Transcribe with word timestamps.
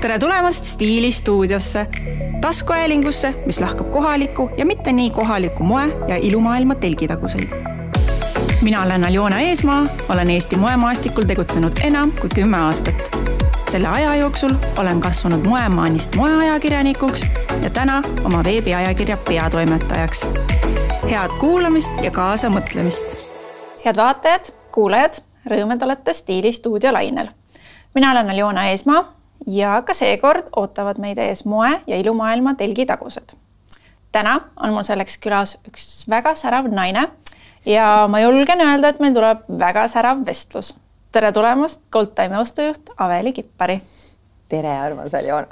tere 0.00 0.18
tulemast 0.18 0.64
Stiilistuudiosse, 0.64 1.86
taskuhäälingusse, 2.40 3.34
mis 3.46 3.60
lahkab 3.60 3.90
kohalikku 3.90 4.50
ja 4.56 4.66
mitte 4.66 4.92
nii 4.92 5.10
kohalikku 5.10 5.64
moe- 5.64 5.96
ja 6.08 6.16
ilumaailma 6.16 6.74
telgitaguseid. 6.74 7.50
mina 8.62 8.82
olen 8.82 9.04
Aljona 9.04 9.40
Eesmaa, 9.40 9.86
olen 10.08 10.30
Eesti 10.30 10.56
moemaastikul 10.56 11.22
tegutsenud 11.22 11.72
enam 11.84 12.12
kui 12.12 12.28
kümme 12.34 12.56
aastat. 12.56 13.16
selle 13.70 13.88
aja 13.88 14.14
jooksul 14.14 14.50
olen 14.78 15.00
kasvanud 15.00 15.46
moemaanist 15.46 16.16
moeajakirjanikuks 16.16 17.26
ja 17.62 17.70
täna 17.70 18.02
oma 18.24 18.44
veebiajakirja 18.44 19.16
peatoimetajaks. 19.16 20.26
head 21.10 21.30
kuulamist 21.40 21.92
ja 22.02 22.10
kaasamõtlemist. 22.10 23.04
head 23.84 23.96
vaatajad, 23.96 24.52
kuulajad, 24.72 25.14
rõõm, 25.46 25.72
et 25.72 25.82
olete 25.82 26.12
Stiilistuudio 26.12 26.92
lainel. 26.92 27.28
mina 27.94 28.10
olen 28.10 28.30
Aljona 28.30 28.68
Eesmaa 28.68 29.19
ja 29.46 29.82
ka 29.86 29.94
seekord 29.94 30.50
ootavad 30.56 30.98
meid 30.98 31.18
ees 31.18 31.44
moe- 31.44 31.80
ja 31.86 31.96
ilumaailma 31.96 32.54
telgitagused. 32.54 33.32
täna 34.12 34.40
on 34.56 34.72
mul 34.74 34.82
selleks 34.82 35.18
külas 35.18 35.56
üks 35.68 36.04
väga 36.08 36.34
särav 36.34 36.68
naine 36.68 37.08
ja 37.66 38.06
ma 38.08 38.20
julgen 38.20 38.60
öelda, 38.60 38.88
et 38.88 39.00
meil 39.00 39.14
tuleb 39.14 39.44
väga 39.58 39.88
särav 39.88 40.24
vestlus. 40.26 40.74
tere 41.12 41.32
tulemast, 41.32 41.80
Goldtime'i 41.92 42.40
ostujuht 42.40 42.90
Aveli 42.98 43.32
Kippari. 43.32 43.80
tere, 44.48 44.78
armas 44.78 45.14
Aljona 45.18 45.46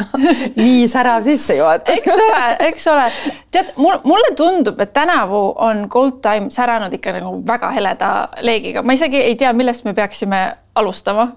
nii 0.56 0.88
särav 0.88 1.22
sissejuhatus 1.22 1.98
eks 1.98 2.12
ole, 2.12 2.56
eks 2.68 2.86
ole. 2.86 3.10
tead, 3.50 3.72
mul, 3.76 3.98
mulle 4.04 4.34
tundub, 4.36 4.80
et 4.80 4.92
tänavu 4.92 5.54
on 5.56 5.86
Goldtime 5.90 6.50
säranud 6.50 6.92
ikka 6.92 7.12
nagu 7.12 7.42
väga 7.46 7.70
heleda 7.70 8.28
leegiga, 8.40 8.82
ma 8.82 8.92
isegi 8.92 9.16
ei 9.16 9.36
tea, 9.36 9.52
millest 9.52 9.84
me 9.84 9.94
peaksime 9.94 10.56
alustama 10.74 11.32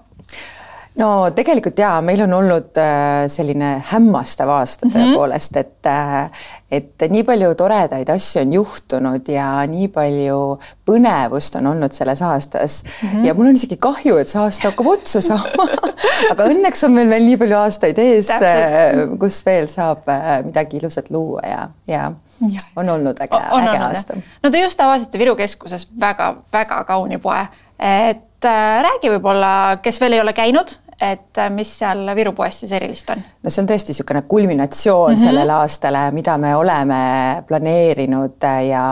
no 1.00 1.08
tegelikult 1.34 1.78
jaa, 1.78 2.00
meil 2.04 2.20
on 2.26 2.32
olnud 2.36 2.78
äh, 2.80 3.24
selline 3.32 3.74
hämmastav 3.92 4.50
aasta 4.52 4.86
mhm. 4.86 4.96
tõepoolest 4.96 5.56
mm, 5.56 5.68
-hmm. 5.84 6.42
et, 6.70 6.90
et 7.02 7.12
nii 7.12 7.24
palju 7.28 7.54
toredaid 7.58 8.10
asju 8.12 8.42
on 8.42 8.52
juhtunud 8.58 9.28
ja 9.32 9.46
nii 9.66 9.88
palju 9.94 10.40
põnevust 10.88 11.56
on 11.60 11.70
olnud 11.72 11.96
selles 11.96 12.22
aastas 12.22 12.82
mm. 12.84 13.08
-hmm. 13.08 13.26
ja 13.26 13.34
mul 13.34 13.52
on 13.52 13.60
isegi 13.60 13.76
kahju, 13.76 14.18
et 14.18 14.28
see 14.28 14.40
aasta 14.40 14.70
hakkab 14.70 14.92
otsa 14.96 15.20
saama 15.20 15.68
aga 16.32 16.50
õnneks 16.50 16.84
on 16.86 16.98
meil 16.98 17.08
veel 17.08 17.24
nii 17.30 17.38
palju 17.44 17.56
aastaid 17.62 17.98
ees, 17.98 18.30
äh, 18.30 19.06
kus 19.20 19.40
veel 19.46 19.68
saab 19.68 20.04
midagi 20.44 20.76
ilusat 20.76 21.10
luua 21.10 21.40
ja, 21.48 21.68
ja 21.86 22.12
Ja. 22.42 22.58
on 22.76 22.88
olnud 22.88 23.20
äge, 23.20 23.38
äge 23.38 23.78
aasta. 23.78 24.14
no 24.42 24.50
te 24.50 24.60
just 24.60 24.80
avasite 24.80 25.18
Viru 25.18 25.36
keskuses 25.36 25.86
väga-väga 26.00 26.84
kauni 26.84 27.18
poe, 27.22 27.44
et 27.78 28.44
äh, 28.44 28.82
räägi 28.82 29.12
võib-olla, 29.12 29.78
kes 29.82 30.00
veel 30.00 30.16
ei 30.16 30.22
ole 30.24 30.32
käinud, 30.34 30.74
et 31.02 31.38
äh, 31.38 31.50
mis 31.50 31.70
seal 31.80 32.06
Viru 32.16 32.34
poes 32.36 32.60
siis 32.62 32.72
erilist 32.76 33.10
on? 33.14 33.22
no 33.42 33.50
see 33.50 33.62
on 33.62 33.70
tõesti 33.70 33.92
niisugune 33.92 34.22
kulminatsioon 34.28 35.12
mm 35.12 35.16
-hmm. 35.16 35.24
sellele 35.24 35.52
aastale, 35.52 36.10
mida 36.10 36.38
me 36.38 36.54
oleme 36.56 37.00
planeerinud 37.48 38.46
ja, 38.68 38.84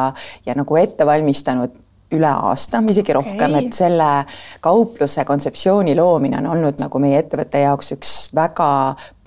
ja 0.46 0.54
nagu 0.54 0.76
ette 0.76 1.06
valmistanud 1.06 1.78
üle 2.10 2.26
aasta, 2.26 2.80
isegi 2.88 3.12
okay. 3.12 3.14
rohkem, 3.14 3.54
et 3.60 3.76
selle 3.76 4.08
kaupluse 4.60 5.24
kontseptsiooni 5.24 5.94
loomine 5.96 6.40
on 6.40 6.48
olnud 6.56 6.80
nagu 6.82 6.98
meie 6.98 7.20
ettevõtte 7.22 7.60
jaoks 7.62 7.92
üks 7.94 8.14
väga 8.34 8.70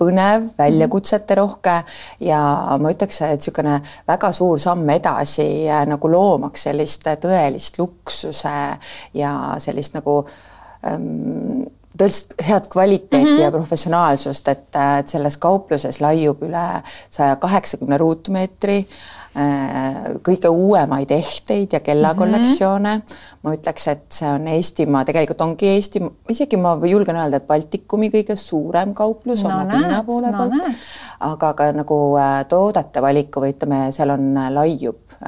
põnev, 0.00 0.50
väljakutseterohke 0.58 1.76
ja 2.28 2.40
ma 2.80 2.92
ütleks, 2.92 3.22
et 3.24 3.40
niisugune 3.40 3.78
väga 4.08 4.32
suur 4.36 4.60
samm 4.60 4.90
edasi 4.90 5.46
äh, 5.68 5.86
nagu 5.88 6.10
loomaks 6.12 6.66
sellist 6.68 7.08
tõelist 7.24 7.80
luksuse 7.80 8.54
ja 9.14 9.32
sellist 9.64 9.96
nagu 9.96 10.20
ähm, 10.84 11.64
tõest 11.98 12.34
head 12.42 12.68
kvaliteeti 12.72 13.24
mm 13.24 13.36
-hmm. 13.36 13.42
ja 13.42 13.50
professionaalsust, 13.50 14.48
et, 14.48 14.68
et 14.98 15.08
selles 15.08 15.36
kaupluses 15.36 16.00
laiub 16.00 16.42
üle 16.42 16.82
saja 17.10 17.36
kaheksakümne 17.36 17.98
ruutmeetri 17.98 18.78
äh, 18.78 19.23
kõige 20.22 20.48
uuemaid 20.48 21.10
ehteid 21.10 21.72
ja 21.74 21.80
kellakollektsioone 21.80 22.96
mm. 22.96 23.02
-hmm. 23.02 23.38
ma 23.42 23.54
ütleks, 23.56 23.88
et 23.90 24.04
see 24.14 24.28
on 24.30 24.46
Eestimaa, 24.48 25.04
tegelikult 25.04 25.40
ongi 25.40 25.68
Eesti, 25.68 26.02
isegi 26.30 26.56
ma 26.56 26.76
julgen 26.86 27.18
öelda, 27.18 27.40
et 27.42 27.46
Baltikumi 27.46 28.10
kõige 28.14 28.36
suurem 28.38 28.94
kauplus 28.94 29.42
no, 29.42 29.50
oma 29.50 29.66
pinna 29.72 30.02
poole 30.06 30.30
no, 30.30 30.38
pealt. 30.38 30.86
aga 31.20 31.52
ka 31.54 31.72
nagu 31.72 31.98
äh, 32.20 32.44
toodete 32.48 33.02
valiku 33.02 33.42
või 33.42 33.56
ütleme, 33.56 33.80
seal 33.92 34.14
on 34.14 34.36
äh, 34.36 34.50
laiub, 34.54 35.18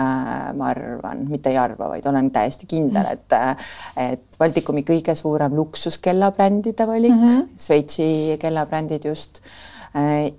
ma 0.57 0.71
arvan, 0.71 1.27
mitte 1.29 1.51
ei 1.51 1.59
arva, 1.59 1.89
vaid 1.89 2.07
olen 2.07 2.31
täiesti 2.31 2.67
kindel, 2.67 3.03
mhm. 3.03 3.13
et, 3.13 4.11
et 4.13 4.27
Baltikumi 4.39 4.85
kõige 4.85 5.15
suurem 5.17 5.55
luksuskellabrändide 5.57 6.87
valik 6.87 7.15
mm, 7.15 7.29
-hmm. 7.29 7.49
Šveitsi 7.59 8.37
kellabrändid 8.39 9.05
just 9.05 9.41
äh, 9.41 9.76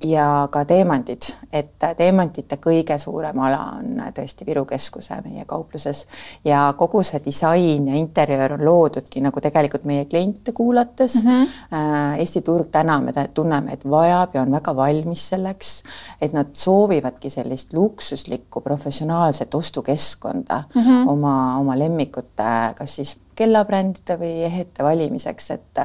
ja 0.03 0.47
ka 0.51 0.63
teemandid, 0.69 1.31
et 1.53 1.85
teemantide 1.97 2.59
kõige 2.62 2.97
suurem 3.01 3.40
ala 3.41 3.62
on 3.79 4.01
tõesti 4.13 4.45
Viru 4.45 4.66
keskuse 4.69 5.18
meie 5.25 5.45
kaupluses 5.50 6.03
ja 6.45 6.73
kogu 6.78 7.01
see 7.03 7.22
disain 7.25 7.88
ja 7.90 7.97
interjöör 7.97 8.57
on 8.57 8.66
loodudki 8.68 9.22
nagu 9.25 9.41
tegelikult 9.41 9.88
meie 9.90 10.06
kliente 10.06 10.51
kuulates 10.51 11.23
mm. 11.23 11.31
-hmm. 11.31 12.18
Eesti 12.18 12.41
turg 12.41 12.69
täna 12.72 13.00
me 13.01 13.13
tunneme, 13.34 13.73
et 13.73 13.85
vajab 13.90 14.35
ja 14.35 14.41
on 14.41 14.51
väga 14.51 14.75
valmis 14.75 15.28
selleks, 15.29 15.84
et 16.22 16.34
nad 16.34 16.53
soovivadki 16.53 17.29
sellist 17.29 17.74
luksuslikku 17.74 18.62
professionaalset 18.62 19.56
ostukeskkonda 19.56 20.63
mm 20.75 20.81
-hmm. 20.81 21.09
oma, 21.09 21.57
oma 21.57 21.79
lemmikute, 21.79 22.74
kas 22.75 22.95
siis 22.95 23.18
kellabrändide 23.38 24.18
või 24.20 24.44
ehete 24.48 24.84
valimiseks, 24.86 25.50
et 25.53 25.81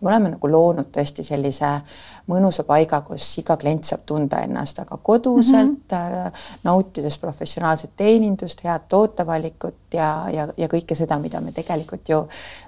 me 0.00 0.10
oleme 0.10 0.32
nagu 0.34 0.50
loonud 0.50 0.90
tõesti 0.94 1.24
sellise 1.26 1.70
mõnusa 2.30 2.64
paiga, 2.68 3.00
kus 3.06 3.26
iga 3.42 3.56
klient 3.60 3.88
saab 3.88 4.04
tunda 4.06 4.42
ennast 4.46 4.78
väga 4.78 4.98
koduselt 5.02 5.92
mm, 5.92 5.96
-hmm. 5.96 6.44
nautides 6.64 7.18
professionaalset 7.18 7.96
teenindust, 7.96 8.62
head 8.64 8.86
tootevalikut 8.88 9.94
ja, 9.94 10.10
ja, 10.32 10.46
ja 10.56 10.68
kõike 10.68 10.94
seda, 10.98 11.18
mida 11.18 11.40
me 11.40 11.52
tegelikult 11.52 12.08
ju, 12.08 12.22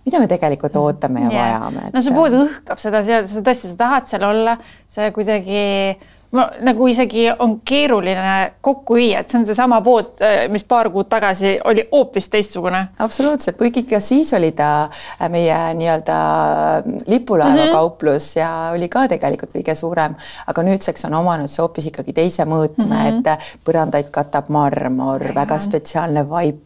mida 0.05 0.21
me 0.21 0.29
tegelikult 0.31 0.77
ootame 0.77 1.27
ja 1.27 1.31
yeah. 1.31 1.61
vajame 1.61 1.89
et.... 1.89 1.95
no 1.95 2.03
see 2.03 2.15
pood 2.15 2.39
õhkab 2.41 2.83
seda, 2.83 3.05
sa 3.05 3.41
tõesti, 3.41 3.71
sa 3.71 3.81
tahad 3.87 4.11
seal 4.11 4.27
olla, 4.29 4.59
see 4.91 5.11
kuidagi 5.15 5.63
ma 6.35 6.49
nagu 6.67 6.87
isegi 6.91 7.29
on 7.39 7.59
keeruline 7.65 8.55
kokku 8.65 8.99
viia, 8.99 9.23
et 9.23 9.31
see 9.31 9.41
on 9.41 9.47
seesama 9.49 9.81
pood, 9.85 10.15
äh, 10.25 10.47
mis 10.53 10.67
paar 10.69 10.91
kuud 10.95 11.09
tagasi 11.11 11.57
oli 11.65 11.87
hoopis 11.93 12.29
teistsugune. 12.33 12.81
absoluutselt, 12.99 13.57
kuigi 13.61 13.85
ka 13.89 14.01
siis 14.01 14.33
oli 14.35 14.53
ta 14.53 14.71
äh, 14.85 15.29
meie 15.31 15.59
nii-öelda 15.79 16.19
lipulaevakauplus 17.07 18.37
mm 18.37 18.41
-hmm. 18.41 18.45
ja 18.45 18.75
oli 18.75 18.89
ka 18.89 19.09
tegelikult 19.09 19.55
kõige 19.55 19.75
suurem, 19.75 20.15
aga 20.47 20.63
nüüdseks 20.63 21.05
on 21.05 21.15
omanud 21.15 21.49
see 21.49 21.63
hoopis 21.63 21.87
ikkagi 21.87 22.13
teise 22.13 22.45
mõõtme 22.45 22.85
mm, 22.85 22.93
-hmm. 22.93 23.31
et 23.31 23.59
põrandaid 23.65 24.11
katab 24.11 24.49
marmor, 24.49 25.23
väga 25.35 25.59
spetsiaalne 25.59 26.29
vaip 26.29 26.64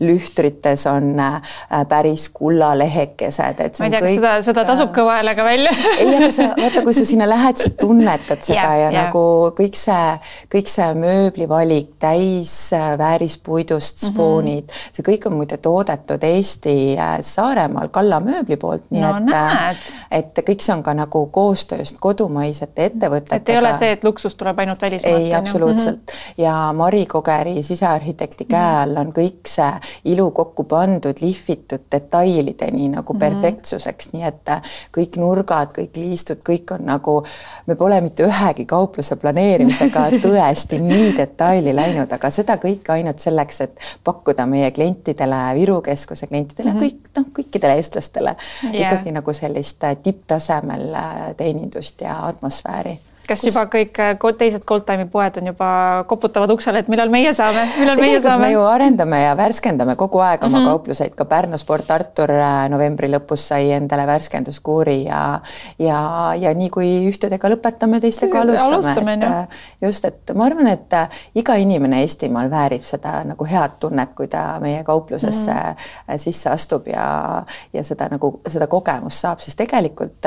lühtrites 0.00 0.86
on 0.90 1.20
äh, 1.20 1.40
päris 1.88 2.28
kullalehekesed, 2.34 3.60
et 3.60 3.78
ma 3.78 3.88
ei 3.88 3.90
tea, 3.90 4.00
kas 4.00 4.14
seda, 4.16 4.32
seda 4.48 4.64
tasub 4.68 4.92
kõva 4.94 5.18
häälega 5.18 5.44
välja 5.46 5.72
ei, 5.98 6.14
aga 6.16 6.30
sa 6.34 6.48
vaata, 6.56 6.82
kui 6.84 6.94
sa 6.96 7.04
sinna 7.08 7.28
lähed, 7.28 7.58
sa 7.60 7.70
tunnetad 7.80 8.44
seda 8.44 8.58
yeah, 8.58 8.76
ja 8.78 8.88
yeah. 8.88 8.96
nagu 9.06 9.24
kõik 9.58 9.78
see, 9.78 10.06
kõik 10.52 10.70
see 10.72 10.88
mööblivalik 10.98 11.94
täis 12.02 12.54
äh, 12.76 12.92
väärispuidust 12.98 14.02
mhm. 14.02 14.12
spoonid 14.12 14.64
mm, 14.64 14.70
-hmm. 14.70 14.96
see 14.96 15.06
kõik 15.10 15.28
on 15.30 15.38
muide 15.40 15.58
toodetud 15.62 16.22
Eesti 16.22 16.76
äh, 16.98 17.18
Saaremaal 17.20 17.88
Kalla 17.92 18.20
mööbli 18.20 18.56
poolt, 18.56 18.88
nii 18.90 19.02
no, 19.02 19.40
et, 19.70 19.84
et 20.10 20.42
kõik 20.48 20.64
see 20.64 20.74
on 20.74 20.82
ka 20.82 20.94
nagu 20.96 21.26
koostööst 21.32 22.00
kodumaisete 22.00 22.90
ettevõtetega. 22.90 23.42
et 23.42 23.48
ei 23.48 23.58
ole 23.58 23.74
see, 23.78 23.92
et 23.96 24.04
luksus 24.04 24.34
tuleb 24.38 24.58
ainult 24.58 24.82
välismaalt. 24.82 25.24
ei, 25.24 25.34
absoluutselt 25.34 26.00
mm 26.00 26.14
-hmm. 26.14 26.42
ja 26.42 26.72
Mari 26.76 27.06
Kogeri 27.06 27.62
sisearhitekti 27.62 28.44
käe 28.44 28.82
all 28.82 28.96
on 28.96 29.12
kõik 29.12 29.41
kõik 29.42 29.50
see 29.50 30.12
ilu 30.12 30.30
kokku 30.30 30.64
pandud, 30.64 31.18
lihvitud 31.20 31.80
detailideni 31.92 32.88
nagu 32.88 33.12
mm 33.12 33.18
-hmm. 33.18 33.20
perfektsuseks, 33.20 34.12
nii 34.12 34.24
et 34.24 34.48
äh, 34.48 34.62
kõik 34.96 35.16
nurgad, 35.16 35.72
kõik 35.78 35.96
liistud, 35.96 36.38
kõik 36.48 36.74
on 36.74 36.86
nagu, 36.86 37.24
me 37.66 37.74
pole 37.74 38.00
mitte 38.00 38.24
ühegi 38.24 38.64
kaupluse 38.66 39.16
planeerimisega 39.16 40.10
tõesti 40.24 40.78
nii 40.78 41.16
detaili 41.16 41.74
läinud, 41.74 42.12
aga 42.12 42.30
seda 42.30 42.56
kõike 42.56 42.92
ainult 42.92 43.18
selleks, 43.18 43.60
et 43.60 43.78
pakkuda 44.04 44.46
meie 44.46 44.70
klientidele, 44.70 45.54
Viru 45.54 45.80
keskuse 45.80 46.26
klientidele 46.26 46.72
mm, 46.72 46.78
-hmm. 46.78 46.82
kõik 46.82 47.16
noh, 47.16 47.26
kõikidele 47.38 47.76
eestlastele 47.76 48.36
yeah. 48.62 48.74
ikkagi 48.74 49.12
nagu 49.12 49.32
sellist 49.32 49.84
äh, 49.84 49.96
tipptasemel 49.96 50.94
äh, 50.94 51.36
teenindust 51.36 52.00
ja 52.00 52.26
atmosfääri 52.26 52.98
kas 53.28 53.40
kus... 53.40 53.50
juba 53.50 53.64
kõik 53.70 53.98
äh, 54.02 54.36
teised 54.38 54.64
Goldtime'i 54.68 55.08
poed 55.10 55.38
on 55.40 55.50
juba 55.52 55.70
koputavad 56.10 56.50
uksele, 56.54 56.82
et 56.82 56.90
millal 56.92 57.12
meie 57.12 57.32
saame, 57.36 57.64
millal 57.80 58.00
meie 58.00 58.20
saame? 58.22 58.46
me 58.46 58.52
ju 58.54 58.64
arendame 58.66 59.22
ja 59.22 59.36
värskendame 59.38 59.96
kogu 60.00 60.22
aeg 60.24 60.42
oma 60.42 60.58
mm 60.58 60.64
-hmm. 60.64 60.70
kaupluseid, 60.70 61.14
ka 61.18 61.24
Pärnu 61.24 61.58
Sport 61.58 61.90
Artur 61.90 62.30
äh, 62.30 62.68
novembri 62.72 63.10
lõpus 63.12 63.48
sai 63.52 63.72
endale 63.72 64.06
värskenduskuuri 64.06 65.04
ja 65.04 65.40
ja, 65.78 65.98
ja 66.38 66.54
nii 66.54 66.70
kui 66.70 66.90
ühtedega 67.10 67.50
lõpetame, 67.54 68.00
teistega 68.00 68.40
alustame, 68.40 68.74
alustame, 68.74 69.14
et 69.14 69.22
äh, 69.22 69.62
just, 69.82 70.04
et 70.04 70.34
ma 70.34 70.46
arvan, 70.46 70.66
et 70.66 70.90
iga 71.34 71.54
inimene 71.54 72.00
Eestimaal 72.02 72.50
väärib 72.50 72.82
seda 72.82 73.24
nagu 73.24 73.44
head 73.44 73.78
tunnet, 73.80 74.14
kui 74.14 74.28
ta 74.28 74.58
meie 74.60 74.84
kauplusesse 74.84 75.52
mm 75.52 76.20
sisse 76.22 76.50
astub 76.50 76.86
ja, 76.88 77.42
ja 77.72 77.84
seda 77.84 78.08
nagu 78.12 78.32
seda 78.48 78.66
kogemust 78.70 79.22
saab, 79.24 79.40
sest 79.42 79.58
tegelikult 79.60 80.26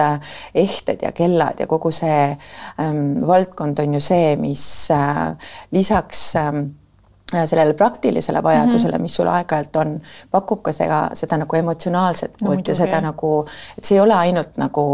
ehted 0.55 1.03
ja 1.05 1.11
kellad 1.15 1.59
ja 1.59 1.67
kogu 1.69 1.91
see 1.93 2.37
valdkond 3.27 3.79
on 3.83 3.93
ju 3.97 4.01
see, 4.03 4.33
mis 4.41 4.65
äh, 4.91 5.51
lisaks 5.71 6.35
ähm, 6.41 6.65
sellele 7.45 7.73
praktilisele 7.73 8.43
vajadusele, 8.43 8.97
mis 9.01 9.15
sul 9.17 9.27
aeg-ajalt 9.27 9.79
on, 9.81 9.95
pakub 10.31 10.61
ka 10.65 10.73
seda, 10.75 10.99
seda 11.17 11.39
nagu 11.41 11.57
emotsionaalset 11.57 12.37
poolt 12.39 12.61
no, 12.61 12.67
ja 12.69 12.75
seda 12.77 13.01
nagu, 13.01 13.31
et 13.77 13.85
see 13.85 13.97
ei 13.97 14.03
ole 14.03 14.13
ainult 14.13 14.59
nagu 14.61 14.85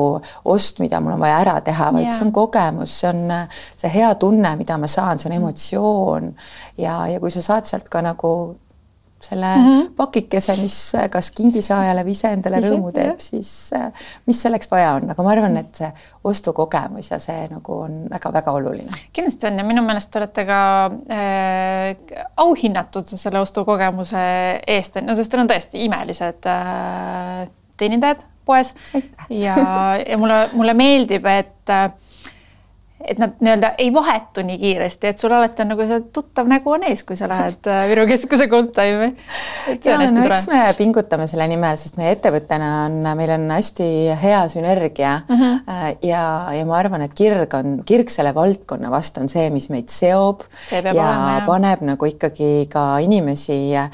ost, 0.54 0.80
mida 0.80 1.02
mul 1.04 1.18
on 1.18 1.24
vaja 1.26 1.42
ära 1.44 1.58
teha, 1.66 1.92
vaid 1.92 2.08
yeah. 2.08 2.16
see 2.16 2.26
on 2.28 2.34
kogemus, 2.36 2.96
see 3.04 3.12
on 3.12 3.38
see 3.52 3.92
hea 3.92 4.14
tunne, 4.22 4.56
mida 4.60 4.80
ma 4.80 4.90
saan, 4.92 5.20
see 5.20 5.30
on 5.30 5.38
emotsioon. 5.42 6.34
Ja, 6.80 7.02
ja 7.12 7.20
kui 7.20 7.34
sa 7.34 7.44
saad 7.46 7.68
sealt 7.70 7.92
ka 7.92 8.04
nagu 8.06 8.34
selle 9.22 9.56
mm 9.56 9.68
-hmm. 9.68 9.90
pakikese, 9.96 10.56
mis 10.62 10.78
kas 11.12 11.32
kingisaajale 11.32 12.04
või 12.06 12.16
iseendale 12.18 12.62
rõõmu 12.64 12.92
teeb, 12.96 13.20
siis 13.20 13.72
äh, 13.76 13.92
mis 14.26 14.42
selleks 14.42 14.72
vaja 14.72 14.94
on, 14.98 15.10
aga 15.12 15.24
ma 15.24 15.32
arvan, 15.32 15.58
et 15.58 15.76
see 15.76 15.92
ostukogemus 16.24 17.12
ja 17.12 17.20
see 17.20 17.48
nagu 17.52 17.80
on 17.86 18.08
väga-väga 18.10 18.52
oluline. 18.52 18.92
kindlasti 19.14 19.48
on. 19.48 19.58
Ja 19.58 19.64
minu 19.64 19.82
meelest 19.86 20.12
te 20.12 20.20
olete 20.20 20.46
ka 20.46 20.60
äh, 20.86 21.96
auhinnatud 22.38 23.06
selle 23.06 23.40
ostukogemuse 23.40 24.26
eest, 24.68 25.02
no 25.02 25.16
sest 25.16 25.32
teil 25.32 25.46
on 25.46 25.50
tõesti 25.50 25.86
imelised 25.86 26.46
äh, 26.46 27.48
teenindajad 27.78 28.24
poes. 28.46 28.76
Ja, 29.30 29.56
ja 30.10 30.18
mulle, 30.18 30.50
mulle 30.54 30.74
meeldib, 30.74 31.26
et 31.26 31.70
äh, 31.70 31.92
et 33.08 33.20
nad 33.22 33.34
nii-öelda 33.40 33.74
ei 33.82 33.94
vahetu 33.94 34.44
nii 34.46 34.58
kiiresti, 34.62 35.12
et 35.12 35.20
sul 35.20 35.34
alati 35.36 35.64
on 35.64 35.72
nagu 35.74 35.86
see 35.88 36.00
tuttav 36.14 36.50
nägu 36.50 36.74
on 36.76 36.84
ees, 36.88 37.04
kui 37.08 37.18
sa 37.20 37.30
lähed 37.32 37.70
äh, 37.72 37.84
Viru 37.90 38.06
Keskuse 38.10 38.48
Goldtime'i. 38.52 39.12
ja 39.86 39.98
no 40.02 40.26
eks 40.26 40.48
me 40.52 40.62
pingutame 40.78 41.28
selle 41.30 41.48
nimel, 41.52 41.78
sest 41.82 41.98
meie 42.02 42.14
ettevõttena 42.16 42.72
on, 42.86 42.98
meil 43.18 43.34
on 43.36 43.48
hästi 43.56 43.88
hea 44.22 44.42
sünergia 44.52 45.14
uh 45.22 45.36
mhm. 45.36 45.44
äh, 45.70 45.82
-huh. 45.82 45.98
ja, 46.08 46.24
ja 46.58 46.66
ma 46.66 46.78
arvan, 46.78 47.06
et 47.08 47.14
kirg 47.18 47.54
on, 47.58 47.82
kirg 47.86 48.10
selle 48.10 48.36
valdkonna 48.36 48.92
vastu 48.92 49.22
on 49.22 49.30
see, 49.30 49.50
mis 49.50 49.70
meid 49.70 49.90
seob 49.90 50.46
see 50.68 50.82
ja 50.82 50.92
olema, 50.92 51.44
paneb 51.46 51.86
nagu 51.86 52.06
ikkagi 52.06 52.68
ka 52.70 53.00
inimesi 53.00 53.60
äh, 53.76 53.90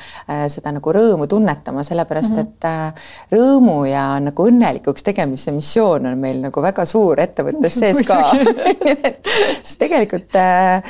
seda 0.48 0.72
nagu 0.72 0.94
rõõmu 0.94 1.28
tunnetama, 1.28 1.84
sellepärast 1.84 2.34
uh 2.34 2.38
mhm. 2.38 2.46
-huh. 2.46 2.50
et 2.50 2.66
äh, 2.66 2.94
rõõmu 3.32 3.86
ja 3.90 4.20
nagu 4.20 4.48
õnnelikuks 4.50 5.04
tegemise 5.04 5.52
missioon 5.52 6.06
on 6.06 6.18
meil 6.18 6.42
nagu 6.42 6.62
väga 6.62 6.86
suur 6.86 7.20
ettevõttes 7.20 7.78
sees 7.82 8.02
ka 8.08 8.32
sest 9.64 9.80
tegelikult 9.80 10.36
äh, 10.36 10.82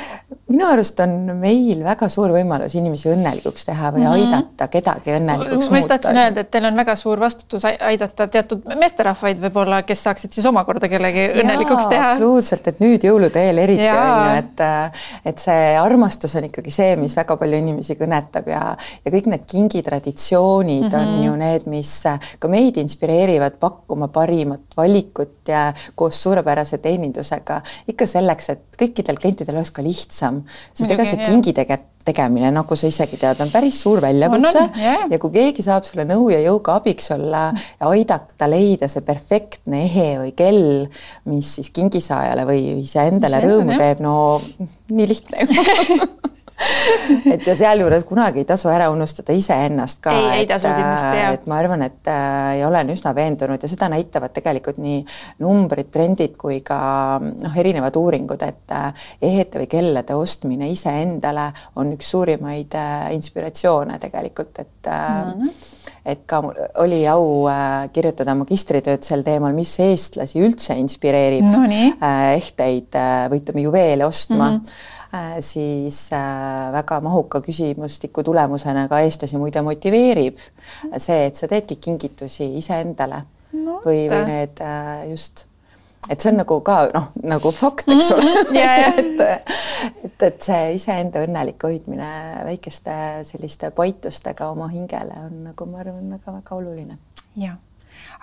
minu 0.48 0.64
arust 0.66 1.00
on 1.04 1.10
meil 1.36 1.82
väga 1.84 2.08
suur 2.12 2.32
võimalus 2.32 2.74
inimesi 2.78 3.10
õnnelikuks 3.12 3.66
teha 3.68 3.90
või 3.92 4.04
mm 4.04 4.06
-hmm. 4.06 4.34
aidata 4.34 4.68
kedagi 4.72 5.12
õnnelikuks 5.18 5.68
muuta. 5.68 5.72
ma 5.72 5.78
just 5.82 5.88
tahtsin 5.88 6.20
öelda, 6.22 6.40
et 6.40 6.50
teil 6.50 6.64
on 6.64 6.76
väga 6.76 6.96
suur 6.96 7.20
vastutus 7.20 7.64
aidata 7.68 8.26
teatud 8.32 8.64
meesterahvaid 8.80 9.42
võib-olla, 9.42 9.82
kes 9.82 10.02
saaksid 10.08 10.32
siis 10.32 10.46
omakorda 10.46 10.88
kellegi 10.88 11.26
Jaa, 11.26 11.42
õnnelikuks 11.42 11.88
teha. 11.88 12.10
absoluutselt, 12.12 12.68
et 12.72 12.80
nüüd 12.80 13.04
jõulude 13.04 13.42
eel 13.48 13.58
eriti 13.58 13.88
on 13.88 14.08
ju, 14.08 14.38
et 14.38 14.64
äh, 14.64 15.06
et 15.24 15.38
see 15.38 15.76
armastus 15.78 16.36
on 16.40 16.48
ikkagi 16.48 16.70
see, 16.70 16.96
mis 16.96 17.16
väga 17.16 17.36
palju 17.36 17.60
inimesi 17.64 17.98
kõnetab 18.00 18.48
ja 18.48 18.62
ja 19.04 19.12
kõik 19.12 19.28
need 19.28 19.44
kingitraditsioonid 19.46 20.88
mm 20.88 20.90
-hmm. 20.90 21.18
on 21.18 21.24
ju 21.24 21.36
need, 21.36 21.66
mis 21.66 21.92
ka 22.38 22.48
meid 22.48 22.76
inspireerivad 22.76 23.60
pakkuma 23.60 24.08
parimat 24.08 24.60
valikut 24.76 25.48
ja 25.48 25.72
koos 25.94 26.22
suurepärase 26.22 26.78
teenindusega 26.78 27.60
ikka 27.88 28.06
selleks, 28.06 28.50
et 28.50 28.62
kõikidel 28.78 29.18
klientidel 29.20 29.58
oleks 29.58 29.70
ka 29.74 29.82
lihtsam, 29.82 30.37
sest 30.46 30.90
ega 30.90 31.06
see 31.08 31.20
kingi 31.24 31.54
tege-, 31.56 31.80
tegemine, 32.08 32.50
nagu 32.54 32.78
sa 32.78 32.90
isegi 32.90 33.18
tead, 33.20 33.40
on 33.44 33.52
päris 33.52 33.80
suur 33.82 34.02
väljakutse 34.04 34.62
no, 34.62 34.66
no, 34.68 34.80
yeah. 34.80 35.04
ja 35.12 35.20
kui 35.22 35.34
keegi 35.34 35.64
saab 35.64 35.86
sulle 35.88 36.06
nõu 36.08 36.30
ja 36.32 36.40
jõuga 36.44 36.78
abiks 36.78 37.12
olla 37.16 37.48
ja 37.52 37.90
aidata 37.90 38.48
leida 38.50 38.88
see 38.90 39.04
perfektne 39.06 39.84
ehe 39.88 40.08
või 40.22 40.32
kell, 40.38 40.64
mis 41.28 41.52
siis 41.58 41.72
kingisaajale 41.76 42.46
või 42.48 42.64
iseendale 42.84 43.42
rõõmu 43.44 43.78
teeb, 43.80 44.02
no 44.04 44.16
nii 44.94 45.12
lihtne 45.12 45.44
ju 45.44 46.08
et 47.32 47.46
ja 47.46 47.54
sealjuures 47.58 48.04
kunagi 48.08 48.42
ei 48.42 48.48
tasu 48.48 48.70
ära 48.72 48.88
unustada 48.90 49.34
iseennast 49.36 50.02
ka. 50.04 50.14
ei, 50.14 50.42
ei 50.42 50.48
tasu 50.50 50.70
kindlasti 50.70 51.20
jah. 51.20 51.34
et 51.36 51.46
ma 51.50 51.58
arvan, 51.62 51.84
et 51.86 52.10
äh, 52.10 52.58
ja 52.60 52.68
olen 52.68 52.92
üsna 52.94 53.14
veendunud 53.16 53.62
ja 53.62 53.70
seda 53.70 53.90
näitavad 53.92 54.34
tegelikult 54.36 54.80
nii 54.82 55.00
numbrid, 55.44 55.92
trendid 55.94 56.36
kui 56.40 56.60
ka 56.66 56.80
noh, 57.22 57.58
erinevad 57.62 57.96
uuringud, 58.00 58.42
et 58.46 58.76
äh, 58.76 59.08
ehete 59.30 59.62
või 59.62 59.70
kellade 59.70 60.18
ostmine 60.18 60.70
iseendale 60.72 61.50
on 61.78 61.94
üks 61.96 62.12
suurimaid 62.14 62.78
äh, 62.78 63.10
inspiratsioone 63.18 63.98
tegelikult, 64.02 64.64
et 64.64 64.92
no, 64.92 65.34
no 65.44 65.52
et 66.08 66.22
ka 66.28 66.40
mul 66.44 66.56
oli 66.80 67.02
au 67.10 67.24
äh, 67.50 67.88
kirjutada 67.92 68.34
magistritööd 68.38 69.04
sel 69.04 69.24
teemal, 69.26 69.52
mis 69.56 69.74
eestlasi 69.82 70.40
üldse 70.44 70.76
inspireerib 70.80 71.48
no, 71.48 71.64
äh, 71.68 72.38
ehteid 72.38 72.96
äh, 72.96 73.26
või 73.32 73.42
ütleme, 73.42 73.66
juveele 73.68 74.08
ostma 74.08 74.52
mm. 74.52 74.62
-hmm 74.62 74.96
Äh, 74.97 74.97
siis 75.40 76.12
äh, 76.12 76.72
väga 76.72 77.00
mahuka 77.00 77.40
küsimustiku 77.40 78.22
tulemusena 78.22 78.88
ka 78.88 79.00
eestlasi 79.00 79.38
muide 79.40 79.62
motiveerib 79.64 80.40
see, 80.96 81.26
et 81.26 81.36
sa 81.36 81.48
teedki 81.48 81.78
kingitusi 81.80 82.50
iseendale 82.60 83.22
no, 83.52 83.78
või, 83.84 84.04
või 84.12 84.24
need 84.28 84.60
äh, 84.60 85.06
just 85.10 85.46
et 86.08 86.20
see 86.20 86.32
on 86.32 86.40
nagu 86.42 86.58
ka 86.64 86.76
noh, 86.94 87.08
nagu 87.24 87.52
fakt, 87.52 87.88
eks 87.88 88.10
ole 88.14 88.24
mm. 88.24 88.50
-hmm. 88.52 88.90
et, 89.00 90.04
et, 90.04 90.26
et 90.28 90.42
see 90.42 90.74
iseenda 90.76 91.24
õnnelik 91.24 91.64
hoidmine 91.64 92.10
väikeste 92.48 92.98
selliste 93.28 93.70
paitustega 93.70 94.50
oma 94.52 94.68
hingele 94.72 95.16
on 95.24 95.40
nagu 95.50 95.66
ma 95.66 95.80
arvan, 95.84 96.04
väga-väga 96.16 96.60
oluline. 96.60 96.98
jah 97.36 97.56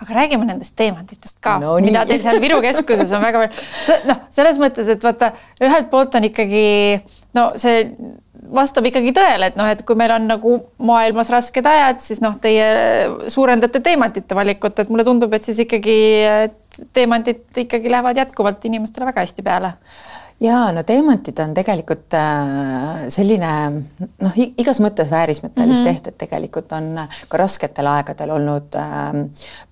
aga 0.02 0.18
räägime 0.20 0.48
nendest 0.48 0.76
teemantidest 0.76 1.38
ka 1.44 1.56
no,, 1.62 1.78
mida 1.84 2.04
teil 2.08 2.20
seal 2.22 2.40
Viru 2.42 2.60
keskuses 2.64 3.12
on 3.16 3.24
väga 3.24 3.44
palju, 3.44 3.66
noh, 4.10 4.22
selles 4.34 4.60
mõttes, 4.62 4.90
et 4.92 5.04
vaata, 5.04 5.32
ühelt 5.62 5.90
poolt 5.92 6.14
on 6.18 6.28
ikkagi 6.28 6.66
no 7.36 7.50
see 7.60 7.86
vastab 8.52 8.86
ikkagi 8.86 9.10
tõele, 9.16 9.50
et 9.50 9.56
noh, 9.58 9.68
et 9.70 9.80
kui 9.86 9.98
meil 9.98 10.12
on 10.14 10.28
nagu 10.28 10.52
maailmas 10.86 11.30
rasked 11.32 11.66
ajad, 11.66 12.02
siis 12.04 12.20
noh, 12.22 12.36
teie 12.42 12.68
suurendate 13.32 13.80
teemantide 13.82 14.38
valikut, 14.38 14.78
et 14.78 14.92
mulle 14.92 15.06
tundub, 15.06 15.34
et 15.34 15.46
siis 15.46 15.58
ikkagi 15.64 15.96
teemantid 16.96 17.64
ikkagi 17.64 17.90
lähevad 17.90 18.20
jätkuvalt 18.20 18.64
inimestele 18.68 19.08
väga 19.08 19.24
hästi 19.24 19.44
peale 19.46 19.72
jaa, 20.40 20.72
no 20.72 20.82
teemantid 20.84 21.38
on 21.40 21.54
tegelikult 21.56 22.14
äh, 22.14 23.06
selline 23.12 23.52
noh, 23.72 24.34
igas 24.60 24.80
mõttes 24.84 25.08
väärismetallist 25.10 25.80
mm 25.80 25.86
-hmm. 25.86 25.94
tehted 25.94 26.16
tegelikult 26.18 26.72
on 26.76 26.98
ka 27.28 27.38
rasketel 27.40 27.86
aegadel 27.88 28.30
olnud 28.30 28.76
äh, 28.76 29.16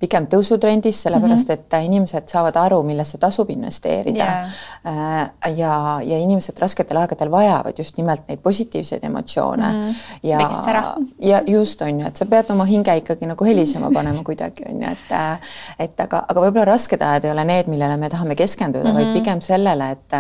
pigem 0.01 0.27
tõusutrendis, 0.27 1.03
sellepärast 1.03 1.49
mm 1.49 1.55
-hmm. 1.55 1.77
et 1.81 1.85
inimesed 1.85 2.29
saavad 2.29 2.57
aru, 2.57 2.83
millesse 2.83 3.19
tasub 3.19 3.51
investeerida 3.51 4.25
yeah.. 4.25 4.49
Äh, 4.87 5.57
ja, 5.57 6.01
ja 6.05 6.19
inimesed 6.19 6.59
rasketel 6.59 6.97
aegadel 6.97 7.31
vajavad 7.31 7.79
just 7.79 7.97
nimelt 7.97 8.23
neid 8.29 8.39
positiivseid 8.43 9.05
emotsioone 9.05 9.73
mm. 9.73 9.83
-hmm. 9.83 9.95
ja, 10.23 10.97
ja 11.19 11.43
just 11.47 11.83
on 11.83 12.01
ju, 12.01 12.07
et 12.07 12.17
sa 12.17 12.27
pead 12.27 12.51
oma 12.51 12.65
hinge 12.65 12.97
ikkagi 12.97 13.27
nagu 13.27 13.45
helisema 13.45 13.91
panema 13.95 14.25
kuidagi 14.29 14.65
on 14.69 14.83
ju, 14.83 14.89
et 14.91 15.39
et 15.79 16.01
aga, 16.01 16.25
aga 16.29 16.41
võib-olla 16.41 16.65
rasked 16.65 17.03
ajad 17.03 17.25
ei 17.25 17.31
ole 17.31 17.45
need, 17.45 17.67
millele 17.67 17.97
me 17.97 18.09
tahame 18.09 18.35
keskenduda 18.35 18.85
mm, 18.85 18.91
-hmm. 18.91 18.95
vaid 18.95 19.07
mhm. 19.07 19.15
pigem 19.15 19.41
sellele, 19.41 19.91
et 19.91 20.13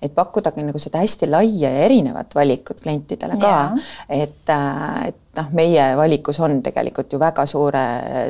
et 0.00 0.14
pakkudagi 0.14 0.64
nagu 0.66 0.80
seda 0.82 1.02
hästi 1.02 1.28
laia 1.30 1.70
ja 1.72 1.84
erinevat 1.86 2.34
valikut 2.34 2.80
klientidele 2.82 3.38
ka, 3.40 3.56
et, 4.08 4.48
äh, 4.48 5.08
et 5.08 5.21
noh, 5.36 5.50
meie 5.56 5.84
valikus 5.96 6.40
on 6.44 6.60
tegelikult 6.64 7.12
ju 7.12 7.20
väga 7.20 7.46
suure 7.48 7.84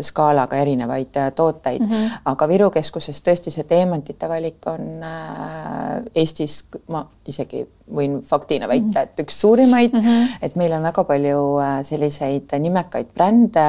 skaalaga 0.06 0.60
erinevaid 0.62 1.16
äh, 1.18 1.32
tooteid 1.34 1.82
mm, 1.82 1.90
-hmm. 1.90 2.18
aga 2.24 2.48
Viru 2.48 2.70
keskuses 2.70 3.22
tõesti 3.26 3.50
see 3.50 3.64
teemantide 3.64 4.28
valik 4.28 4.66
on 4.66 5.02
äh, 5.02 6.02
Eestis, 6.14 6.64
ma 6.88 7.04
isegi 7.26 7.66
võin 7.92 8.20
faktina 8.26 8.68
väita, 8.70 9.02
mhm. 9.02 9.02
et 9.02 9.20
üks 9.24 9.40
suurimaid 9.42 9.92
mm, 9.92 10.00
-hmm. 10.00 10.36
et 10.42 10.56
meil 10.56 10.72
on 10.72 10.82
väga 10.82 11.04
palju 11.04 11.42
äh, 11.60 11.74
selliseid 11.84 12.54
nimekaid 12.58 13.12
brände 13.14 13.66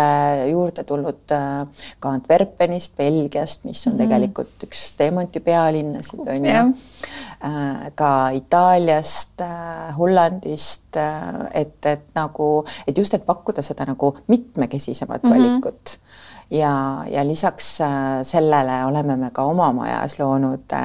juurde 0.51 0.83
tulnud 0.83 1.31
äh, 1.31 1.85
ka 1.99 2.09
Antwerpenist, 2.09 2.97
Belgiast, 2.97 3.65
mis 3.65 3.87
on 3.87 3.93
mm 3.93 3.99
-hmm. 3.99 4.03
tegelikult 4.03 4.63
üks 4.63 4.97
teemanti 4.97 5.39
pealinnasid 5.39 6.19
on 6.19 6.45
ju 6.45 6.51
äh,, 6.51 7.91
ka 7.95 8.29
Itaaliast 8.29 9.41
äh,, 9.41 9.97
Hollandist 9.97 10.95
äh,, 10.95 11.49
et, 11.53 11.85
et 11.85 12.05
nagu, 12.15 12.65
et 12.87 12.97
just, 12.97 13.13
et 13.13 13.23
pakkuda 13.25 13.62
seda 13.62 13.86
nagu 13.89 14.13
mitmekesisemat 14.27 15.24
mm 15.24 15.30
-hmm. 15.30 15.36
valikut 15.36 16.00
ja, 16.51 17.06
ja 17.10 17.27
lisaks 17.27 17.80
sellele 18.22 18.86
oleme 18.86 19.15
me 19.18 19.32
ka 19.32 19.44
oma 19.44 19.72
majas 19.74 20.20
loonud 20.20 20.75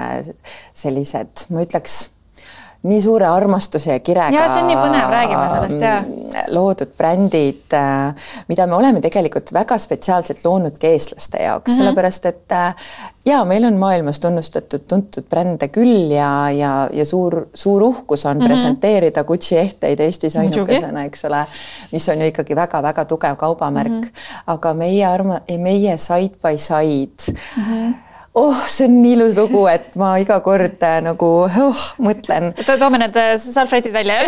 sellised, 0.75 1.49
ma 1.50 1.62
ütleks 1.62 2.17
nii 2.82 3.00
suure 3.02 3.26
armastuse 3.26 3.92
ja 3.92 3.99
kirega. 3.99 4.37
ja 4.37 4.47
see 4.52 4.62
on 4.62 4.68
nii 4.70 4.76
põnev, 4.78 5.11
räägime 5.11 5.47
sellest 5.54 5.82
ja. 5.82 5.97
Loodud 6.54 6.92
brändid, 6.97 7.75
äh, 7.75 8.30
mida 8.49 8.66
me 8.70 8.76
oleme 8.76 9.00
tegelikult 9.02 9.50
väga 9.54 9.78
spetsiaalselt 9.82 10.44
loonudki 10.44 10.92
eestlaste 10.92 11.42
jaoks 11.42 11.73
mm, 11.73 11.75
-hmm. 11.75 11.82
sellepärast 11.82 12.26
et 12.30 12.52
äh, 12.52 12.88
ja 13.26 13.44
meil 13.44 13.64
on 13.64 13.76
maailmas 13.82 14.20
tunnustatud, 14.20 14.87
tuntud 14.88 15.26
brände 15.30 15.68
küll 15.75 16.12
ja, 16.14 16.50
ja, 16.54 16.73
ja 16.92 17.04
suur, 17.04 17.47
suur 17.54 17.82
uhkus 17.82 18.26
on 18.26 18.37
mm 18.37 18.42
-hmm. 18.42 18.47
presenteerida 18.47 19.25
Gucci 19.25 19.58
ehteid 19.58 20.00
Eestis 20.00 20.37
ainukesena, 20.37 21.04
eks 21.04 21.25
ole, 21.25 21.47
mis 21.92 22.08
on 22.08 22.20
ju 22.20 22.26
ikkagi 22.26 22.56
väga-väga 22.56 23.04
tugev 23.04 23.37
kaubamärk 23.37 23.90
mm, 23.90 24.02
-hmm. 24.02 24.42
aga 24.47 24.75
meie 24.75 25.06
arma-, 25.06 25.40
meie 25.58 25.97
side 25.97 26.37
by 26.42 26.58
side 26.58 27.35
mm. 27.56 27.64
-hmm 27.64 28.07
oh, 28.38 28.62
see 28.71 28.87
on 28.88 28.97
nii 29.02 29.14
ilus 29.16 29.37
lugu, 29.38 29.64
et 29.71 29.95
ma 30.00 30.14
iga 30.23 30.38
kord 30.45 30.83
äh, 30.87 30.99
nagu 31.04 31.30
oh, 31.47 31.85
mõtlen 32.04 32.52
to. 32.61 32.76
toome 32.80 33.00
need 33.02 33.16
äh, 33.18 33.35
salvrätid 33.42 33.95
välja 33.95 34.21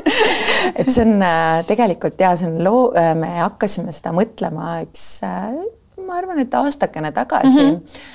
et 0.78 0.90
see 0.90 1.04
on 1.04 1.22
äh, 1.24 1.62
tegelikult 1.68 2.20
ja 2.20 2.34
see 2.38 2.50
on 2.50 2.60
loo, 2.64 2.90
me 3.18 3.30
hakkasime 3.42 3.94
seda 3.94 4.14
mõtlema 4.16 4.80
üks, 4.84 5.06
ma 6.04 6.20
arvan, 6.20 6.42
et 6.44 6.60
aastakene 6.60 7.14
tagasi 7.16 7.58
mm. 7.58 7.72
-hmm 7.72 8.12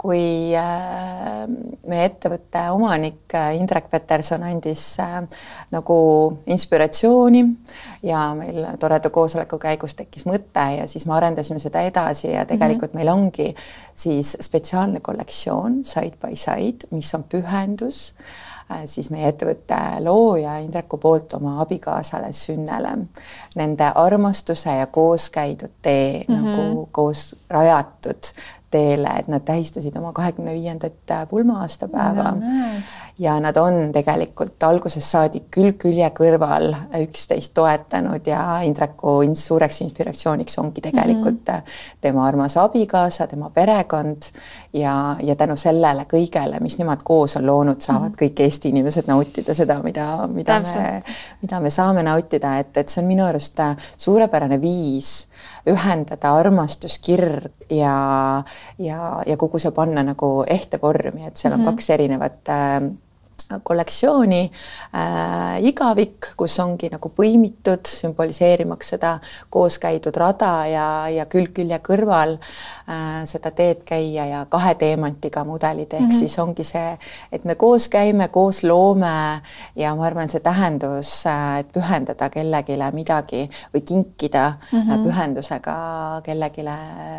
kui 0.00 0.54
äh, 0.56 1.42
meie 1.86 2.08
ettevõtte 2.08 2.62
omanik 2.72 3.34
äh, 3.36 3.52
Indrek 3.60 3.90
Peterson 3.92 4.42
andis 4.48 4.84
nagu 5.74 5.98
inspiratsiooni 6.46 7.42
ja 8.08 8.22
meil 8.38 8.64
toreda 8.80 9.10
koosoleku 9.12 9.60
käigus 9.60 9.94
tekkis 9.98 10.24
mõte 10.26 10.66
ja 10.78 10.88
siis 10.88 11.04
me 11.06 11.16
arendasime 11.18 11.60
seda 11.62 11.84
edasi 11.84 12.32
ja 12.32 12.46
tegelikult 12.48 12.94
mm 12.94 13.00
-hmm. 13.00 13.04
meil 13.04 13.12
ongi 13.12 13.54
siis 13.94 14.36
spetsiaalne 14.40 15.00
kollektsioon 15.00 15.84
Side 15.84 16.16
by 16.16 16.36
Side, 16.36 16.88
mis 16.90 17.14
on 17.14 17.24
pühendus 17.24 18.14
siis 18.84 19.10
meie 19.10 19.28
ettevõtte 19.30 19.76
looja 20.02 20.58
Indreku 20.58 20.98
poolt 20.98 21.34
oma 21.38 21.60
abikaasale 21.62 22.32
Sünnele. 22.32 22.96
Nende 23.54 23.92
armastuse 23.94 24.76
ja 24.80 24.86
koos 24.86 25.30
käidud 25.30 25.70
tee 25.82 26.24
mm 26.28 26.34
-hmm. 26.34 26.42
nagu 26.42 26.88
koos 26.92 27.36
rajatud 27.50 28.32
teele, 28.70 29.10
et 29.18 29.28
nad 29.28 29.44
tähistasid 29.46 29.96
oma 29.96 30.12
kahekümne 30.12 30.52
viiendat 30.54 31.12
pulma-aastapäeva 31.30 32.30
no,. 32.34 32.64
ja 33.18 33.36
nad 33.40 33.56
on 33.56 33.92
tegelikult 33.94 34.62
algusest 34.62 35.06
saadik 35.06 35.46
külg 35.54 35.78
külje 35.80 36.08
kõrval 36.16 36.74
üksteist 36.98 37.54
toetanud 37.54 38.26
ja 38.26 38.40
Indreku 38.66 39.20
suureks 39.38 39.80
inspiratsiooniks 39.86 40.58
ongi 40.58 40.80
tegelikult 40.80 41.46
mm 41.46 41.54
-hmm. 41.54 42.00
tema 42.00 42.26
armas 42.26 42.56
abikaasa, 42.56 43.26
tema 43.26 43.50
perekond 43.50 44.22
ja, 44.72 45.16
ja 45.22 45.36
tänu 45.36 45.56
sellele 45.56 46.06
kõigele, 46.12 46.60
mis 46.60 46.78
nemad 46.78 47.02
koos 47.04 47.36
on 47.36 47.46
loonud, 47.46 47.80
saavad 47.80 48.10
mm 48.10 48.14
-hmm. 48.14 48.22
kõik 48.22 48.40
Eesti 48.40 48.68
inimesed 48.68 49.06
nautida 49.06 49.54
seda, 49.54 49.82
mida, 49.82 50.26
mida 50.26 50.60
Täpselt. 50.60 50.82
me, 50.82 51.02
mida 51.42 51.60
me 51.60 51.70
saame 51.70 52.02
nautida, 52.02 52.58
et, 52.58 52.76
et 52.76 52.88
see 52.88 53.02
on 53.02 53.08
minu 53.08 53.24
arust 53.24 53.58
suurepärane 53.96 54.60
viis 54.60 55.28
ühendada 55.66 56.34
armastus, 56.38 56.98
kirg 56.98 57.52
ja, 57.70 58.44
ja, 58.78 59.22
ja 59.26 59.36
kogu 59.36 59.58
see 59.58 59.70
panna 59.70 60.02
nagu 60.06 60.44
ehte 60.48 60.78
vormi, 60.82 61.26
et 61.26 61.36
seal 61.36 61.52
on 61.52 61.60
mm 61.60 61.66
-hmm. 61.66 61.76
kaks 61.76 61.90
erinevat 61.90 62.48
äh, 62.48 62.80
kollektsiooni 63.62 64.40
äh, 64.94 65.62
igavik, 65.62 66.32
kus 66.36 66.56
ongi 66.62 66.88
nagu 66.90 67.10
põimitud, 67.14 67.86
sümboliseerimaks 67.86 68.90
seda 68.96 69.12
koos 69.54 69.78
käidud 69.82 70.16
rada 70.18 70.50
ja, 70.66 70.86
ja 71.12 71.26
külg 71.30 71.52
külje 71.54 71.78
kõrval 71.86 72.36
äh, 72.40 73.22
seda 73.28 73.52
teed 73.54 73.84
käia 73.86 74.26
ja 74.26 74.40
kahe 74.50 74.74
teemantiga 74.80 75.44
mudelid, 75.46 75.92
ehk 75.92 76.02
mm 76.02 76.10
-hmm. 76.10 76.18
siis 76.18 76.38
ongi 76.42 76.64
see, 76.66 76.98
et 77.32 77.44
me 77.44 77.54
koos 77.54 77.88
käime, 77.88 78.28
koos 78.28 78.64
loome 78.64 79.42
ja 79.76 79.94
ma 79.94 80.06
arvan, 80.06 80.28
see 80.28 80.40
tähendus, 80.40 81.26
äh, 81.26 81.60
et 81.60 81.72
pühendada 81.72 82.30
kellelegi 82.30 82.76
midagi 82.92 83.48
või 83.74 83.82
kinkida 83.84 84.52
mm 84.72 84.82
-hmm. 84.82 85.04
pühendusega 85.06 85.76
kellelegi 86.22 86.64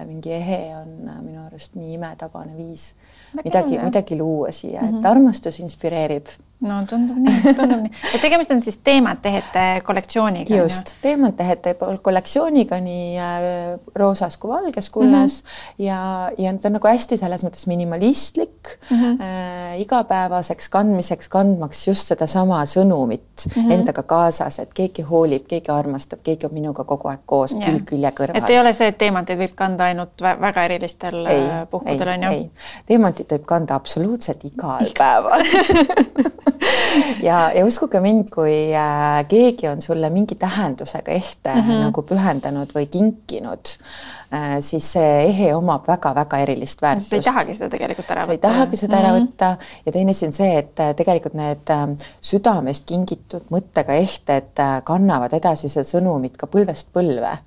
mingi 0.05 0.33
ehe 0.33 0.75
on 0.75 1.23
minu 1.23 1.45
arust 1.45 1.75
nii 1.75 1.93
imetabane 1.93 2.57
viis 2.57 2.95
midagi, 3.43 3.79
midagi 3.79 4.17
luua 4.17 4.51
siia 4.51 4.81
et 4.81 4.91
mhm. 4.91 5.05
armastus 5.05 5.59
inspireerib 5.59 6.27
no 6.65 6.77
tundub 6.89 7.17
nii, 7.21 7.53
tundub 7.53 7.83
nii. 7.83 7.91
et 8.15 8.21
tegemist 8.21 8.51
on 8.55 8.61
siis 8.65 8.79
teematehete 8.85 9.65
kollektsiooniga. 9.85 10.55
just, 10.55 10.95
teematehete 11.01 11.75
kollektsiooniga 12.01 12.79
nii 12.81 13.11
äh, 13.21 13.35
roosas 13.95 14.37
kui 14.41 14.49
valges 14.49 14.89
kullas 14.89 15.43
mm 15.43 15.49
-hmm. 15.49 15.85
ja, 15.85 16.31
ja 16.37 16.53
ta 16.57 16.67
on 16.67 16.73
nagu 16.79 16.87
hästi 16.87 17.17
selles 17.17 17.43
mõttes 17.45 17.67
minimalistlik 17.67 18.73
mm 18.89 18.97
-hmm. 18.97 19.21
äh, 19.21 19.81
igapäevaseks 19.81 20.69
kandmiseks, 20.69 21.29
kandmaks 21.29 21.87
just 21.87 22.07
sedasama 22.07 22.63
sõnumit 22.65 23.45
mm 23.45 23.63
-hmm. 23.63 23.71
endaga 23.71 24.03
kaasas, 24.03 24.59
et 24.59 24.73
keegi 24.73 25.01
hoolib, 25.01 25.45
keegi 25.47 25.71
armastab, 25.71 26.19
keegi 26.23 26.45
on 26.45 26.53
minuga 26.53 26.83
kogu 26.83 27.07
aeg 27.07 27.19
koos 27.25 27.53
yeah. 27.53 27.69
külg 27.69 27.85
külje 27.85 28.11
kõrval. 28.11 28.37
et 28.37 28.49
ei 28.49 28.59
ole 28.59 28.73
see, 28.73 28.87
et 28.87 28.97
teemanteid 28.97 29.39
võib 29.39 29.55
kanda 29.55 29.83
ainult 29.83 30.21
väga 30.21 30.63
erilistel 30.63 31.25
ei, 31.25 31.41
äh, 31.49 31.67
puhkudel 31.69 32.07
on 32.07 32.23
ju? 32.23 32.49
teemantit 32.85 33.31
võib 33.31 33.45
kanda 33.45 33.75
absoluutselt 33.75 34.43
igal 34.43 34.89
päeval 34.97 35.41
ja, 37.27 37.51
ja 37.55 37.65
uskuge 37.65 38.01
mind, 38.03 38.29
kui 38.33 38.73
äh, 38.75 39.23
keegi 39.29 39.67
on 39.71 39.81
sulle 39.81 40.09
mingi 40.09 40.35
tähendusega 40.35 41.11
ehte 41.11 41.55
mm 41.55 41.61
-hmm. 41.61 41.81
nagu 41.87 42.01
pühendanud 42.01 42.73
või 42.75 42.85
kinkinud 42.91 43.73
äh,, 44.33 44.57
siis 44.59 44.91
see 44.93 45.11
ehe 45.29 45.55
omab 45.55 45.87
väga-väga 45.87 46.37
erilist 46.37 46.81
väärtust. 46.81 47.09
sa 47.09 47.15
ei 47.15 47.21
tahagi 47.21 47.55
seda 47.55 47.69
tegelikult 47.69 48.11
ära 48.11 48.21
võtta. 48.21 48.25
sa 48.25 48.31
ei 48.31 48.37
tahagi 48.37 48.77
seda 48.77 48.95
mm 48.97 49.03
-hmm. 49.03 49.07
ära 49.07 49.19
võtta 49.19 49.57
ja 49.85 49.91
teine 49.91 50.11
asi 50.17 50.25
on 50.25 50.33
see, 50.33 50.57
et 50.57 50.79
äh, 50.79 50.93
tegelikult 50.97 51.35
need 51.37 51.69
äh, 51.73 51.83
südamest 52.21 52.87
kingitud 52.89 53.51
mõttega 53.53 53.97
ehted 54.01 54.61
kannavad 54.87 55.33
edasi 55.37 55.69
seda 55.69 55.85
sõnumit 55.87 56.37
ka 56.37 56.49
põlvest 56.51 56.89
põlve. 56.93 57.37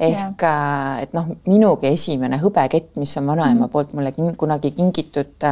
ehk 0.00 0.42
äh, 0.46 1.02
et 1.02 1.12
noh, 1.16 1.26
minugi 1.46 1.90
esimene 1.90 2.38
hõbekett, 2.42 2.94
mis 2.96 3.16
on 3.16 3.26
vanaema 3.26 3.54
mm 3.54 3.64
-hmm. 3.64 3.72
poolt 3.72 3.92
mulle 3.92 4.12
kunagi 4.36 4.70
kingitud 4.70 5.46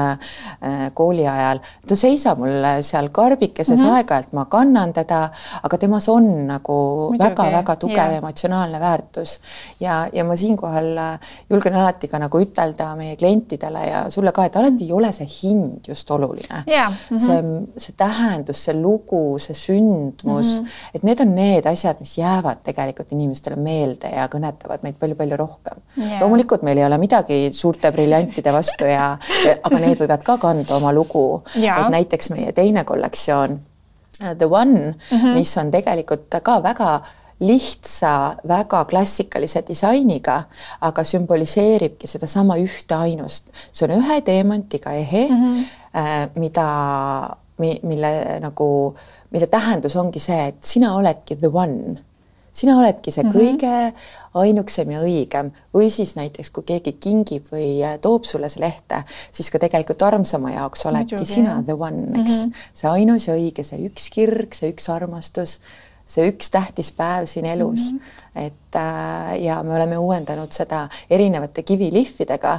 kooli 0.95 1.27
ajal, 1.29 1.61
ta 1.87 1.97
seisab 1.97 2.39
mul 2.39 2.83
seal 2.91 3.09
karbikeses 3.15 3.81
mm 3.81 3.87
-hmm. 3.87 3.97
aeg-ajalt 3.99 4.33
ma 4.37 4.45
kannan 4.51 4.93
teda, 4.93 5.21
aga 5.63 5.79
temas 5.79 6.09
on 6.09 6.29
nagu 6.47 6.79
väga-väga 7.19 7.77
tugev 7.77 7.97
yeah. 7.97 8.19
emotsionaalne 8.19 8.81
väärtus 8.81 9.39
ja, 9.81 10.07
ja 10.13 10.25
ma 10.25 10.37
siinkohal 10.37 10.91
äh, 10.99 11.35
julgen 11.51 11.75
alati 11.75 12.09
ka 12.09 12.19
nagu 12.19 12.41
ütelda 12.41 12.95
meie 12.97 13.17
klientidele 13.17 13.85
ja 13.87 14.05
sulle 14.11 14.33
ka, 14.33 14.45
et 14.45 14.57
alati 14.57 14.89
ei 14.89 14.93
ole 14.93 15.13
see 15.13 15.29
hind 15.43 15.89
just 15.89 16.11
oluline 16.11 16.65
yeah.. 16.69 16.91
Mm 17.11 17.17
-hmm. 17.17 17.27
see, 17.27 17.83
see 17.87 17.95
tähendus, 17.97 18.65
see 18.65 18.75
lugu, 18.75 19.39
see 19.39 19.55
sündmus 19.55 20.61
mm, 20.61 20.65
-hmm. 20.65 20.95
et 20.95 21.03
need 21.03 21.21
on 21.21 21.35
need 21.35 21.67
asjad, 21.67 21.97
mis 22.01 22.19
jäävad 22.19 22.63
tegelikult 22.65 23.13
inimestele 23.13 23.57
meelde 23.57 24.09
ja 24.17 24.29
kõnetavad 24.29 24.83
meid 24.83 24.99
palju-palju 25.01 25.37
rohkem 25.37 25.79
yeah.. 25.97 26.21
loomulikult 26.21 26.63
meil 26.63 26.79
ei 26.79 26.85
ole 26.85 26.99
midagi 26.99 27.41
suurte 27.53 27.93
briljantide 27.93 28.53
vastu 28.53 28.85
ja, 28.85 29.19
ja, 29.47 29.57
aga 29.63 29.79
need 29.79 29.99
võivad 30.01 30.23
ka 30.25 30.39
kanda 30.39 30.77
oma 30.77 30.93
lugu 30.93 31.43
et 31.55 31.91
näiteks 31.93 32.31
meie 32.35 32.53
teine 32.57 32.80
kollektsioon 32.85 33.61
uh, 34.23 34.35
The 34.39 34.47
One 34.47 34.81
mm, 34.81 35.19
-hmm. 35.19 35.35
mis 35.35 35.57
on 35.59 35.71
tegelikult 35.71 36.41
ka 36.43 36.63
väga 36.63 37.01
lihtsa, 37.41 38.37
väga 38.49 38.85
klassikalise 38.85 39.63
disainiga, 39.69 40.43
aga 40.81 41.05
sümboliseeribki 41.05 42.07
sedasama 42.07 42.57
ühte 42.61 42.95
ainust. 42.95 43.49
see 43.73 43.89
on 43.89 43.97
ühe 43.97 44.21
teemantiga 44.21 44.93
ehe 44.93 45.29
mm, 45.29 45.37
-hmm. 45.37 46.31
mida, 46.35 46.67
mille 47.83 48.41
nagu, 48.41 48.97
mille 49.31 49.47
tähendus 49.47 49.97
ongi 49.97 50.19
see, 50.19 50.47
et 50.49 50.65
sina 50.65 50.95
oledki 50.95 51.37
the 51.37 51.49
one 51.53 51.97
sina 52.53 52.79
oledki 52.79 53.11
see 53.11 53.25
mm 53.25 53.31
-hmm. 53.31 53.39
kõige 53.39 53.93
ainuksem 54.35 54.91
ja 54.91 55.01
õigem 55.03 55.51
või 55.75 55.91
siis 55.91 56.15
näiteks, 56.17 56.51
kui 56.51 56.63
keegi 56.67 56.93
kingib 56.93 57.51
või 57.53 57.83
äh, 57.83 57.99
toob 58.01 58.25
sulle 58.25 58.49
selle 58.49 58.67
lehte, 58.67 59.03
siis 59.33 59.51
ka 59.51 59.59
tegelikult 59.59 60.03
armsama 60.03 60.51
jaoks 60.51 60.87
oledki 60.87 61.15
Muidugi, 61.15 61.33
sina 61.33 61.63
the 61.67 61.75
one, 61.75 62.21
eks 62.21 62.31
mm. 62.31 62.51
-hmm. 62.51 62.53
see 62.75 62.91
ainus 62.91 63.29
ja 63.29 63.35
õige, 63.35 63.63
see 63.63 63.87
üks 63.89 64.11
kirg, 64.11 64.55
see 64.55 64.71
üks 64.73 64.89
armastus, 64.89 65.61
see 66.11 66.31
üks 66.31 66.51
tähtis 66.51 66.91
päev 66.97 67.27
siin 67.31 67.47
elus 67.47 67.93
mm. 67.93 67.99
-hmm. 67.99 68.47
et 68.47 68.77
äh, 68.77 69.43
ja 69.43 69.63
me 69.63 69.75
oleme 69.77 69.99
uuendanud 69.99 70.53
seda 70.53 70.89
erinevate 71.11 71.63
kivilihvidega 71.63 72.53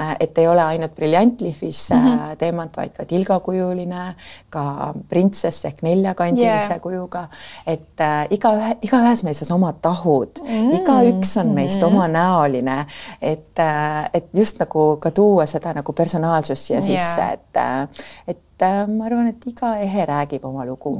äh,, 0.00 0.16
et 0.20 0.38
ei 0.38 0.48
ole 0.48 0.62
ainult 0.62 0.94
briljantlihvis 0.94 1.90
mm 1.90 1.96
-hmm. 1.96 2.36
teemant, 2.38 2.76
vaid 2.76 2.90
ka 2.96 3.04
tilgakujuline, 3.04 4.14
ka 4.50 4.94
printsess 5.08 5.64
ehk 5.64 5.82
neljakandilise 5.82 6.70
yeah. 6.70 6.80
kujuga, 6.80 7.28
et 7.66 8.00
äh, 8.00 8.26
igaühe, 8.30 8.76
igaühes 8.82 9.24
meist 9.24 9.50
on 9.50 9.54
omad 9.56 9.80
tahud 9.82 10.42
mm, 10.42 10.48
-hmm. 10.48 10.80
igaüks 10.80 11.36
on 11.36 11.54
meist 11.54 11.80
mm 11.80 11.82
-hmm. 11.82 11.86
omanäoline, 11.86 12.86
et 13.22 13.58
äh,, 13.58 14.10
et 14.14 14.28
just 14.34 14.58
nagu 14.60 14.96
ka 14.96 15.10
tuua 15.10 15.46
seda 15.46 15.72
nagu 15.72 15.92
personaalsust 15.92 16.62
siia 16.62 16.80
yeah. 16.80 16.86
sisse, 16.86 17.32
et 17.32 17.56
äh, 17.56 17.88
et 18.28 18.62
äh, 18.62 18.86
ma 18.86 19.04
arvan, 19.04 19.26
et 19.26 19.46
iga 19.46 19.76
ehe 19.76 20.06
räägib 20.06 20.44
oma 20.44 20.64
lugu. 20.66 20.98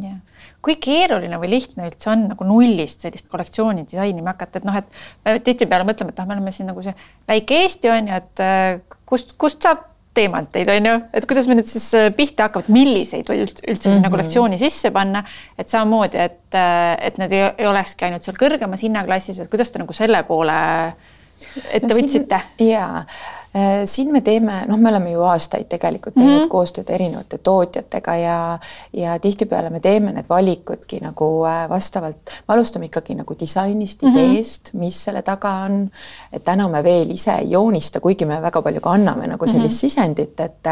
Kui 0.69 0.79
keeruline 0.83 1.41
või 1.41 1.53
lihtne 1.57 1.89
üldse 1.89 2.13
on 2.13 2.27
nagu 2.33 2.47
nullist 2.47 3.05
sellist 3.07 3.29
kollektsiooni 3.33 3.87
disainima 3.89 4.35
hakata, 4.35 4.61
et 4.61 4.69
noh, 4.69 4.77
et 4.79 4.89
me 5.25 5.37
tihtipeale 5.45 5.87
mõtleme, 5.89 6.13
et 6.13 6.21
noh, 6.21 6.29
me 6.29 6.37
oleme 6.37 6.55
siin 6.55 6.69
nagu 6.71 6.85
see 6.85 6.95
väike 7.29 7.63
Eesti 7.65 7.93
on 7.93 8.11
ju, 8.11 8.19
et 8.23 8.45
äh, 8.45 8.99
kust, 9.09 9.35
kust 9.41 9.65
saab 9.65 9.87
teemanteid 10.19 10.69
on 10.73 10.89
ju, 10.91 10.95
et 11.15 11.27
kuidas 11.31 11.49
me 11.49 11.57
nüüd 11.59 11.71
siis 11.71 11.89
äh, 11.97 12.11
pihta 12.15 12.49
hakkame, 12.49 12.67
et 12.67 12.75
milliseid 12.75 13.29
üldse 13.31 13.63
mm 13.63 13.75
-hmm. 13.75 13.83
sinna 13.83 14.09
mhm. 14.09 14.15
kollektsiooni 14.17 14.59
sisse 14.61 14.91
panna, 14.91 15.25
et 15.59 15.69
samamoodi, 15.69 16.19
et, 16.19 16.61
et 17.01 17.19
need 17.19 17.33
ei, 17.33 17.45
ei 17.59 17.67
olekski 17.67 18.05
ainult 18.05 18.27
seal 18.27 18.37
kõrgemas 18.37 18.83
hinnaklassis, 18.83 19.39
et 19.39 19.51
kuidas 19.51 19.71
te 19.71 19.79
nagu 19.79 19.93
selle 19.93 20.23
poole 20.29 20.59
ette 21.73 21.87
no, 21.87 21.95
võtsite? 21.95 22.41
jaa 22.59 23.05
Äh, 23.05 23.38
siin 23.85 24.13
me 24.13 24.21
teeme, 24.21 24.65
noh, 24.69 24.79
me 24.79 24.91
oleme 24.91 25.11
ju 25.11 25.23
aastaid 25.25 25.69
tegelikult 25.69 26.15
teinud 26.15 26.35
mm 26.35 26.45
-hmm. 26.45 26.49
koostööd 26.53 26.91
erinevate 26.91 27.39
tootjatega 27.39 28.17
ja 28.17 28.59
ja 28.93 29.19
tihtipeale 29.19 29.71
me 29.71 29.81
teeme 29.81 30.13
need 30.13 30.29
valikudki 30.29 31.01
nagu 31.01 31.45
äh, 31.47 31.69
vastavalt, 31.69 32.17
me 32.49 32.55
alustame 32.55 32.87
ikkagi 32.87 33.15
nagu 33.15 33.37
disainist 33.41 34.03
mm, 34.03 34.09
-hmm. 34.09 34.19
ideest, 34.19 34.73
mis 34.73 35.05
selle 35.05 35.23
taga 35.23 35.51
on. 35.65 35.91
et 36.33 36.45
täna 36.45 36.69
me 36.69 36.85
veel 36.85 37.11
ise 37.11 37.33
ei 37.33 37.51
joonista, 37.51 38.01
kuigi 38.01 38.25
me 38.25 38.43
väga 38.43 38.63
palju 38.63 38.81
ka 38.81 38.91
anname 38.91 39.27
nagu 39.27 39.47
sellist 39.47 39.83
mm 39.83 39.87
-hmm. 39.87 39.91
sisendit, 39.91 40.41
et 40.41 40.67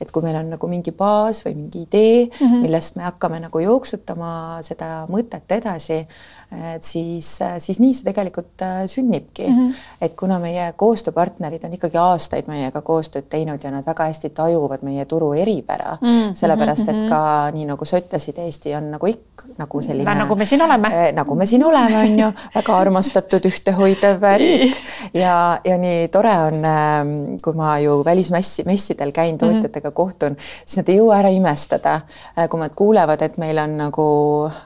et 0.00 0.10
kui 0.12 0.22
meil 0.22 0.36
on 0.36 0.50
nagu 0.50 0.66
mingi 0.66 0.92
baas 0.92 1.44
või 1.46 1.54
mingi 1.54 1.82
idee 1.82 2.26
mm, 2.26 2.46
-hmm. 2.46 2.62
millest 2.62 2.96
me 2.96 3.02
hakkame 3.02 3.40
nagu 3.40 3.58
jooksutama 3.58 4.58
seda 4.62 5.06
mõtet 5.08 5.50
edasi, 5.50 6.06
et 6.50 6.82
siis, 6.82 7.38
siis 7.58 7.78
nii 7.78 7.92
see 7.94 8.06
tegelikult 8.08 8.62
äh, 8.66 8.82
sünnibki 8.90 9.46
mm. 9.46 9.56
-hmm. 9.56 9.74
et 10.00 10.16
kuna 10.18 10.38
meie 10.42 10.72
koostööpartnerid 10.76 11.64
on 11.64 11.74
ikkagi 11.76 11.98
aastaid 11.98 12.48
meiega 12.50 12.82
koostööd 12.82 13.28
teinud 13.30 13.62
ja 13.64 13.70
nad 13.70 13.86
väga 13.86 14.08
hästi 14.10 14.30
tajuvad 14.34 14.82
meie 14.82 15.04
turu 15.04 15.32
eripära 15.32 15.96
mm, 16.00 16.08
-hmm. 16.08 16.34
sellepärast 16.34 16.88
et 16.88 17.02
ka 17.08 17.50
nii 17.54 17.66
nagu 17.70 17.84
sa 17.84 17.98
ütlesid, 18.02 18.38
Eesti 18.38 18.74
on 18.74 18.90
nagu 18.90 19.06
ikka 19.06 19.30
nagu 19.58 19.82
selline. 19.82 20.14
nagu 20.14 20.36
me 20.36 20.46
siin 20.46 20.62
oleme 20.62 20.88
äh,. 20.88 21.12
nagu 21.14 21.34
me 21.34 21.46
siin 21.46 21.64
oleme, 21.64 21.98
on 21.98 22.18
ju, 22.18 22.32
väga 22.54 22.76
armastatud, 22.76 23.46
ühtehoidev 23.46 24.24
riik 24.36 24.76
ja, 25.14 25.60
ja 25.64 25.78
nii 25.78 26.08
tore 26.08 26.32
on, 26.48 26.64
ähm, 26.64 27.14
kui 27.42 27.54
ma 27.54 27.78
ju 27.78 28.04
välismessi, 28.04 28.64
messidel 28.66 29.12
käin, 29.12 29.38
tootjatega 29.38 29.88
mm 29.88 29.92
-hmm. 29.92 29.94
kohtun, 29.94 30.36
siis 30.64 30.76
nad 30.76 30.88
ei 30.88 30.98
jõua 30.98 31.18
ära 31.18 31.28
imestada, 31.28 32.00
äh, 32.38 32.48
kui 32.48 32.60
nad 32.60 32.74
kuulevad, 32.74 33.22
et 33.22 33.38
meil 33.38 33.58
on 33.58 33.76
nagu 33.78 34.06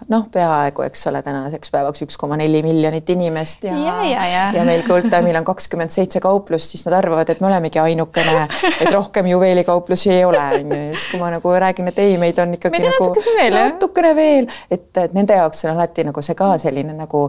noh, 0.08 0.26
peaaegu, 0.32 0.82
eks 0.82 1.06
ole, 1.06 1.22
tänaseks 1.22 1.73
päevaks 1.74 2.04
üks 2.06 2.18
koma 2.20 2.38
neli 2.40 2.62
miljonit 2.64 3.10
inimest 3.14 3.66
ja, 3.68 3.74
ja, 3.78 3.96
ja, 4.08 4.26
ja. 4.30 4.44
ja 4.58 4.64
meil 4.66 4.84
Goldtime'il 4.86 5.38
on 5.40 5.46
kakskümmend 5.46 5.92
seitse 5.94 6.22
kauplust, 6.24 6.74
siis 6.74 6.84
nad 6.88 6.98
arvavad, 7.00 7.30
et 7.30 7.42
me 7.42 7.50
olemegi 7.50 7.80
ainukene, 7.82 8.46
et 8.80 8.90
rohkem 8.92 9.28
juveelikauplusi 9.32 10.12
ei 10.14 10.24
ole, 10.24 10.42
on 10.58 10.74
ju, 10.74 10.80
ja 10.80 10.94
siis 10.94 11.08
kui 11.12 11.20
ma 11.22 11.30
nagu 11.34 11.54
räägin, 11.64 11.90
et 11.90 12.00
ei, 12.02 12.16
meid 12.20 12.38
on 12.42 12.54
ikkagi 12.56 12.82
nagu 12.84 13.10
natukene 13.10 13.42
veel, 13.42 13.58
natukene 13.58 14.14
veel, 14.16 14.48
et, 14.70 14.88
et 15.04 15.16
nende 15.16 15.38
jaoks 15.38 15.64
on 15.66 15.74
alati 15.74 16.06
nagu 16.08 16.24
see 16.24 16.38
ka 16.38 16.52
selline 16.62 16.94
nagu 16.96 17.24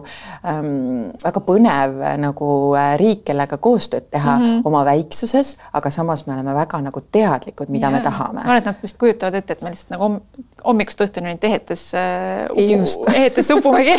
ähm, 0.46 1.10
väga 1.24 1.42
põnev 1.46 1.98
nagu 2.22 2.50
äh, 2.78 2.94
riik, 3.00 3.24
kellega 3.30 3.58
koostööd 3.62 4.10
teha 4.10 4.38
mm 4.38 4.44
-hmm. 4.44 4.62
oma 4.70 4.84
väiksuses, 4.84 5.56
aga 5.72 5.90
samas 5.90 6.26
me 6.26 6.34
oleme 6.34 6.54
väga 6.54 6.80
nagu 6.80 7.00
teadlikud, 7.12 7.68
mida 7.68 7.90
yeah. 7.90 7.98
me 7.98 8.04
tahame. 8.04 8.40
ma 8.40 8.50
arvan, 8.50 8.58
et 8.58 8.70
nad 8.72 8.82
vist 8.82 8.98
kujutavad 8.98 9.34
ette, 9.34 9.52
et 9.52 9.62
me 9.62 9.70
lihtsalt 9.70 9.90
nagu 9.90 10.20
hommikust 10.66 11.00
õhtuni 11.06 11.32
ainult 11.32 11.44
ehetes 11.48 11.88
äh,, 11.94 12.46
ehetes 13.14 13.50
upumegi 13.54 13.96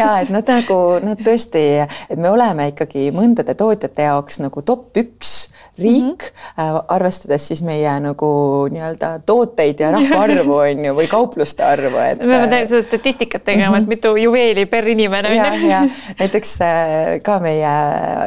ja 0.00 0.20
et 0.22 0.32
nad 0.32 0.48
nagu, 0.50 0.80
nad 1.04 1.20
tõesti, 1.24 1.64
et 1.86 2.18
me 2.18 2.30
oleme 2.32 2.70
ikkagi 2.72 3.10
mõndade 3.14 3.54
tootjate 3.58 4.08
jaoks 4.08 4.40
nagu 4.42 4.64
top 4.66 5.00
üks 5.00 5.50
riik 5.80 6.04
mm, 6.04 6.16
-hmm. 6.56 6.84
arvestades 6.88 7.48
siis 7.48 7.62
meie 7.62 7.92
nagu 8.00 8.30
nii-öelda 8.70 9.20
tooteid 9.26 9.80
ja 9.80 9.90
rahvaarvu 9.94 10.56
on 10.64 10.84
ju, 10.84 10.94
või 10.94 11.08
kaupluste 11.08 11.64
arvu, 11.64 11.96
et. 11.96 12.18
me 12.18 12.40
peame 12.40 12.66
seda 12.66 12.82
statistikat 12.82 13.44
tegema 13.44 13.68
mm, 13.68 13.74
-hmm. 13.74 13.78
et 13.78 13.82
mhm. 13.82 13.88
mitu 13.88 14.16
juveeli 14.16 14.66
per 14.66 14.88
inimene 14.88 15.28
on 15.28 15.62
ju. 15.62 15.70
ja 15.70 15.80
näiteks 16.18 16.58
äh, 16.62 17.22
ka 17.22 17.38
meie 17.40 17.72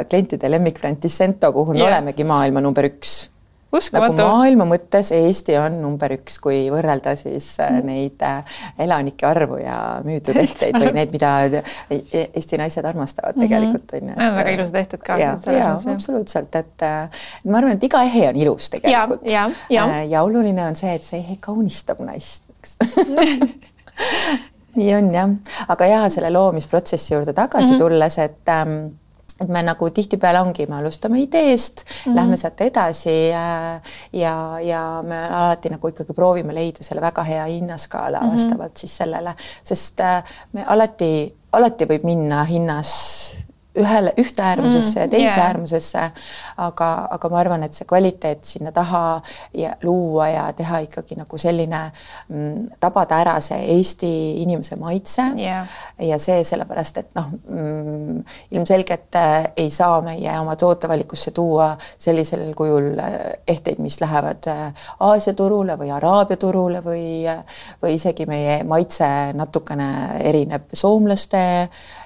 klientide 0.09 0.51
lemmikbränd 0.51 1.03
Dissento 1.03 1.51
puhul 1.51 1.75
yeah. 1.75 1.87
olemegi 1.87 2.23
maailma 2.23 2.61
number 2.61 2.85
üks 2.85 3.32
uskumatu. 3.77 4.15
nagu 4.17 4.29
maailma 4.37 4.67
mõttes 4.69 5.11
Eesti 5.15 5.57
on 5.59 5.79
number 5.81 6.15
üks, 6.17 6.37
kui 6.43 6.65
võrrelda 6.73 7.15
siis 7.19 7.47
mm. 7.59 7.89
neid 7.89 8.23
äh, 8.27 8.59
elanike 8.85 9.27
arvu 9.27 9.59
ja 9.61 9.77
müüdud 10.05 10.39
ehteid 10.43 10.77
või 10.79 10.93
need, 10.99 11.13
mida 11.15 11.33
e-, 11.47 11.63
e-, 11.89 12.27
Eesti 12.33 12.59
naised 12.61 12.85
armastavad 12.85 13.35
mhm. 13.35 13.45
tegelikult 13.45 13.95
on 13.97 13.99
ju. 13.99 14.13
Need 14.13 14.29
on 14.29 14.39
väga 14.39 14.55
ilusad 14.57 14.79
ehted 14.83 15.03
ka. 15.03 15.19
ja, 15.21 15.35
ja 15.57 15.73
absoluutselt, 15.93 16.55
et 16.61 16.87
ma 17.49 17.59
arvan, 17.59 17.77
et 17.77 17.89
iga 17.89 18.03
ehe 18.07 18.29
on 18.31 18.41
ilus 18.45 18.71
tegelikult. 18.73 19.27
ja, 19.29 19.47
ja, 19.69 19.87
ja. 19.89 20.01
ja 20.15 20.23
oluline 20.23 20.65
on 20.67 20.79
see, 20.79 20.95
et 20.95 21.05
see 21.05 21.21
ehe 21.21 21.37
kaunistab 21.43 22.01
naist, 22.03 22.49
eks 22.57 22.77
nii 24.79 24.93
on 24.97 25.13
jah, 25.13 25.29
aga 25.69 25.87
ja 25.89 26.03
selle 26.13 26.31
loomisprotsessi 26.33 27.13
juurde 27.13 27.33
tagasi 27.33 27.71
mm 27.71 27.75
-hmm. 27.75 27.79
tulles, 27.79 28.17
et 28.17 28.49
ähm, 28.49 28.77
et 29.43 29.53
me 29.53 29.63
nagu 29.65 29.89
tihtipeale 29.89 30.41
ongi, 30.41 30.67
me 30.69 30.79
alustame 30.79 31.21
ideest 31.21 31.83
mm, 31.83 31.93
-hmm. 31.95 32.15
lähme 32.15 32.37
sealt 32.37 32.61
edasi 32.61 33.15
ja, 33.29 33.79
ja, 34.13 34.35
ja 34.59 34.83
me 35.07 35.23
alati 35.27 35.69
nagu 35.69 35.87
ikkagi 35.87 36.13
proovime 36.13 36.53
leida 36.53 36.83
selle 36.83 37.01
väga 37.01 37.23
hea 37.23 37.45
hinnaskaala 37.45 38.19
mm 38.19 38.27
-hmm. 38.27 38.33
vastavalt 38.33 38.77
siis 38.77 38.97
sellele, 38.97 39.35
sest 39.63 39.99
äh, 39.99 40.23
me 40.51 40.65
alati, 40.67 41.35
alati 41.51 41.85
võib 41.85 42.03
minna 42.03 42.43
hinnas 42.43 42.93
ühele, 43.79 44.13
ühte 44.21 44.43
äärmusesse 44.43 44.99
mm, 44.99 45.01
ja 45.01 45.07
teise 45.09 45.37
yeah. 45.39 45.47
äärmusesse, 45.47 46.03
aga, 46.57 46.89
aga 47.15 47.29
ma 47.29 47.39
arvan, 47.41 47.63
et 47.65 47.73
see 47.73 47.87
kvaliteet 47.89 48.43
sinna 48.45 48.71
taha 48.75 49.21
ja 49.57 49.73
luua 49.83 50.27
ja 50.29 50.43
teha 50.53 50.83
ikkagi 50.85 51.17
nagu 51.17 51.39
selline 51.41 51.79
mm, 52.29 52.77
tabada 52.83 53.21
ära 53.23 53.39
see 53.41 53.59
Eesti 53.77 54.11
inimese 54.43 54.77
maitse 54.81 55.25
yeah. 55.41 55.65
ja 55.97 56.19
see 56.21 56.43
sellepärast, 56.45 57.01
et 57.01 57.17
noh 57.17 57.31
mm,, 57.33 58.19
ilmselgelt 58.53 59.17
äh, 59.17 59.49
ei 59.57 59.69
saa 59.73 60.01
meie 60.05 60.37
oma 60.39 60.55
tootevalikusse 60.59 61.33
tuua 61.33 61.71
sellisel 61.97 62.45
kujul 62.57 62.91
äh, 63.01 63.17
ehteid, 63.47 63.81
mis 63.81 63.97
lähevad 64.01 64.51
äh, 64.53 64.85
Aasia 64.99 65.33
turule 65.33 65.79
või 65.81 65.89
Araabia 65.93 66.37
turule 66.37 66.83
või, 66.85 67.25
või 67.81 67.97
isegi 67.97 68.29
meie 68.29 68.61
maitse 68.69 69.09
natukene 69.33 69.89
erineb 70.21 70.69
soomlaste 70.73 71.43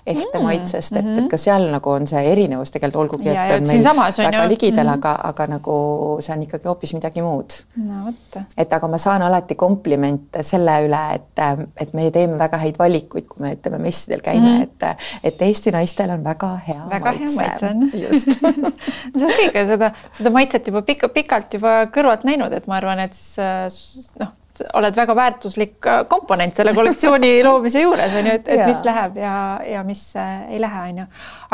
ehte 0.07 0.39
mm, 0.39 0.43
maitsest, 0.43 0.95
et 0.95 1.05
mm, 1.05 1.15
-hmm. 1.15 1.23
et 1.23 1.29
ka 1.31 1.37
seal 1.37 1.67
nagu 1.71 1.89
on 1.89 2.07
see 2.07 2.21
erinevus 2.31 2.71
tegelikult, 2.71 3.01
olgugi 3.03 3.29
et 3.29 3.53
on 3.55 3.67
meil 3.67 3.83
väga 3.83 4.47
ligidal 4.47 4.85
mm, 4.85 4.91
-hmm. 4.91 4.93
aga, 4.93 5.13
aga 5.31 5.47
nagu 5.47 5.75
see 6.21 6.35
on 6.35 6.43
ikkagi 6.43 6.69
hoopis 6.69 6.93
midagi 6.93 7.21
muud. 7.21 7.57
no 7.75 8.13
et 8.57 8.73
aga 8.73 8.87
ma 8.87 8.97
saan 8.97 9.21
alati 9.21 9.55
komplimente 9.55 10.43
selle 10.43 10.77
üle, 10.87 11.03
et, 11.15 11.43
et 11.77 11.93
me 11.93 12.09
teeme 12.11 12.39
väga 12.39 12.57
häid 12.63 12.79
valikuid, 12.79 13.27
kui 13.27 13.43
me 13.43 13.53
ütleme 13.55 13.81
messidel 13.83 14.21
käime 14.21 14.49
mm, 14.49 14.63
-hmm. 14.63 14.91
et, 14.91 14.97
et 15.23 15.41
Eesti 15.41 15.71
naistel 15.71 16.09
on 16.09 16.23
väga 16.23 16.55
hea 16.67 16.89
väga 16.89 17.11
maitse. 17.11 17.43
hea 17.43 17.49
maitse 17.49 17.65
on. 17.65 18.01
just 18.01 18.31
see 19.19 19.25
on 19.25 19.31
õige, 19.31 19.67
seda, 19.67 19.91
seda 20.17 20.29
maitset 20.29 20.67
juba 20.67 20.81
pikka, 20.81 21.09
pikalt 21.09 21.53
juba 21.53 21.85
kõrvalt 21.85 22.23
näinud, 22.23 22.53
et 22.53 22.67
ma 22.67 22.75
arvan, 22.81 22.99
et 22.99 23.13
siis 23.13 24.11
noh 24.19 24.35
oled 24.73 24.95
väga 24.95 25.15
väärtuslik 25.15 25.87
äh, 25.87 26.03
komponent 26.09 26.55
selle 26.55 26.73
kollektsiooni 26.77 27.31
loomise 27.47 27.81
juures 27.81 28.15
on 28.19 28.29
ju, 28.29 28.35
et, 28.39 28.47
et 28.53 28.63
mis 28.67 28.83
läheb 28.85 29.17
ja, 29.21 29.35
ja 29.65 29.83
mis 29.87 30.03
äh, 30.19 30.47
ei 30.51 30.61
lähe, 30.61 30.83
on 30.91 31.01
ju. 31.03 31.07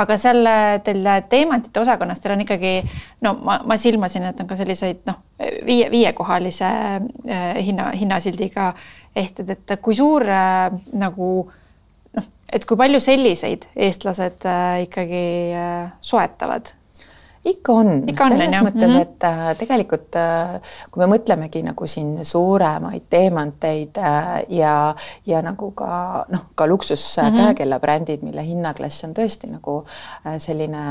aga 0.03 0.17
selle 0.21 0.55
teil 0.85 1.09
teemantide 1.29 1.83
osakonnas 1.83 2.23
teil 2.23 2.35
on 2.37 2.45
ikkagi 2.45 2.73
no 3.25 3.35
ma, 3.41 3.59
ma 3.65 3.77
silmasin, 3.77 4.27
et 4.29 4.43
on 4.43 4.49
ka 4.49 4.57
selliseid 4.59 5.03
noh, 5.09 5.21
viie, 5.65 5.89
viiekohalise 5.91 6.69
äh, 6.69 7.49
hinna, 7.63 7.91
hinnasildiga 7.97 8.73
ehted, 9.15 9.49
et 9.53 9.75
kui 9.81 9.97
suur 9.97 10.25
äh, 10.27 10.69
nagu 10.97 11.31
noh, 12.17 12.29
et 12.53 12.65
kui 12.69 12.79
palju 12.79 13.01
selliseid 13.03 13.67
eestlased 13.75 14.47
äh, 14.49 14.85
ikkagi 14.87 15.25
äh, 15.57 15.91
soetavad 16.01 16.73
ikka 17.45 17.73
on, 17.73 17.89
selles 18.08 18.60
on, 18.60 18.67
mõttes 18.67 18.91
-hmm. 18.91 19.01
et 19.01 19.23
äh, 19.23 19.58
tegelikult 19.60 20.15
äh, 20.15 20.75
kui 20.91 21.03
me 21.03 21.10
mõtlemegi 21.12 21.63
nagu 21.63 21.88
siin 21.88 22.25
suuremaid 22.25 23.03
teemanteid 23.10 23.97
äh, 23.97 24.43
ja, 24.49 24.95
ja 25.25 25.41
nagu 25.43 25.71
ka 25.71 26.25
noh, 26.29 26.45
ka 26.56 26.67
luksus 26.67 27.17
mm 27.17 27.27
-hmm. 27.27 27.43
käekellabrändid, 27.43 28.21
mille 28.23 28.45
hinnaklass 28.45 29.03
on 29.03 29.13
tõesti 29.13 29.51
nagu 29.51 29.86
äh, 30.25 30.38
selline 30.38 30.84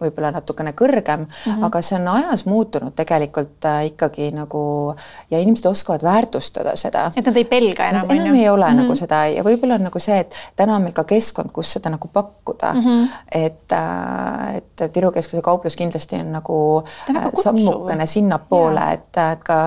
võib-olla 0.00 0.30
natukene 0.30 0.72
kõrgem 0.72 1.26
mm, 1.26 1.52
-hmm. 1.52 1.64
aga 1.64 1.82
see 1.82 1.98
on 1.98 2.08
ajas 2.08 2.46
muutunud 2.46 2.94
tegelikult 2.94 3.64
äh, 3.64 3.86
ikkagi 3.86 4.30
nagu 4.30 4.94
ja 5.30 5.38
inimesed 5.38 5.66
oskavad 5.66 6.02
väärtustada 6.02 6.76
seda. 6.76 7.10
et 7.16 7.26
nad 7.26 7.36
ei 7.36 7.44
pelga 7.44 7.88
enam. 7.88 8.10
enam 8.10 8.34
ei 8.34 8.48
ole 8.48 8.64
mm 8.64 8.70
-hmm. 8.70 8.82
nagu 8.82 8.94
seda 8.94 9.26
ja 9.26 9.42
võib-olla 9.42 9.74
on 9.74 9.82
nagu 9.82 9.98
see, 9.98 10.18
et 10.18 10.34
täna 10.56 10.76
on 10.76 10.82
meil 10.82 10.94
ka 10.94 11.04
keskkond, 11.04 11.50
kus 11.52 11.72
seda 11.72 11.90
nagu 11.90 12.08
pakkuda 12.08 12.72
mm. 12.72 12.80
-hmm. 12.80 13.08
et 13.32 13.72
äh,, 13.72 14.56
et 14.56 14.92
Tiru 14.92 15.10
keskuse 15.10 15.42
kauplus 15.42 15.76
kindlasti 15.76 15.95
kindlasti 15.96 16.16
on 16.20 16.32
nagu 16.32 16.58
sammukene 17.42 18.06
sinnapoole, 18.06 18.84
et, 18.92 19.18
et 19.20 19.42
ka, 19.44 19.58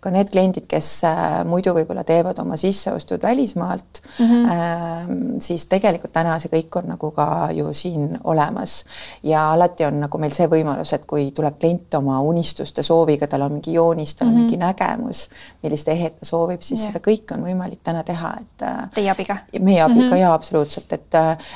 ka 0.00 0.12
need 0.12 0.30
kliendid, 0.32 0.66
kes 0.70 0.88
muidu 1.48 1.74
võib-olla 1.76 2.04
teevad 2.04 2.38
oma 2.42 2.56
sisseostud 2.60 3.22
välismaalt 3.22 4.02
mm, 4.18 4.26
-hmm. 4.26 5.40
siis 5.40 5.66
tegelikult 5.66 6.12
täna 6.12 6.38
see 6.38 6.50
kõik 6.52 6.78
on 6.78 6.88
nagu 6.92 7.10
ka 7.10 7.48
ju 7.52 7.72
siin 7.72 8.18
olemas 8.24 8.84
ja 9.22 9.52
alati 9.52 9.84
on 9.84 10.00
nagu 10.00 10.18
meil 10.18 10.32
see 10.32 10.48
võimalus, 10.48 10.92
et 10.94 11.06
kui 11.06 11.30
tuleb 11.32 11.58
klient 11.58 11.94
oma 11.94 12.20
unistuste 12.20 12.82
sooviga, 12.82 13.26
tal 13.26 13.42
on 13.42 13.52
mingi 13.58 13.72
joonis, 13.72 14.14
tal 14.14 14.28
on 14.28 14.34
mm 14.34 14.38
-hmm. 14.38 14.42
mingi 14.42 14.56
nägemus, 14.56 15.28
millist 15.62 15.88
ehet 15.88 16.18
ta 16.18 16.26
soovib, 16.26 16.60
siis 16.60 16.80
yeah. 16.80 16.92
seda 16.92 17.04
kõike 17.10 17.34
on 17.34 17.44
võimalik 17.44 17.80
täna 17.82 18.02
teha, 18.02 18.34
et. 18.40 18.66
Teie 18.94 19.10
abiga? 19.10 19.36
meie 19.60 19.82
abiga 19.82 20.04
mm 20.04 20.10
-hmm. 20.10 20.16
jaa, 20.16 20.34
absoluutselt, 20.34 20.92
et, 20.92 21.14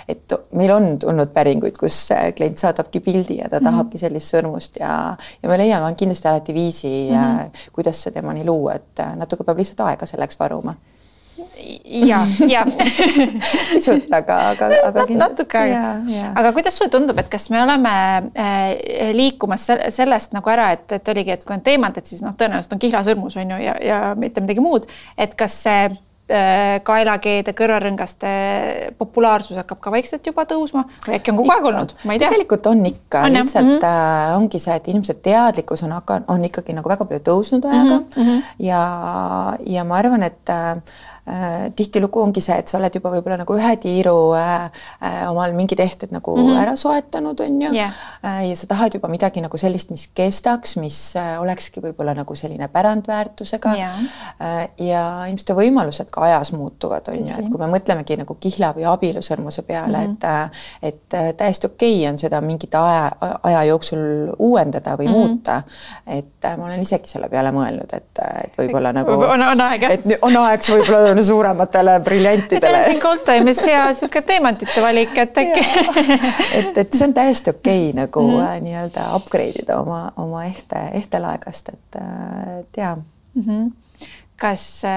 et 0.08 0.32
meil 0.52 0.70
on 0.70 0.98
tulnud 0.98 1.28
päringuid, 1.28 1.76
kus 1.78 2.08
klient 2.36 2.58
saadabki 2.58 3.00
pildi 3.00 3.36
ja 3.38 3.48
ta 3.48 3.56
mm 3.56 3.66
-hmm. 3.66 3.70
tahabki 3.70 3.98
sellist 4.06 4.34
sõrmust 4.34 4.80
ja, 4.80 4.96
ja 5.42 5.52
me 5.52 5.60
leiame 5.60 5.92
kindlasti 5.98 6.30
alati 6.32 6.56
viisi 6.56 6.92
mm, 7.10 7.16
-hmm. 7.16 7.70
kuidas 7.76 8.02
see 8.02 8.14
temani 8.14 8.44
luua, 8.46 8.78
et 8.80 9.06
natuke 9.16 9.44
peab 9.44 9.58
lihtsalt 9.62 9.86
aega 9.88 10.06
selleks 10.06 10.38
varuma 10.40 10.76
ja, 11.84 12.18
ja 12.48 12.64
pisut, 13.72 14.06
aga, 14.12 14.36
aga, 14.50 14.68
aga 14.88 15.04
Nat, 15.04 15.12
natuke 15.20 15.58
aega. 15.58 16.32
aga 16.34 16.52
kuidas 16.56 16.76
sulle 16.76 16.90
tundub, 16.92 17.18
et 17.20 17.28
kas 17.32 17.48
me 17.52 17.62
oleme 17.62 17.92
äh, 18.36 19.12
liikumas 19.16 19.68
sellest 19.94 20.36
nagu 20.36 20.52
ära, 20.52 20.70
et, 20.76 20.88
et 20.98 21.12
oligi, 21.12 21.36
et 21.36 21.44
kui 21.44 21.56
on 21.56 21.64
teemant, 21.64 21.96
et 21.96 22.08
siis 22.08 22.24
noh, 22.24 22.36
tõenäoliselt 22.38 22.76
on 22.76 22.82
kihlasõrmus 22.82 23.38
on 23.40 23.54
ju 23.56 23.62
ja, 23.64 23.76
ja 23.84 24.00
mitte 24.18 24.44
midagi 24.44 24.64
muud, 24.64 24.88
et 25.18 25.36
kas 25.38 25.60
see 25.66 25.86
äh, 25.90 26.02
kaelakeede, 26.82 27.52
kõrvarõngaste 27.54 28.30
populaarsus 28.98 29.60
hakkab 29.60 29.78
ka 29.78 29.92
vaikselt 29.94 30.26
juba 30.26 30.42
tõusma 30.50 30.82
või 31.06 31.14
äkki 31.20 31.30
on 31.30 31.36
kogu 31.38 31.52
aeg 31.54 31.68
olnud, 31.70 31.92
ma 32.02 32.16
ei 32.16 32.18
tea. 32.18 32.32
tegelikult 32.32 32.66
on 32.66 32.82
ikka, 32.86 33.22
lihtsalt 33.30 33.66
mm 33.66 33.76
-hmm. 33.78 34.36
ongi 34.40 34.58
see, 34.58 34.74
et 34.74 34.88
inimeste 34.88 35.14
teadlikkus 35.14 35.84
on 35.86 35.94
hakanud, 35.94 36.26
on 36.28 36.48
ikkagi 36.48 36.74
nagu 36.74 36.90
väga 36.90 37.06
palju 37.06 37.22
tõusnud 37.30 37.68
ajaga 37.70 38.00
mm 38.00 38.22
-hmm. 38.22 38.42
ja, 38.58 38.82
ja 39.66 39.84
ma 39.84 40.00
arvan, 40.02 40.26
et 40.26 40.50
äh, 40.50 40.82
Äh, 40.82 41.15
tihtilugu 41.76 42.20
ongi 42.22 42.40
see, 42.40 42.54
et 42.60 42.70
sa 42.70 42.78
oled 42.78 42.94
juba 42.94 43.10
võib-olla 43.10 43.40
nagu 43.40 43.54
ühe 43.58 43.72
tiiru 43.82 44.14
äh, 44.38 44.66
äh, 45.02 45.16
omal 45.26 45.56
mingid 45.58 45.80
ehted 45.82 46.12
nagu 46.14 46.36
mm 46.36 46.44
-hmm. 46.46 46.60
ära 46.62 46.76
soetanud, 46.78 47.40
on 47.40 47.62
ju 47.62 47.72
yeah., 47.74 47.92
ja 48.22 48.56
sa 48.56 48.66
tahad 48.66 48.94
juba 48.94 49.08
midagi 49.08 49.40
nagu 49.40 49.58
sellist, 49.58 49.90
mis 49.90 50.08
kestaks, 50.14 50.76
mis 50.76 51.14
olekski 51.40 51.80
võib-olla 51.80 52.14
nagu 52.14 52.34
selline 52.34 52.68
pärandväärtusega 52.68 53.74
yeah. 53.74 53.96
ja 54.78 55.02
ilmselt 55.26 55.50
võimalused 55.58 56.10
ka 56.10 56.20
ajas 56.20 56.52
muutuvad, 56.52 57.08
on 57.08 57.26
ju, 57.26 57.34
et 57.38 57.50
kui 57.50 57.58
me 57.58 57.66
mõtlemegi 57.74 58.16
nagu 58.16 58.36
kihla 58.40 58.72
või 58.76 58.86
abielusõrmuse 58.86 59.62
peale 59.62 60.06
mm, 60.06 60.16
-hmm. 60.22 60.50
et 60.82 61.06
et 61.06 61.36
täiesti 61.36 61.66
okei 61.66 62.00
okay 62.00 62.12
on 62.12 62.18
seda 62.18 62.40
mingit 62.40 62.74
aja, 62.74 63.10
aja 63.42 63.64
jooksul 63.64 63.98
uuendada 64.38 64.96
või 64.96 65.08
mm 65.08 65.12
-hmm. 65.12 65.16
muuta, 65.16 65.62
et 66.06 66.56
ma 66.56 66.64
olen 66.64 66.80
isegi 66.80 67.06
selle 67.06 67.28
peale 67.28 67.50
mõelnud, 67.50 67.90
et, 67.92 68.18
et 68.44 68.58
võib-olla 68.58 68.92
nagu 68.92 69.10
on, 69.12 69.42
on 69.42 69.60
aeg, 69.60 69.82
et 69.82 70.04
on 70.22 70.36
aeg 70.36 70.62
see 70.62 70.78
võib-olla 70.78 71.15
natukene 71.16 71.22
suurematele 71.22 72.00
briljantidele. 72.00 72.84
siin 72.84 73.00
Goldtime'is 73.02 73.66
hea 73.66 73.86
niisugune 73.86 74.22
teemantide 74.22 74.82
valik, 74.82 75.18
et 75.18 75.38
äkki 75.38 75.64
et, 76.52 76.78
et 76.78 76.92
see 76.92 77.06
on 77.06 77.14
täiesti 77.14 77.50
okei 77.50 77.88
okay, 77.90 78.02
nagu 78.02 78.22
mm 78.22 78.38
-hmm. 78.38 78.60
nii-öelda 78.60 79.08
upgrade 79.16 79.62
ida 79.62 79.80
oma, 79.80 80.12
oma 80.16 80.44
ehte, 80.44 80.76
ehtelaegast, 80.92 81.68
et, 81.68 82.02
et 82.60 82.76
jaa 82.76 82.96
mm. 82.96 83.42
-hmm 83.42 83.72
kas 84.36 84.82
äh, 84.84 84.90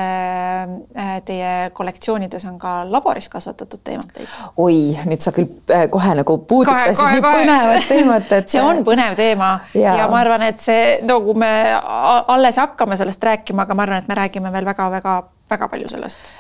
äh, 0.97 1.21
teie 1.25 1.69
kollektsioonides 1.73 2.45
on 2.45 2.59
ka 2.59 2.91
laboris 2.91 3.29
kasvatatud 3.29 3.79
teemanteid? 3.83 4.27
oi, 4.57 4.97
nüüd 5.05 5.19
sa 5.23 5.31
küll 5.31 5.47
äh, 5.71 5.87
kohe 5.89 6.15
nagu 6.15 6.37
puudutasid 6.37 7.03
kohe, 7.03 7.05
kohe, 7.05 7.13
nii 7.13 7.21
kohe. 7.21 7.33
põnevat 7.37 7.87
teemat, 7.87 8.31
et 8.31 8.49
see 8.51 8.61
on 8.61 8.83
põnev 8.83 9.15
teema 9.15 9.59
ja. 9.73 9.95
ja 9.95 10.07
ma 10.11 10.19
arvan, 10.19 10.41
et 10.41 10.59
see, 10.59 10.99
no 11.07 11.21
kui 11.21 11.39
me 11.39 11.79
alles 12.27 12.57
hakkame 12.57 12.97
sellest 12.97 13.23
rääkima, 13.23 13.61
aga 13.61 13.73
ma 13.73 13.87
arvan, 13.87 14.03
et 14.03 14.11
me 14.11 14.19
räägime 14.19 14.51
veel 14.51 14.65
väga-väga 14.65 15.21
väga 15.49 15.67
palju 15.67 15.87
sellest 15.89 16.31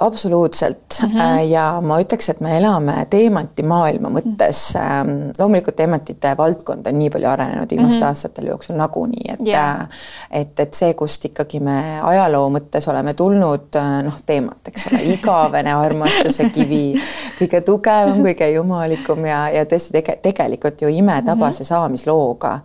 absoluutselt 0.00 1.02
mm 1.02 1.08
-hmm. 1.08 1.38
ja 1.50 1.80
ma 1.80 2.00
ütleks, 2.00 2.30
et 2.30 2.40
me 2.40 2.56
elame 2.58 3.06
teemantimaailma 3.10 4.08
mõttes 4.08 4.60
mm, 4.74 5.10
-hmm. 5.10 5.32
loomulikult 5.38 5.76
teemantide 5.76 6.36
valdkond 6.36 6.86
on 6.86 6.98
nii 6.98 7.10
palju 7.10 7.28
arenenud 7.28 7.70
viimaste 7.70 8.00
mm 8.00 8.02
-hmm. 8.02 8.06
aastate 8.08 8.42
jooksul 8.42 8.76
nagunii, 8.76 9.24
et 9.28 9.46
yeah. 9.46 9.88
et, 10.30 10.60
et 10.60 10.74
see, 10.74 10.94
kust 10.94 11.24
ikkagi 11.24 11.60
me 11.60 12.00
ajaloo 12.02 12.48
mõttes 12.50 12.88
oleme 12.90 13.14
tulnud, 13.14 13.68
äh, 13.76 14.02
noh, 14.04 14.16
teemat, 14.26 14.68
eks 14.68 14.86
ole, 14.92 15.02
igavene 15.02 15.74
armastuse 15.74 16.48
kivi, 16.48 16.94
kõige 17.40 17.60
tugevam, 17.60 18.24
kõige 18.24 18.50
jumalikum 18.50 19.24
ja, 19.26 19.48
ja 19.50 19.64
tõesti 19.64 19.92
tege, 19.92 20.16
tegelikult 20.22 20.82
ju 20.82 20.88
imetabase 20.88 21.62
mm 21.62 21.64
-hmm. 21.64 21.68
saamislooga 21.68 22.60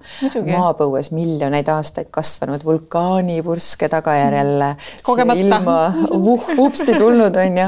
maapõues 0.57 1.11
miljoneid 1.11 1.67
aastaid 1.67 2.07
kasvanud 2.11 2.63
vulkaanipurske 2.65 3.89
tagajärjel 3.89 4.59
mm 4.63 4.75
-hmm. 5.17 5.37
ilma 5.37 5.93
uh, 6.11 6.59
upsti 6.59 6.93
tulnud 6.93 7.24
teinud, 7.33 7.37
on 7.37 7.57
ju, 7.57 7.67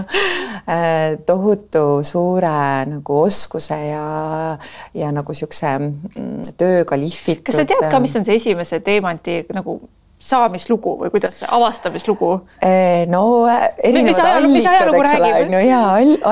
äh, 0.67 1.17
tohutu 1.25 2.03
suure 2.03 2.85
nagu 2.85 3.21
oskuse 3.23 3.77
ja, 3.89 4.57
ja 4.93 5.11
nagu 5.11 5.33
niisuguse 5.33 5.77
mm, 5.77 6.55
tööga 6.57 6.97
lihvitud. 6.99 7.45
kas 7.47 7.61
sa 7.61 7.67
tead 7.67 7.89
ka, 7.91 8.01
mis 8.03 8.15
on 8.15 8.25
see 8.27 8.39
esimese 8.39 8.81
teemanti 8.85 9.43
nagu 9.55 9.79
saamislugu 10.27 10.95
või 10.97 11.11
kuidas 11.13 11.37
see 11.39 11.49
avastamislugu? 11.53 12.31
Äh, 12.65 13.05
no 13.09 13.21
äh, 13.45 13.67
erinevad 13.85 14.39
allikad, 14.39 14.89
eks 14.97 15.15
ole, 15.19 15.31
on 15.43 15.55
ju, 15.55 15.61
ja 15.67 15.81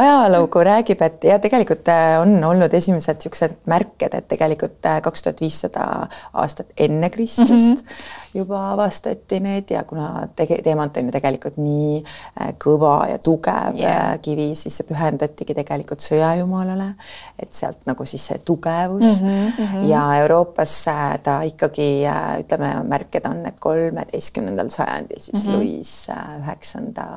ajalugu 0.01 0.65
räägib, 0.65 1.05
et 1.05 1.29
ja 1.29 1.37
tegelikult 1.39 1.91
on 2.21 2.37
olnud 2.49 2.73
esimesed 2.73 3.21
niisugused 3.21 3.57
märked, 3.69 4.17
et 4.17 4.29
tegelikult 4.31 4.81
kaks 5.05 5.25
tuhat 5.25 5.41
viissada 5.45 6.07
aastat 6.33 6.73
enne 6.77 7.09
Kristust 7.13 7.51
mm 7.51 7.75
-hmm 7.75 8.23
juba 8.35 8.59
avastati 8.73 9.39
need 9.39 9.71
ja 9.71 9.83
kuna 9.87 10.27
tege-, 10.35 10.61
teemant 10.63 10.97
on 10.97 11.09
ju 11.09 11.15
tegelikult 11.15 11.57
nii 11.61 11.97
äh, 12.01 12.53
kõva 12.61 12.95
ja 13.09 13.19
tugev 13.23 13.79
yeah. 13.79 14.15
kivi, 14.21 14.51
siis 14.55 14.77
see 14.79 14.87
pühendatigi 14.89 15.55
tegelikult 15.57 16.03
sõjajumalale, 16.03 16.91
et 17.39 17.53
sealt 17.55 17.85
nagu 17.89 18.07
siis 18.07 18.27
see 18.31 18.39
tugevus 18.45 19.21
mm 19.21 19.27
-hmm, 19.27 19.51
mm 19.57 19.67
-hmm. 19.73 19.89
ja 19.89 20.05
Euroopas 20.21 20.77
ta 21.23 21.41
ikkagi 21.41 22.05
äh, 22.07 22.39
ütleme, 22.39 22.73
märked 22.83 23.25
on, 23.25 23.45
et 23.45 23.59
kolmeteistkümnendal 23.59 24.69
sajandil 24.69 25.19
siis 25.19 25.47
mm 25.47 25.51
-hmm. 25.51 25.55
Louis 25.55 26.09
äh, 26.09 26.39
üheksanda 26.41 27.07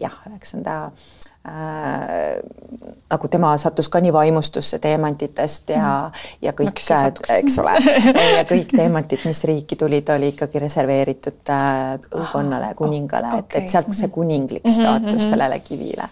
jah, 0.00 0.16
üheksanda 0.30 0.90
äh, 1.48 2.38
nagu 3.10 3.28
tema 3.28 3.52
sattus 3.60 3.88
ka 3.88 4.00
nii 4.02 4.12
vaimustusse 4.12 4.78
teemantidest 4.82 5.70
ja 5.74 5.88
mm., 6.08 6.22
ja 6.42 6.52
kõik, 6.56 6.80
eks 7.36 7.58
ole, 7.62 7.74
ja 8.38 8.44
kõik 8.48 8.72
teemantid, 8.72 9.26
mis 9.28 9.44
riiki 9.48 9.76
tulid, 9.78 10.08
oli 10.14 10.32
ikkagi 10.32 10.62
reserveeritud 10.62 11.52
äh, 11.52 11.98
õukonnale 12.08 12.70
ah,, 12.72 12.76
kuningale 12.78 13.30
okay., 13.36 13.44
et, 13.44 13.58
et 13.62 13.74
sealt 13.74 13.92
see 13.92 14.08
mhm. 14.08 14.14
kuninglik 14.14 14.64
mhm, 14.64 14.74
staatus 14.74 15.10
mm 15.10 15.18
-hmm. 15.18 15.30
sellele 15.30 15.60
kivile. 15.60 16.08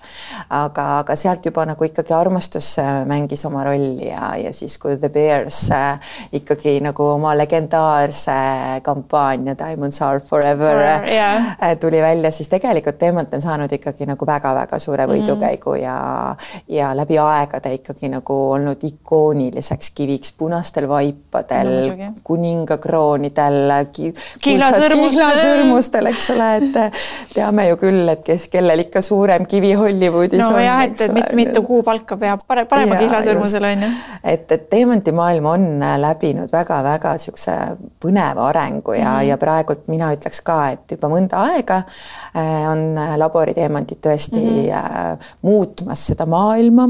aga, 0.51 0.87
aga 0.99 1.17
sealt 1.17 1.47
juba 1.47 1.65
nagu 1.67 1.85
ikkagi 1.85 2.15
armastus 2.15 2.77
mängis 3.07 3.45
oma 3.49 3.65
rolli 3.65 4.09
ja, 4.09 4.37
ja 4.37 4.53
siis, 4.53 4.79
kui 4.79 4.97
The 4.97 5.09
Bears 5.09 5.71
äh, 5.71 5.99
ikkagi 6.33 6.81
nagu 6.81 7.09
oma 7.15 7.35
legendaarse 7.39 8.39
kampaania 8.83 9.57
Diamonds 9.59 10.03
are 10.03 10.21
forever 10.21 10.77
yeah. 11.09 11.57
äh, 11.63 11.79
tuli 11.81 12.03
välja, 12.03 12.31
siis 12.31 12.49
tegelikult 12.49 12.99
teemant 12.99 13.35
on 13.35 13.41
saanud 13.41 13.73
ikkagi 13.73 14.07
nagu 14.07 14.27
väga-väga 14.27 14.79
suure 14.79 15.07
võidu 15.07 15.22
võidukäigu 15.23 15.75
ja, 15.81 16.35
ja 16.69 16.91
läbi 16.97 17.19
aegade 17.19 17.73
ikkagi 17.75 18.11
nagu 18.13 18.37
olnud 18.53 18.83
ikooniliseks 18.85 19.91
kiviks 19.95 20.33
punastel 20.39 20.89
vaipadel 20.89 21.73
no,, 21.89 22.11
kuningakroonidel 22.25 23.73
ki,, 23.93 24.13
kihlasõrmustel, 24.43 26.11
eks 26.13 26.31
ole, 26.35 26.49
et 26.59 27.01
teame 27.35 27.69
ju 27.69 27.79
küll, 27.81 28.03
et 28.13 28.25
kes, 28.27 28.49
kellel 28.53 28.85
ikka 28.87 29.03
suurem 29.05 29.47
kivi 29.47 29.73
Hollywoodis 29.79 30.43
no, 30.43 30.51
on. 30.51 30.59
nojah, 30.59 30.85
et, 30.89 31.01
et 31.07 31.15
mit, 31.17 31.31
mitu 31.43 31.65
kuupalka 31.67 32.19
peab 32.21 32.45
pare, 32.47 32.67
parema 32.71 32.99
kihlasõrmusele 33.01 33.73
on 33.77 33.87
ju. 33.87 33.93
et, 34.35 34.47
et 34.59 34.69
teemantimaailm 34.73 35.51
on 35.53 35.69
läbinud 36.03 36.53
väga-väga 36.53 37.17
niisuguse 37.17 37.57
põneva 38.03 38.49
arengu 38.49 38.97
ja 38.97 39.05
mm, 39.05 39.17
-hmm. 39.19 39.29
ja 39.29 39.39
praegult 39.39 39.89
mina 39.93 40.13
ütleks 40.15 40.41
ka, 40.45 40.59
et 40.75 40.97
juba 40.97 41.11
mõnda 41.13 41.43
aega 41.53 41.83
äh, 41.83 42.71
on 42.71 42.97
laboriteemantid 43.19 44.01
tõesti 44.03 44.41
mm 44.41 44.49
-hmm 44.49 45.12
muutmas 45.43 46.07
seda 46.07 46.27
maailma 46.27 46.89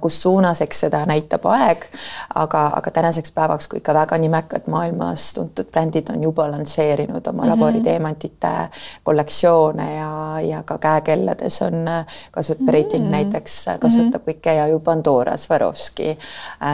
kus 0.00 0.22
suunas, 0.22 0.60
eks 0.64 0.80
seda 0.86 1.02
näitab 1.06 1.44
aeg, 1.52 1.84
aga, 2.34 2.62
aga 2.78 2.90
tänaseks 2.90 3.32
päevaks, 3.36 3.68
kui 3.68 3.80
ikka 3.82 3.94
väga 3.94 4.18
nimekad 4.18 4.70
maailmas 4.72 5.32
tuntud 5.36 5.68
brändid 5.72 6.10
on 6.12 6.22
juba 6.22 6.50
lansseerinud 6.50 7.26
oma 7.26 7.42
mm 7.42 7.44
-hmm. 7.44 7.50
laboriteemantide 7.50 8.54
kollektsioone 9.02 9.94
ja, 9.94 10.40
ja 10.40 10.62
ka 10.62 10.78
käekellades 10.78 11.62
on 11.62 11.88
äh, 11.88 12.06
Rating 12.36 13.02
mm 13.02 13.08
-hmm. 13.08 13.10
näiteks 13.10 13.68
äh, 13.68 13.78
kasutab 13.78 14.22
mm 14.26 14.32
-hmm. 14.32 14.34
kõike 14.34 14.54
ja 14.54 14.68
ju 14.68 14.80
Pandora, 14.80 15.36
Swarovski 15.36 16.18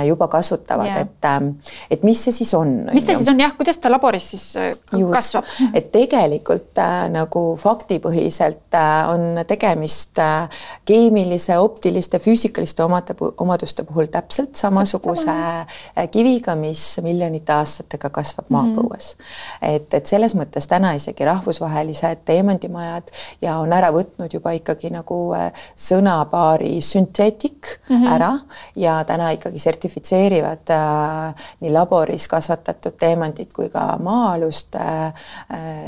juba 0.07 0.29
kasutavad 0.29 0.87
yeah., 0.87 1.01
et, 1.01 1.25
ähm, 1.25 1.49
et 1.91 2.03
mis 2.03 2.25
see 2.25 2.33
siis 2.33 2.55
on? 2.55 2.91
mis 2.93 3.05
ta 3.05 3.17
siis 3.17 3.29
on 3.29 3.41
jah, 3.41 3.57
kuidas 3.57 3.79
ta 3.79 3.91
laboris 3.91 4.31
siis 4.31 4.55
Just, 4.93 5.13
kasvab? 5.13 5.45
et 5.75 5.91
tegelikult 5.93 6.79
äh, 6.79 7.09
nagu 7.13 7.43
faktipõhiselt 7.61 8.77
äh, 8.77 9.11
on 9.13 9.43
tegemist 9.49 10.19
äh, 10.23 10.49
keemilise, 10.89 11.59
optiliste, 11.59 12.21
füüsikaliste 12.23 12.85
omade, 12.93 13.17
omaduste 13.41 13.85
puhul 13.89 14.07
täpselt 14.13 14.57
samasuguse 14.57 15.25
sama. 15.25 15.67
kiviga, 16.11 16.55
mis 16.57 17.01
miljonite 17.03 17.53
aastatega 17.53 18.11
kasvab 18.11 18.51
maapõues 18.53 19.17
mm. 19.17 19.25
-hmm. 19.25 19.75
et, 19.75 19.95
et 19.95 20.07
selles 20.07 20.35
mõttes 20.37 20.69
täna 20.69 20.93
isegi 20.99 21.25
rahvusvahelised 21.25 22.25
teemandimajad 22.29 23.11
ja 23.43 23.57
on 23.59 23.73
ära 23.73 23.93
võtnud 23.95 24.33
juba 24.33 24.53
ikkagi 24.59 24.91
nagu 24.93 25.19
sõnapaari 25.77 26.81
sünteetik 26.81 27.67
mm 27.89 27.97
-hmm. 27.97 28.15
ära 28.15 28.33
ja 28.77 29.05
täna 29.05 29.31
ikkagi 29.31 29.59
sertifitseerivad 29.59 30.71
äh, 30.71 31.47
nii 31.61 31.73
laboris 31.73 32.29
kasvatatud 32.29 32.97
teemandid 32.99 33.53
kui 33.53 33.69
ka 33.69 33.99
maa-alust 33.99 34.75
äh, 34.75 35.15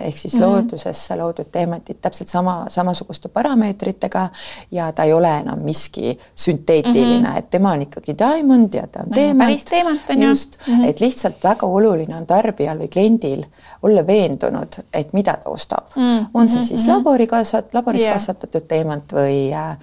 ehk 0.06 0.16
siis 0.16 0.34
mm 0.34 0.40
-hmm. 0.40 0.44
loodusesse 0.44 1.16
loodud 1.16 1.50
teemandid 1.52 2.00
täpselt 2.00 2.28
sama, 2.28 2.64
samasuguste 2.68 3.28
parameetritega 3.28 4.28
ja 4.70 4.92
ta 4.92 5.02
ei 5.02 5.12
ole 5.12 5.38
enam 5.38 5.58
miski 5.58 6.18
sünteetiline 6.34 6.93
mm, 7.02 7.24
-hmm. 7.24 7.38
et 7.38 7.50
tema 7.50 7.72
on 7.72 7.82
ikkagi 7.82 8.14
diamond 8.18 8.74
ja 8.74 8.86
ta 8.86 9.00
on 9.00 9.10
teemant. 9.14 9.64
teemant 9.64 10.10
on 10.10 10.22
ju. 10.22 10.28
just 10.28 10.58
mm, 10.66 10.74
-hmm. 10.74 10.88
et 10.88 11.00
lihtsalt 11.00 11.44
väga 11.44 11.66
oluline 11.66 12.16
on 12.16 12.26
tarbijal 12.26 12.78
või 12.78 12.88
kliendil 12.88 13.44
olla 13.82 14.06
veendunud, 14.06 14.80
et 14.92 15.12
mida 15.12 15.36
ta 15.36 15.50
ostab 15.50 15.86
mm. 15.96 16.02
-hmm. 16.02 16.26
on 16.34 16.48
see 16.48 16.62
siis 16.62 16.86
mm 16.86 16.92
-hmm. 16.92 16.96
labori 16.96 17.26
kasvat-, 17.26 17.74
laboris 17.74 18.02
yeah. 18.02 18.12
kasvatatud 18.12 18.62
teemant 18.68 19.12
või 19.12 19.52
äh, 19.52 19.76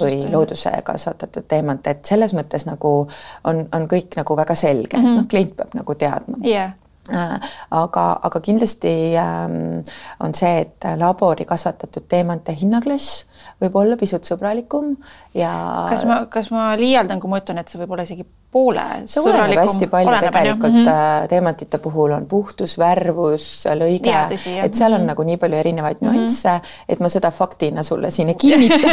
või 0.00 0.32
looduse 0.32 0.70
kasvatatud 0.84 1.44
teemant, 1.48 1.86
et 1.86 2.04
selles 2.04 2.34
mõttes 2.34 2.66
nagu 2.66 3.08
on, 3.44 3.68
on 3.72 3.88
kõik 3.88 4.16
nagu 4.16 4.36
väga 4.36 4.54
selge 4.54 4.96
mm, 4.96 5.04
-hmm. 5.04 5.16
noh, 5.16 5.26
klient 5.28 5.56
peab 5.56 5.74
nagu 5.74 5.94
teadma 5.94 6.36
yeah 6.44 6.72
aga, 7.10 8.04
aga 8.22 8.40
kindlasti 8.40 8.92
ähm, 9.18 9.82
on 10.22 10.34
see, 10.38 10.60
et 10.62 10.86
labori 11.00 11.44
kasvatatud 11.48 12.06
teemante 12.08 12.54
hinnaklass 12.54 13.24
võib 13.62 13.80
olla 13.80 13.96
pisut 13.98 14.26
sõbralikum 14.26 14.94
ja. 15.34 15.50
kas 15.90 16.06
ma, 16.06 16.22
kas 16.30 16.52
ma 16.54 16.72
liialdan, 16.78 17.20
kui 17.22 17.30
ma 17.30 17.42
ütlen, 17.42 17.58
et 17.62 17.72
see 17.72 17.80
võib 17.82 17.96
olla 17.96 18.06
isegi 18.06 18.26
poole. 18.52 18.84
see 19.08 19.22
oleneb 19.24 19.62
hästi 19.62 19.88
palju 19.92 20.10
oleneb, 20.10 20.28
tegelikult 20.28 20.74
mm 20.74 20.86
-hmm. 20.86 21.28
teemantide 21.32 21.78
puhul 21.82 22.12
on 22.12 22.26
puhtus, 22.28 22.76
värvus, 22.78 23.46
lõige, 23.80 24.16
et 24.64 24.74
seal 24.74 24.92
on 24.92 25.00
-hmm. 25.00 25.10
nagu 25.12 25.22
nii 25.22 25.36
palju 25.36 25.58
erinevaid 25.58 26.00
mhm. 26.00 26.10
nüansse 26.10 26.48
mm, 26.48 26.58
-hmm. 26.58 26.84
et 26.88 27.00
ma 27.00 27.08
seda 27.08 27.30
faktina 27.30 27.82
sulle 27.82 28.10
siin 28.10 28.28
ei 28.28 28.34
kinnita 28.34 28.88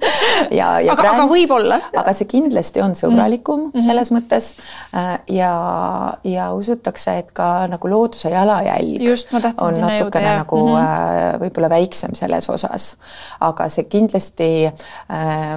ja, 0.60 0.80
ja 0.80 0.92
aga, 0.92 1.02
brand, 1.02 1.20
aga 1.20 1.28
võib-olla. 1.32 1.80
aga 1.96 2.12
see 2.12 2.26
kindlasti 2.26 2.82
on 2.82 2.94
sõbralikum 2.94 3.60
mm 3.60 3.70
-hmm. 3.70 3.82
selles 3.82 4.12
mõttes 4.12 4.54
äh, 4.94 5.18
ja, 5.28 5.54
ja 6.24 6.52
usutakse, 6.52 7.18
et 7.18 7.32
ka 7.32 7.47
nagu 7.70 7.90
looduse 7.90 8.30
jalajälg 8.32 9.02
Just, 9.02 9.32
on 9.34 9.80
natukene 9.80 9.98
jõuda, 10.00 10.36
nagu 10.42 10.60
mm 10.66 10.74
-hmm. 10.74 11.40
võib-olla 11.42 11.70
väiksem 11.70 12.14
selles 12.14 12.50
osas, 12.50 12.96
aga 13.40 13.68
see 13.68 13.84
kindlasti 13.84 14.50
äh, 14.66 15.56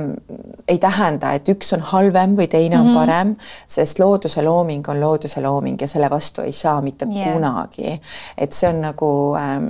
ei 0.67 0.77
tähenda, 0.77 1.33
et 1.33 1.49
üks 1.49 1.73
on 1.73 1.81
halvem 1.93 2.35
või 2.37 2.47
teine 2.47 2.77
mm 2.77 2.81
-hmm. 2.81 2.87
on 2.87 2.91
mhm. 2.91 2.99
parem 2.99 3.35
sest 3.67 3.99
looduse 3.99 4.41
looming 4.41 4.89
on 4.89 5.01
looduse 5.01 5.41
looming 5.41 5.81
ja 5.81 5.87
selle 5.87 6.09
vastu 6.09 6.41
ei 6.41 6.51
saa 6.51 6.81
mitte 6.81 7.05
yeah. 7.15 7.33
kunagi. 7.33 8.01
et 8.37 8.53
see 8.53 8.69
on 8.69 8.81
nagu 8.81 9.35
ähm,, 9.37 9.67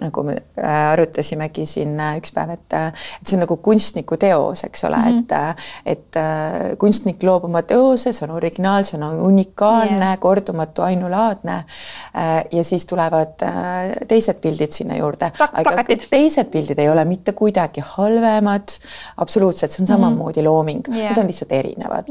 nagu 0.00 0.22
me 0.22 0.36
äh, 0.58 0.90
arutasimegi 0.92 1.66
siin 1.66 2.00
äh, 2.00 2.16
üks 2.20 2.32
päev, 2.34 2.54
et, 2.54 2.72
et 2.72 3.26
see 3.26 3.36
on 3.36 3.44
nagu 3.44 3.56
kunstniku 3.62 4.16
teos, 4.20 4.64
eks 4.64 4.84
ole 4.84 4.96
mm, 4.96 5.24
-hmm. 5.28 5.50
et, 5.84 5.98
et 5.98 6.16
äh, 6.16 6.76
kunstnik 6.78 7.22
loob 7.22 7.44
oma 7.44 7.62
teose, 7.62 8.12
see 8.12 8.28
on 8.28 8.34
originaal, 8.36 8.84
see 8.84 9.00
on 9.00 9.20
unikaalne 9.20 10.12
yeah., 10.12 10.18
kordumatu, 10.18 10.82
ainulaadne 10.82 11.59
äh,. 11.60 12.44
ja 12.52 12.64
siis 12.64 12.86
tulevad 12.86 13.42
äh, 13.46 14.06
teised 14.08 14.40
pildid 14.42 14.72
sinna 14.72 14.96
juurde. 14.96 15.30
aga 15.38 15.84
teised 16.10 16.50
pildid 16.52 16.78
ei 16.78 16.88
ole 16.90 17.04
mitte 17.04 17.32
kuidagi 17.32 17.84
halvemad, 17.94 18.76
absoluutselt, 19.16 19.70
see 19.70 19.82
on 19.84 19.88
mhm. 19.88 19.92
samamoodi 19.94 20.44
looming 20.44 20.82
yeah., 20.88 21.10
need 21.10 21.22
on 21.22 21.30
lihtsalt 21.30 21.52
erinevad. 21.52 22.10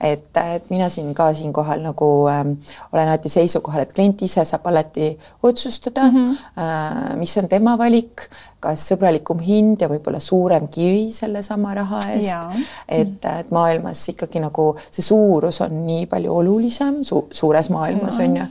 et 0.00 0.36
et 0.38 0.70
mina 0.70 0.88
siin 0.92 1.14
ka 1.14 1.32
siinkohal 1.34 1.82
nagu 1.84 2.10
äh, 2.30 2.44
olen 2.92 3.08
alati 3.08 3.32
seisukohal, 3.32 3.86
et 3.86 3.94
klient 3.96 4.22
ise 4.22 4.44
saab 4.48 4.66
alati 4.70 5.10
otsustada 5.42 6.10
mm, 6.10 6.16
-hmm. 6.16 6.62
äh, 6.62 7.16
mis 7.16 7.36
on 7.38 7.48
tema 7.48 7.78
valik, 7.78 8.28
kas 8.60 8.88
sõbralikum 8.90 9.40
hind 9.42 9.82
ja 9.82 9.88
võib-olla 9.90 10.20
suurem 10.20 10.68
kivi 10.68 11.12
sellesama 11.14 11.74
raha 11.78 12.00
eest. 12.16 12.64
et, 12.88 13.24
et 13.24 13.50
maailmas 13.54 14.08
ikkagi 14.14 14.42
nagu 14.42 14.72
see 14.90 15.02
suurus 15.02 15.60
on 15.60 15.86
nii 15.86 16.06
palju 16.10 16.34
olulisem 16.42 17.02
su, 17.06 17.26
suures 17.30 17.70
maailmas 17.70 18.18
ja. 18.18 18.24
on 18.24 18.36
ju 18.36 18.48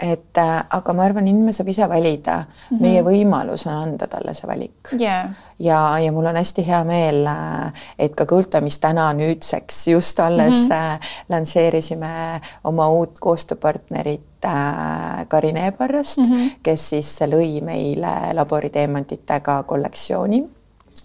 et 0.00 0.38
äh, 0.38 0.64
aga 0.70 0.92
ma 0.92 1.04
arvan, 1.06 1.28
inimene 1.30 1.52
saab 1.54 1.68
ise 1.70 1.86
valida 1.88 2.38
mm, 2.38 2.76
-hmm. 2.76 2.80
meie 2.82 3.02
võimalus 3.02 3.66
on 3.66 3.74
anda 3.74 4.06
talle 4.10 4.34
see 4.34 4.48
valik 4.48 4.94
yeah. 5.00 5.30
ja, 5.58 5.98
ja 5.98 6.12
mul 6.12 6.26
on 6.26 6.36
hästi 6.36 6.66
hea 6.66 6.82
meel, 6.84 7.26
äh, 7.26 7.86
et 7.98 8.14
ka 8.14 8.24
Kõlta, 8.24 8.60
mis 8.60 8.78
täna 8.78 9.12
nüüdseks 9.12 9.88
just 9.88 10.20
alles 10.20 10.68
mm 10.68 10.74
-hmm. 10.74 10.98
lansseerisime 11.28 12.40
oma 12.64 12.88
uut 12.88 13.20
koostööpartnerit 13.20 14.22
Karin 15.28 15.56
Ebarrast 15.56 16.18
mm, 16.18 16.24
-hmm. 16.24 16.50
kes 16.62 16.88
siis 16.90 17.20
lõi 17.20 17.62
meile 17.62 18.34
laboriteemantidega 18.34 19.62
kollektsiooni 19.62 20.44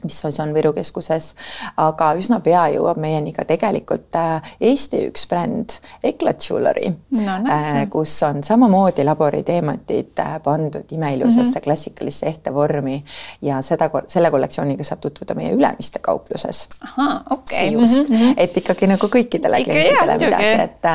mis 0.03 0.21
siis 0.21 0.39
on 0.39 0.53
Viru 0.53 0.73
keskuses, 0.73 1.33
aga 1.77 2.11
üsna 2.19 2.39
pea 2.43 2.67
jõuab 2.73 2.99
meieni 3.01 3.33
ka 3.35 3.45
tegelikult 3.47 4.15
äh, 4.15 4.51
Eesti 4.61 5.03
üks 5.09 5.25
bränd, 5.29 5.75
Eclat 6.03 6.43
Jewelry 6.45 6.91
no,, 7.15 7.35
äh, 7.51 7.81
kus 7.91 8.13
on 8.27 8.43
samamoodi 8.43 9.05
laboriteemantid 9.07 10.19
äh, 10.19 10.37
pandud 10.43 10.91
imeilusasse 10.91 11.49
mm 11.49 11.53
-hmm. 11.53 11.63
klassikalisse 11.63 12.27
ehte 12.27 12.53
vormi 12.53 13.03
ja 13.41 13.61
seda, 13.61 13.89
selle 14.07 14.31
kollektsiooniga 14.31 14.83
saab 14.83 14.99
tutvuda 14.99 15.35
meie 15.35 15.51
Ülemiste 15.53 15.99
kaupluses. 15.99 16.69
ahah, 16.83 17.21
okei 17.29 17.75
okay.. 17.75 17.81
just 17.81 18.09
mm, 18.09 18.15
-hmm. 18.15 18.33
et 18.37 18.57
ikkagi 18.57 18.87
nagu 18.87 19.07
kõikidele 19.07 19.63
klientidele 19.63 20.17
midagi, 20.17 20.45
et, 20.63 20.89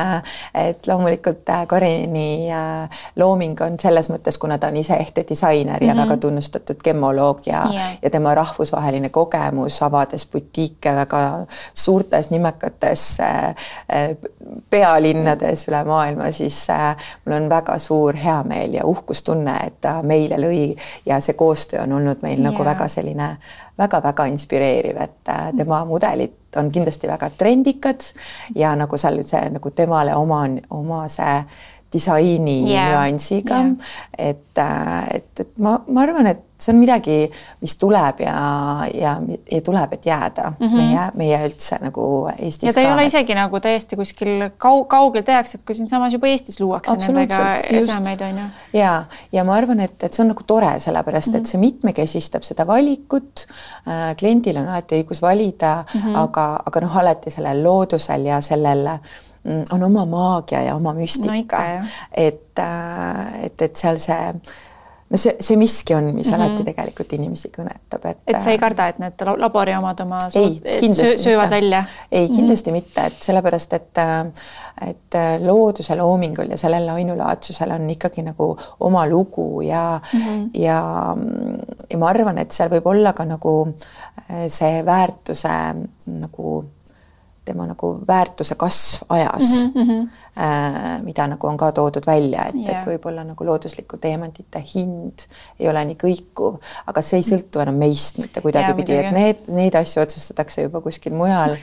et 0.53 0.87
loomulikult 0.87 1.45
Karini 1.67 2.49
looming 3.15 3.61
on 3.61 3.79
selles 3.79 4.09
mõttes, 4.09 4.37
kuna 4.39 4.57
ta 4.57 4.67
on 4.67 4.77
ise 4.77 4.93
ehte 4.93 5.25
disainer 5.29 5.73
mm 5.73 5.85
-hmm. 5.85 5.87
ja 5.87 5.93
mhm. 5.93 6.03
väga 6.03 6.17
tunnustatud 6.17 6.83
gemoloog 6.83 7.39
ja 7.45 7.65
yeah., 7.71 7.97
ja 8.01 8.09
tema 8.09 8.35
rahvusvaheline 8.35 8.94
pikaajaline 8.95 9.09
kogemus, 9.09 9.81
avades 9.83 10.25
butiike 10.31 10.95
väga 10.95 11.45
suurtes 11.73 12.29
nimekates 12.31 13.19
äh, 13.19 13.55
pealinnades 14.69 15.67
üle 15.67 15.83
maailma, 15.83 16.31
siis 16.31 16.69
äh, 16.69 16.95
mul 17.25 17.35
on 17.35 17.49
väga 17.49 17.77
suur 17.79 18.15
heameel 18.15 18.73
ja 18.73 18.85
uhkustunne, 18.85 19.57
et 19.65 19.81
ta 19.81 20.01
meile 20.03 20.37
lõi 20.37 20.75
ja 21.05 21.19
see 21.19 21.33
koostöö 21.33 21.83
on 21.83 21.93
olnud 21.93 22.21
meil 22.21 22.39
yeah. 22.39 22.51
nagu 22.51 22.65
väga 22.65 22.87
selline 22.87 23.35
väga-väga 23.77 24.25
inspireeriv, 24.31 24.97
et 25.01 25.29
äh, 25.29 25.51
tema 25.57 25.83
mudelid 25.85 26.55
on 26.55 26.71
kindlasti 26.71 27.07
väga 27.07 27.29
trendikad 27.37 28.01
ja 28.55 28.75
nagu 28.75 28.97
seal 28.97 29.19
see 29.23 29.49
nagu 29.51 29.71
temale 29.75 30.15
oma, 30.15 30.45
omase 30.69 31.43
disaini 31.95 32.59
yeah. 32.69 32.91
nüansiga 32.91 33.61
yeah., 33.61 33.95
et, 34.17 34.63
et, 35.15 35.31
et 35.39 35.57
ma, 35.63 35.79
ma 35.87 36.05
arvan, 36.05 36.27
et 36.31 36.43
see 36.59 36.71
on 36.71 36.79
midagi, 36.79 37.15
mis 37.63 37.75
tuleb 37.79 38.21
ja, 38.23 38.35
ja, 38.95 39.15
ja 39.51 39.59
tuleb, 39.63 39.93
et 39.97 40.05
jääda 40.05 40.53
mm 40.59 40.67
-hmm. 40.67 40.75
meie, 40.77 41.07
meie 41.15 41.39
üldse 41.47 41.77
nagu 41.81 42.29
Eestis. 42.39 42.67
ja 42.67 42.73
ta 42.73 42.81
ka. 42.81 42.87
ei 42.87 42.93
ole 42.93 43.05
isegi 43.05 43.35
nagu 43.35 43.59
täiesti 43.59 43.95
kuskil 43.95 44.49
kau-, 44.57 44.85
kaugel 44.87 45.23
tehakse, 45.23 45.57
et 45.57 45.65
kui 45.65 45.75
siinsamas 45.75 46.13
juba 46.13 46.27
Eestis 46.27 46.59
luuakse 46.59 46.95
nendega 46.95 47.55
esemeid, 47.55 48.21
on 48.21 48.39
ju. 48.39 48.47
ja, 48.79 49.03
ja 49.31 49.43
ma 49.43 49.55
arvan, 49.55 49.79
et, 49.79 50.03
et 50.03 50.13
see 50.13 50.23
on 50.23 50.31
nagu 50.31 50.43
tore, 50.47 50.79
sellepärast 50.79 51.27
mm 51.27 51.33
-hmm. 51.33 51.37
et 51.37 51.45
see 51.45 51.59
mitmekesistab 51.59 52.43
seda 52.43 52.67
valikut 52.67 53.47
äh,. 53.87 54.15
kliendil 54.15 54.57
on 54.57 54.67
alati 54.67 55.03
õigus 55.03 55.21
valida 55.21 55.83
mm, 55.93 56.01
-hmm. 56.01 56.17
aga, 56.17 56.59
aga 56.65 56.79
noh, 56.81 56.97
alati 56.97 57.31
sellel 57.31 57.63
loodusel 57.63 58.25
ja 58.25 58.41
sellel 58.41 58.87
mm, 58.87 59.34
on 59.71 59.83
oma 59.83 60.05
maagia 60.05 60.61
ja 60.61 60.75
oma 60.75 60.93
müstika 60.93 61.59
no,. 61.79 61.89
et, 62.11 62.59
äh, 62.59 63.43
et, 63.45 63.61
et 63.61 63.75
seal 63.75 63.99
see 64.01 64.33
no 65.09 65.19
see, 65.21 65.35
see 65.39 65.57
miski 65.59 65.93
on, 65.95 66.03
mis 66.15 66.27
mm 66.27 66.33
-hmm. 66.33 66.41
alati 66.41 66.63
tegelikult 66.63 67.13
inimesi 67.13 67.51
kõnetab, 67.53 68.07
et. 68.09 68.17
et 68.27 68.43
sa 68.43 68.51
ei 68.51 68.57
karda, 68.57 68.87
et 68.89 68.99
need 68.99 69.21
labori 69.37 69.75
omad 69.77 69.99
oma 70.01 70.19
ei, 70.33 70.59
söö, 70.93 71.17
söövad 71.17 71.43
mitte. 71.43 71.55
välja? 71.55 71.83
ei, 72.11 72.27
mhm. 72.27 72.35
kindlasti 72.35 72.71
mm 72.71 72.77
-hmm. 72.77 72.81
mitte, 72.81 73.05
et 73.05 73.21
sellepärast, 73.21 73.73
et, 73.73 73.97
et 74.87 75.19
looduse 75.45 75.95
loomingul 75.95 76.49
ja 76.49 76.57
sellel 76.57 76.89
ainulaadsusel 76.89 77.71
on 77.71 77.89
ikkagi 77.89 78.21
nagu 78.21 78.57
oma 78.79 79.07
lugu 79.07 79.61
ja 79.61 80.01
mm, 80.13 80.19
-hmm. 80.19 80.49
ja, 80.53 81.15
ja 81.89 81.97
ma 81.97 82.09
arvan, 82.09 82.37
et 82.37 82.51
seal 82.51 82.69
võib 82.69 82.85
olla 82.85 83.13
ka 83.13 83.25
nagu 83.25 83.75
see 84.47 84.85
väärtuse 84.85 85.49
nagu 86.05 86.65
tema 87.45 87.65
nagu 87.69 87.91
väärtuse 88.07 88.55
kasv 88.55 89.05
ajas 89.09 89.51
mm, 89.63 89.83
-hmm. 89.83 90.07
äh, 90.37 91.03
mida 91.03 91.27
nagu 91.27 91.47
on 91.47 91.57
ka 91.57 91.71
toodud 91.71 92.07
välja, 92.07 92.45
et 92.49 92.55
yeah., 92.55 92.81
et 92.81 92.87
võib-olla 92.87 93.23
nagu 93.23 93.45
loodusliku 93.45 93.97
teemantide 93.97 94.63
hind 94.75 95.25
ei 95.59 95.69
ole 95.69 95.85
nii 95.85 95.97
kõikuv, 96.03 96.57
aga 96.87 97.01
see 97.01 97.19
ei 97.21 97.27
sõltu 97.27 97.61
enam 97.61 97.75
meist 97.75 98.17
mitte 98.17 98.41
kuidagipidi, 98.41 98.97
et 98.97 99.11
need, 99.11 99.45
neid 99.47 99.75
asju 99.75 100.01
otsustatakse 100.01 100.61
juba 100.61 100.81
kuskil 100.81 101.13
mujal 101.13 101.55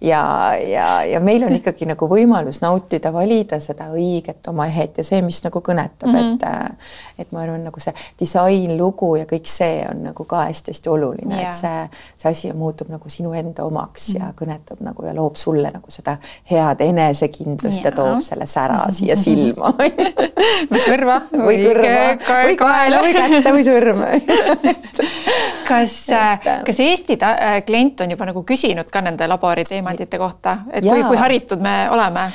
ja, 0.00 0.22
ja, 0.54 1.04
ja 1.04 1.20
meil 1.20 1.44
on 1.44 1.54
ikkagi 1.54 1.86
nagu 1.86 2.08
võimalus 2.08 2.60
nautida, 2.62 3.12
valida 3.12 3.60
seda 3.60 3.90
õiget 3.92 4.48
oma 4.48 4.66
ehet 4.66 4.98
ja 4.98 5.04
see, 5.04 5.22
mis 5.22 5.42
nagu 5.44 5.60
kõnetab 5.60 6.08
mm, 6.08 6.14
-hmm. 6.14 6.34
et 6.34 6.42
äh, 6.42 6.70
et 7.18 7.32
ma 7.32 7.40
arvan, 7.40 7.64
nagu 7.64 7.80
see 7.80 7.94
disain, 8.20 8.76
lugu 8.78 9.14
ja 9.16 9.26
kõik 9.30 9.48
see 9.48 9.82
on 9.90 10.02
nagu 10.08 10.24
ka 10.28 10.46
hästi-hästi 10.48 10.90
oluline 10.90 11.34
yeah., 11.34 11.48
et 11.50 11.58
see, 11.58 12.04
see 12.16 12.30
asi 12.30 12.52
muutub 12.52 12.90
nagu 12.92 13.08
sinu 13.08 13.32
enda 13.32 13.64
omaks 13.64 14.08
mm 14.08 14.14
-hmm. 14.14 14.26
ja 14.26 14.32
kõnetab 14.40 14.82
nagu 14.84 15.06
ja 15.06 15.14
loob 15.14 15.23
sulle 15.38 15.70
nagu 15.72 15.90
seda 15.90 16.16
head 16.50 16.80
enesekindlust 16.84 17.80
yeah. 17.80 17.90
ja 17.90 17.96
toob 17.96 18.20
selle 18.24 18.46
sära 18.50 18.84
siia 18.94 19.16
silma. 19.16 19.72
Või 20.70 20.80
kõrva 20.84 21.16
või 21.32 21.56
kõrva. 21.62 22.04
või 22.28 22.56
kaela. 22.58 23.00
Või 23.04 23.14
kätte 23.16 23.52
või 23.54 23.64
sõrme 23.66 24.10
kas, 25.68 25.96
kas 26.66 26.80
Eesti 26.80 27.18
äh, 27.22 27.62
klient 27.66 28.00
on 28.00 28.10
juba 28.10 28.28
nagu 28.30 28.42
küsinud 28.46 28.90
ka 28.92 29.00
nende 29.04 29.28
laboriteemantide 29.28 30.18
kohta, 30.18 30.58
et 30.72 30.84
ja. 30.84 30.94
kui, 30.94 31.04
kui 31.04 31.20
haritud 31.20 31.62
me 31.62 31.74
oleme? 31.90 32.28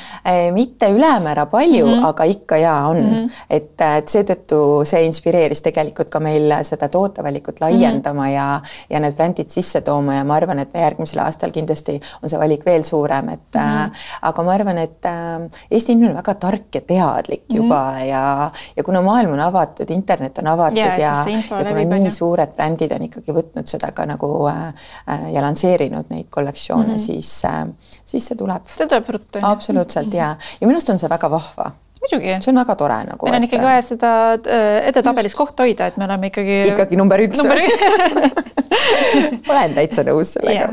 mitte 0.52 0.88
ülemäära 0.92 1.46
palju 1.46 1.86
mm, 1.86 1.92
-hmm. 1.92 2.06
aga 2.06 2.24
ikka 2.24 2.56
ja 2.56 2.74
on 2.86 2.96
mm, 2.96 3.10
-hmm. 3.10 3.30
et, 3.50 3.80
et 3.80 4.08
seetõttu 4.08 4.84
see 4.84 5.04
inspireeris 5.04 5.62
tegelikult 5.62 6.08
ka 6.08 6.20
meil 6.20 6.52
seda 6.62 6.88
tootevalikut 6.88 7.60
laiendama 7.60 8.22
mm 8.22 8.28
-hmm. 8.28 8.34
ja, 8.34 8.60
ja 8.90 9.00
need 9.00 9.14
brändid 9.14 9.48
sisse 9.48 9.80
tooma 9.80 10.14
ja 10.14 10.24
ma 10.24 10.34
arvan, 10.34 10.58
et 10.58 10.74
me 10.74 10.80
järgmisel 10.80 11.18
aastal 11.18 11.50
kindlasti 11.50 12.00
on 12.22 12.30
see 12.30 12.38
valik 12.38 12.66
veel 12.66 12.82
suurem, 12.82 13.28
et 13.28 13.54
mm 13.54 13.60
-hmm. 13.60 13.84
äh, 13.84 13.90
aga 14.22 14.42
ma 14.42 14.52
arvan, 14.52 14.78
et 14.78 15.04
äh, 15.04 15.50
Eesti 15.70 15.92
inimene 15.92 16.10
on 16.10 16.16
väga 16.16 16.34
tark 16.34 16.74
ja 16.74 16.80
teadlik 16.80 17.42
mm 17.48 17.54
-hmm. 17.54 17.56
juba 17.56 17.94
ja, 18.04 18.50
ja 18.76 18.82
kuna 18.82 19.02
maailm 19.02 19.32
on 19.32 19.40
avatud, 19.40 19.90
internet 19.90 20.38
on 20.38 20.46
avatud 20.46 20.78
ja, 20.78 20.96
ja, 20.98 21.24
ja 21.50 21.64
kuna 21.64 21.98
nii 21.98 22.10
suured 22.10 22.48
brändid 22.56 22.92
on 22.92 23.02
ikkagi 23.02 23.19
võtnud 23.28 23.66
seda 23.66 23.92
ka 23.92 24.06
nagu 24.06 24.30
äh, 24.48 24.72
äh 25.08 25.28
ja 25.34 25.44
lansseerinud 25.44 26.10
neid 26.10 26.30
kollektsioone 26.30 26.86
mm, 26.86 26.94
-hmm. 26.94 26.98
siis 26.98 27.44
äh,, 27.44 27.66
siis 28.04 28.26
see 28.26 28.36
tuleb. 28.36 28.62
see 28.66 28.86
tuleb 28.86 29.08
ruttu. 29.08 29.38
absoluutselt 29.42 30.14
ja, 30.14 30.36
ja 30.60 30.66
minu 30.66 30.78
arust 30.78 30.90
on 30.90 30.98
see 30.98 31.10
väga 31.10 31.30
vahva 31.30 31.72
muidugi. 32.00 32.36
see 32.40 32.52
on 32.52 32.56
väga 32.56 32.76
tore 32.76 33.04
nagu. 33.04 33.26
meil 33.26 33.36
on 33.36 33.44
ikkagi 33.44 33.64
vaja 33.64 33.82
seda 33.82 34.32
äh, 34.32 34.88
edetabelis 34.88 35.34
kohta 35.34 35.66
hoida, 35.66 35.90
et 35.90 35.96
me 35.96 36.04
oleme 36.04 36.30
ikkagi. 36.30 36.62
ikkagi 36.72 36.96
number 36.96 37.20
üks. 37.20 37.42
olen 39.50 39.74
täitsa 39.76 40.04
nõus 40.06 40.34
sellega. 40.36 40.72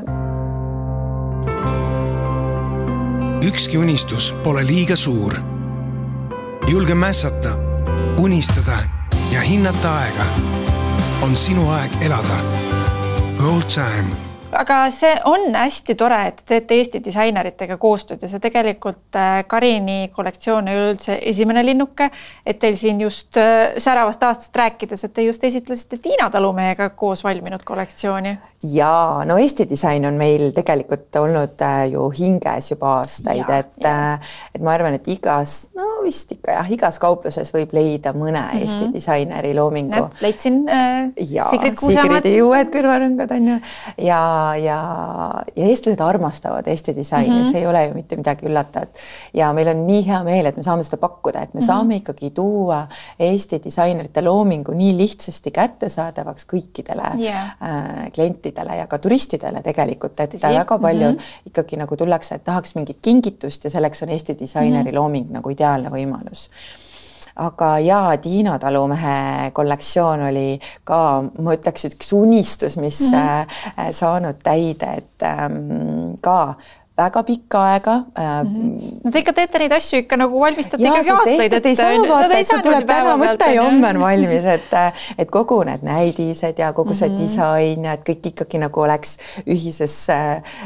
ükski 3.47 3.77
unistus 3.77 4.33
pole 4.43 4.65
liiga 4.67 4.95
suur. 4.95 5.33
julge 6.67 6.95
mässata, 6.95 7.57
unistada 8.19 8.83
ja 9.31 9.41
hinnata 9.41 9.97
aega. 10.03 10.56
On 11.21 11.35
sinu 11.35 11.69
aeg 11.73 12.01
elada. 12.05 12.39
Gold 13.37 13.69
time 13.73 14.27
aga 14.57 14.77
see 14.93 15.11
on 15.27 15.55
hästi 15.55 15.95
tore, 15.99 16.17
et 16.29 16.39
te 16.39 16.59
teete 16.59 16.77
Eesti 16.77 17.01
disaineritega 17.03 17.77
koostööd 17.81 18.21
ja 18.23 18.29
see 18.31 18.41
tegelikult 18.43 19.17
äh, 19.19 19.41
Karini 19.49 20.09
kollektsioon 20.15 20.69
ei 20.71 20.79
ole 20.79 20.93
üldse 20.93 21.17
esimene 21.31 21.63
linnuke, 21.65 22.09
et 22.45 22.59
teil 22.61 22.77
siin 22.79 23.01
just 23.03 23.37
äh, 23.41 23.75
säravast 23.77 24.23
aastast 24.23 24.55
rääkides, 24.55 25.03
et 25.03 25.13
te 25.13 25.27
just 25.27 25.43
esitlesite 25.43 25.99
Tiina 26.03 26.29
Talumehega 26.33 26.89
koos 26.95 27.23
valminud 27.27 27.65
kollektsiooni 27.67 28.37
ja 28.63 29.21
no 29.25 29.37
Eesti 29.37 29.67
disain 29.69 30.05
on 30.05 30.15
meil 30.17 30.49
tegelikult 30.55 31.15
olnud 31.19 31.61
äh, 31.61 31.83
ju 31.91 32.07
hinges 32.09 32.71
juba 32.71 32.95
aastaid, 33.01 33.45
et, 33.53 33.85
äh, 33.85 34.33
et 34.55 34.63
ma 34.65 34.73
arvan, 34.73 34.97
et 34.97 35.07
igas, 35.13 35.69
no 35.77 36.01
vist 36.05 36.31
ikka 36.33 36.55
jah, 36.55 36.71
igas 36.73 36.97
kaupluses 37.01 37.51
võib 37.53 37.73
leida 37.77 38.13
mõne 38.17 38.41
mm 38.41 38.49
-hmm. 38.49 38.61
Eesti 38.63 38.89
disaineri 38.93 39.53
loomingu. 39.55 40.07
leidsin 40.21 40.63
äh, 40.69 41.11
ja, 41.31 41.45
Sigrid 41.51 41.77
Kuusemaa. 41.79 42.03
Sigridi 42.03 42.41
uued 42.41 42.71
kõrvarõngad 42.73 43.35
on 43.37 43.47
ju 43.47 43.57
ja, 44.07 44.55
ja, 44.57 44.79
ja 45.55 45.69
eestlased 45.69 46.01
armastavad 46.01 46.67
Eesti 46.67 46.95
disaini 46.95 47.29
mm, 47.29 47.41
-hmm. 47.41 47.51
see 47.51 47.61
ei 47.61 47.67
ole 47.67 47.85
ju 47.87 47.93
mitte 47.93 48.15
midagi 48.15 48.45
üllatavat. 48.45 48.89
ja 49.33 49.53
meil 49.53 49.67
on 49.67 49.87
nii 49.87 50.07
hea 50.07 50.23
meel, 50.23 50.45
et 50.45 50.57
me 50.57 50.63
saame 50.63 50.83
seda 50.83 50.97
pakkuda, 50.97 51.41
et 51.41 51.53
me 51.53 51.59
mm 51.59 51.63
-hmm. 51.63 51.67
saame 51.67 51.95
ikkagi 51.95 52.29
tuua 52.29 52.87
Eesti 53.19 53.61
disainerite 53.63 54.21
loomingu 54.21 54.71
nii 54.71 54.97
lihtsasti 54.97 55.51
kättesaadavaks 55.51 56.45
kõikidele 56.53 57.21
yeah. 57.21 57.55
äh, 57.61 58.11
klientidele 58.11 58.46
klientidele 58.47 58.77
ja 58.77 58.87
ka 58.87 58.97
turistidele 58.97 59.61
tegelikult, 59.63 60.19
et 60.19 60.35
Tõsi? 60.35 60.53
väga 60.53 60.79
palju 60.79 61.11
mm 61.11 61.15
-hmm. 61.15 61.47
ikkagi 61.47 61.77
nagu 61.77 61.95
tullakse, 61.97 62.35
et 62.35 62.43
tahaks 62.43 62.75
mingit 62.75 62.97
kingitust 63.01 63.63
ja 63.63 63.69
selleks 63.69 64.03
on 64.03 64.09
Eesti 64.09 64.37
disaineri 64.39 64.83
mm 64.83 64.89
-hmm. 64.89 64.95
looming 64.95 65.31
nagu 65.31 65.49
ideaalne 65.49 65.89
võimalus 65.89 66.49
aga 67.35 67.79
jaa, 67.79 68.17
Tiina 68.17 68.59
Talumehe 68.59 69.51
kollektsioon 69.53 70.21
oli 70.21 70.59
ka, 70.83 71.23
ma 71.39 71.53
ütleks, 71.53 71.85
üks 71.85 72.13
unistus, 72.13 72.77
mis 72.77 73.11
mm 73.11 73.17
-hmm. 73.17 73.91
saanud 73.91 74.35
täide, 74.43 74.93
et 74.97 75.23
ähm, 75.23 76.17
ka 76.21 76.55
väga 76.97 77.23
pikka 77.23 77.63
aega 77.71 77.95
mm. 77.97 78.47
-hmm. 78.47 78.99
no 79.03 79.11
te 79.11 79.19
ikka 79.19 79.33
teete 79.33 79.59
neid 79.59 79.75
asju 79.77 79.99
ikka 80.03 80.17
nagu 80.17 80.39
valmistate 80.41 80.83
ja, 80.83 80.93
ikkagi 80.93 81.13
aastaid, 81.15 81.53
et 81.53 81.65
ei 81.65 81.75
saa 81.75 81.91
vaata, 82.09 82.37
et 82.37 82.47
sul 82.47 82.63
tuleb 82.65 82.87
täna 82.89 83.17
mõte 83.21 83.51
ja 83.53 83.65
homme 83.67 83.91
on 83.93 83.99
valmis, 84.01 84.45
et 84.57 84.73
et 85.17 85.31
kogu 85.31 85.61
need 85.67 85.85
näidised 85.85 86.59
ja 86.59 86.73
kogu 86.73 86.93
see 86.93 87.09
mm 87.09 87.15
-hmm. 87.15 87.21
disain 87.21 87.85
ja 87.85 87.93
et 87.93 88.05
kõik 88.09 88.31
ikkagi 88.31 88.61
nagu 88.61 88.81
oleks 88.81 89.17
ühises 89.45 89.97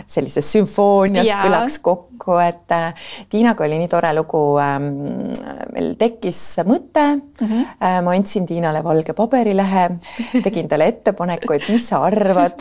sellises 0.07 0.51
sümfoonias 0.51 1.27
ja. 1.27 1.41
kõlaks 1.43 1.79
kokku, 1.81 2.37
et 2.43 2.71
äh, 2.71 2.93
Tiinaga 3.29 3.65
oli 3.65 3.79
nii 3.81 3.89
tore 3.91 4.13
lugu 4.13 4.41
ähm,. 4.61 5.33
meil 5.73 5.95
tekkis 5.99 6.39
mõte 6.67 7.03
mm, 7.15 7.47
-hmm. 7.47 7.65
äh, 7.83 7.99
ma 8.03 8.15
andsin 8.15 8.45
Tiinale 8.45 8.83
valge 8.83 9.13
paberilehe, 9.13 9.89
tegin 10.43 10.67
talle 10.67 10.87
ettepaneku, 10.87 11.53
et 11.53 11.69
mis 11.69 11.87
sa 11.87 12.03
arvad 12.07 12.59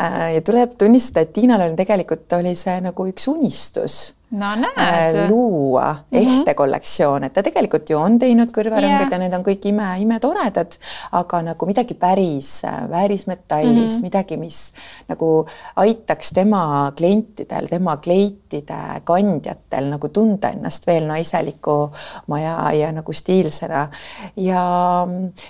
äh,. 0.00 0.34
ja 0.34 0.40
tuleb 0.40 0.78
tunnistada, 0.78 1.20
et 1.20 1.32
Tiinal 1.32 1.60
oli 1.68 1.76
tegelikult 1.76 2.32
oli 2.32 2.54
see 2.54 2.80
nagu 2.80 2.93
nagu 2.94 3.08
üks 3.10 3.26
unistus 3.26 4.12
no 4.30 4.54
näed. 4.56 5.16
Äh, 5.16 5.28
luua 5.28 5.92
mm 5.92 6.18
-hmm. 6.18 6.38
ehte 6.38 6.54
kollektsioon, 6.54 7.24
et 7.24 7.32
ta 7.32 7.42
tegelikult 7.42 7.90
ju 7.90 7.98
on 7.98 8.18
teinud 8.18 8.48
kõrvarõngad 8.48 9.06
yeah. 9.06 9.12
ja 9.12 9.18
need 9.18 9.34
on 9.34 9.44
kõik 9.44 9.66
ime, 9.68 9.88
imetoredad, 10.00 10.76
aga 11.12 11.42
nagu 11.42 11.66
midagi 11.66 11.94
päris 11.94 12.64
äh, 12.64 12.90
väärismetallis 12.90 13.92
mm, 13.92 13.98
-hmm. 13.98 14.02
midagi, 14.02 14.36
mis 14.36 14.72
nagu 15.08 15.46
aitaks 15.76 16.30
tema 16.30 16.92
klientidel, 16.96 17.68
tema 17.68 17.96
kleitide 17.96 19.00
kandjatel 19.04 19.90
nagu 19.90 20.08
tunda 20.08 20.50
ennast 20.50 20.86
veel 20.86 21.06
naiselikuma 21.06 22.40
ja, 22.40 22.72
ja 22.72 22.92
nagu 22.92 23.12
stiilsena. 23.12 23.88
ja, 24.36 24.64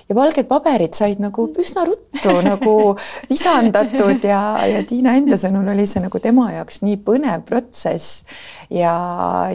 ja 0.08 0.14
valged 0.14 0.46
paberid 0.46 0.94
said 0.94 1.18
nagu 1.18 1.48
üsna 1.58 1.84
ruttu 1.84 2.40
nagu 2.50 2.96
visandatud 3.30 4.24
ja, 4.24 4.66
ja 4.66 4.82
Tiina 4.82 5.14
enda 5.14 5.36
sõnul 5.36 5.68
oli 5.72 5.86
see 5.86 6.02
nagu 6.02 6.18
tema 6.18 6.52
jaoks 6.52 6.82
nii 6.82 6.96
põnev 6.96 7.42
protsess 7.42 8.24
ja, 8.74 8.94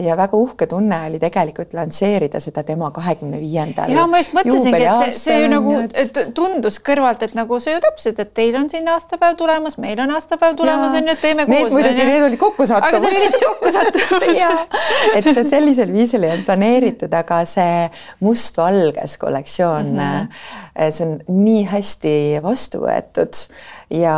ja 0.00 0.16
väga 0.18 0.38
uhke 0.38 0.66
tunne 0.70 0.98
oli 1.08 1.18
tegelikult 1.20 1.74
lansseerida 1.76 2.40
seda 2.42 2.62
tema 2.66 2.90
kahekümne 2.94 3.40
viiendal. 3.40 3.92
ja 3.92 4.06
ma 4.10 4.20
just 4.20 4.34
mõtlesingi, 4.36 4.80
et 4.80 5.14
see, 5.14 5.18
see 5.18 5.38
ju 5.44 5.50
nagu 5.52 5.74
et... 5.88 6.20
tundus 6.36 6.80
kõrvalt, 6.84 7.24
et 7.26 7.34
nagu 7.38 7.58
see 7.62 7.74
ju 7.74 7.82
täpselt, 7.84 8.20
et 8.22 8.32
teil 8.36 8.56
on 8.60 8.70
siin 8.72 8.88
aastapäev 8.90 9.36
tulemas, 9.40 9.76
meil 9.82 10.00
on 10.04 10.14
aastapäev 10.16 10.56
tulemas 10.60 10.96
on 10.96 11.10
ju, 11.10 11.16
et 11.16 11.24
teeme 11.24 11.46
need 11.46 11.66
koos. 11.66 11.74
muidugi, 11.76 12.06
need 12.10 12.26
olid 12.28 12.40
kokkusattumus. 12.40 12.94
aga 12.94 13.02
see 13.02 13.10
oli 13.10 13.26
lihtsalt 13.26 13.46
kokkusattumus 13.50 14.40
et 15.18 15.30
see 15.30 15.46
sellisel 15.50 15.92
viisil 15.94 16.24
ei 16.26 16.34
olnud 16.34 16.48
planeeritud, 16.48 17.18
aga 17.20 17.42
see 17.48 17.76
mustvalges 18.24 19.18
kollektsioon 19.20 19.92
mm, 19.92 20.30
-hmm. 20.30 20.90
see 20.90 21.06
on 21.08 21.44
nii 21.44 21.66
hästi 21.70 22.14
vastu 22.44 22.84
võetud 22.86 23.44
ja, 23.90 24.16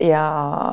ja, 0.00 0.24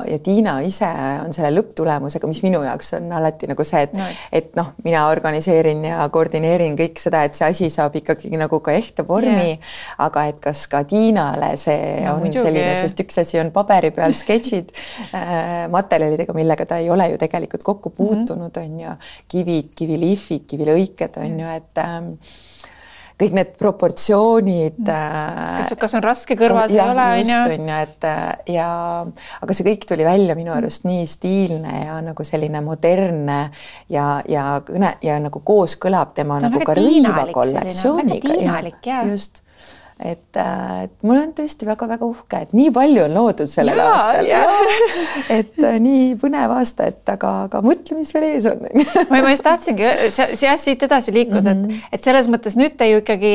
ja 0.07 0.19
Tiina 0.23 0.59
ise 0.65 0.89
on 1.25 1.33
selle 1.35 1.51
lõpptulemusega, 1.57 2.29
mis 2.29 2.43
minu 2.45 2.61
jaoks 2.65 2.93
on 2.97 3.11
alati 3.17 3.46
nagu 3.49 3.65
see, 3.67 3.83
et 3.87 3.93
no., 3.97 4.07
et 4.31 4.49
noh, 4.59 4.71
mina 4.85 5.05
organiseerin 5.11 5.83
ja 5.87 6.07
koordineerin 6.13 6.77
kõik 6.79 7.01
seda, 7.01 7.23
et 7.27 7.37
see 7.37 7.47
asi 7.47 7.69
saab 7.73 7.95
ikkagi 7.99 8.31
nagu 8.39 8.59
ka 8.63 8.75
ehte 8.77 9.05
vormi 9.07 9.49
yeah.. 9.53 9.73
aga 10.07 10.27
et 10.31 10.41
kas 10.43 10.65
ka 10.71 10.83
Tiinale 10.87 11.53
see 11.59 11.77
no, 12.03 12.17
on 12.17 12.25
muidugi. 12.25 12.45
selline, 12.45 12.73
sest 12.81 13.03
üks 13.05 13.21
asi 13.23 13.41
on 13.41 13.51
paberi 13.55 13.91
peal 13.95 14.15
sketšid 14.17 14.73
äh, 15.17 15.65
materjalidega, 15.73 16.35
millega 16.37 16.67
ta 16.69 16.81
ei 16.83 16.91
ole 16.93 17.09
ju 17.13 17.21
tegelikult 17.21 17.65
kokku 17.67 17.93
mhm. 17.93 17.97
puutunud 17.97 18.51
mm, 18.51 18.61
-hmm. 18.61 18.77
on 18.77 18.85
ju, 18.85 18.97
kivid, 19.31 19.73
kivilihvid, 19.75 20.45
kivilõiked 20.49 21.19
on 21.23 21.39
ju, 21.41 21.55
et 21.61 21.83
ähm, 21.83 22.13
kõik 23.17 23.33
need 23.33 23.53
proportsioonid. 23.57 24.77
Mm. 24.77 24.91
Äh, 24.93 25.61
kas, 25.61 25.73
kas 25.81 25.95
on 25.97 26.05
raske 26.05 26.37
kõrvas 26.37 26.73
ja, 26.73 26.85
ei 26.85 26.93
ole, 26.93 27.07
on 27.15 27.31
ju. 27.31 27.39
on 27.55 27.71
ju, 27.71 27.79
et 27.87 28.07
äh, 28.09 28.27
ja 28.57 28.69
aga 29.41 29.57
see 29.57 29.67
kõik 29.67 29.87
tuli 29.89 30.05
välja 30.07 30.37
minu 30.37 30.53
arust 30.53 30.85
nii 30.87 31.07
stiilne 31.09 31.81
ja 31.87 31.97
nagu 32.05 32.27
selline 32.27 32.61
modernne 32.65 33.39
ja, 33.93 34.05
ja 34.29 34.45
kõne 34.67 34.93
ja 35.05 35.17
nagu 35.23 35.41
kooskõlab 35.41 36.13
tema 36.17 36.39
ta 36.43 36.51
nagu 36.51 36.63
ka 36.67 36.77
rõiva 36.77 37.27
kollektsiooniga. 37.33 38.37
just 39.09 39.41
et, 39.99 40.37
äh, 40.37 40.83
et 40.85 40.93
mul 41.07 41.17
on 41.17 41.31
tõesti 41.37 41.67
väga-väga 41.67 42.05
uhke, 42.05 42.41
et 42.45 42.53
nii 42.57 42.69
palju 42.73 43.05
on 43.07 43.15
loodud 43.17 43.49
sellel 43.49 43.79
Jaa, 43.81 43.95
aastal. 43.95 44.29
et 45.39 45.63
äh, 45.63 45.79
nii 45.83 46.11
põnev 46.21 46.53
aasta, 46.57 46.91
et 46.91 47.13
aga, 47.13 47.33
aga 47.47 47.63
mõtle, 47.65 47.97
mis 47.97 48.13
veel 48.13 48.27
ees 48.29 48.49
on 48.51 48.61
ma 49.11 49.23
ma 49.23 49.33
just 49.33 49.45
tahtsingi 49.47 49.87
jah, 49.87 50.59
siit 50.61 50.85
edasi 50.85 51.15
liikuda 51.15 51.53
mm, 51.53 51.65
-hmm. 51.65 51.89
et, 51.89 51.97
et 51.99 52.11
selles 52.11 52.29
mõttes 52.29 52.57
nüüd 52.59 52.77
te 52.77 52.91
ju 52.91 53.01
ikkagi 53.01 53.33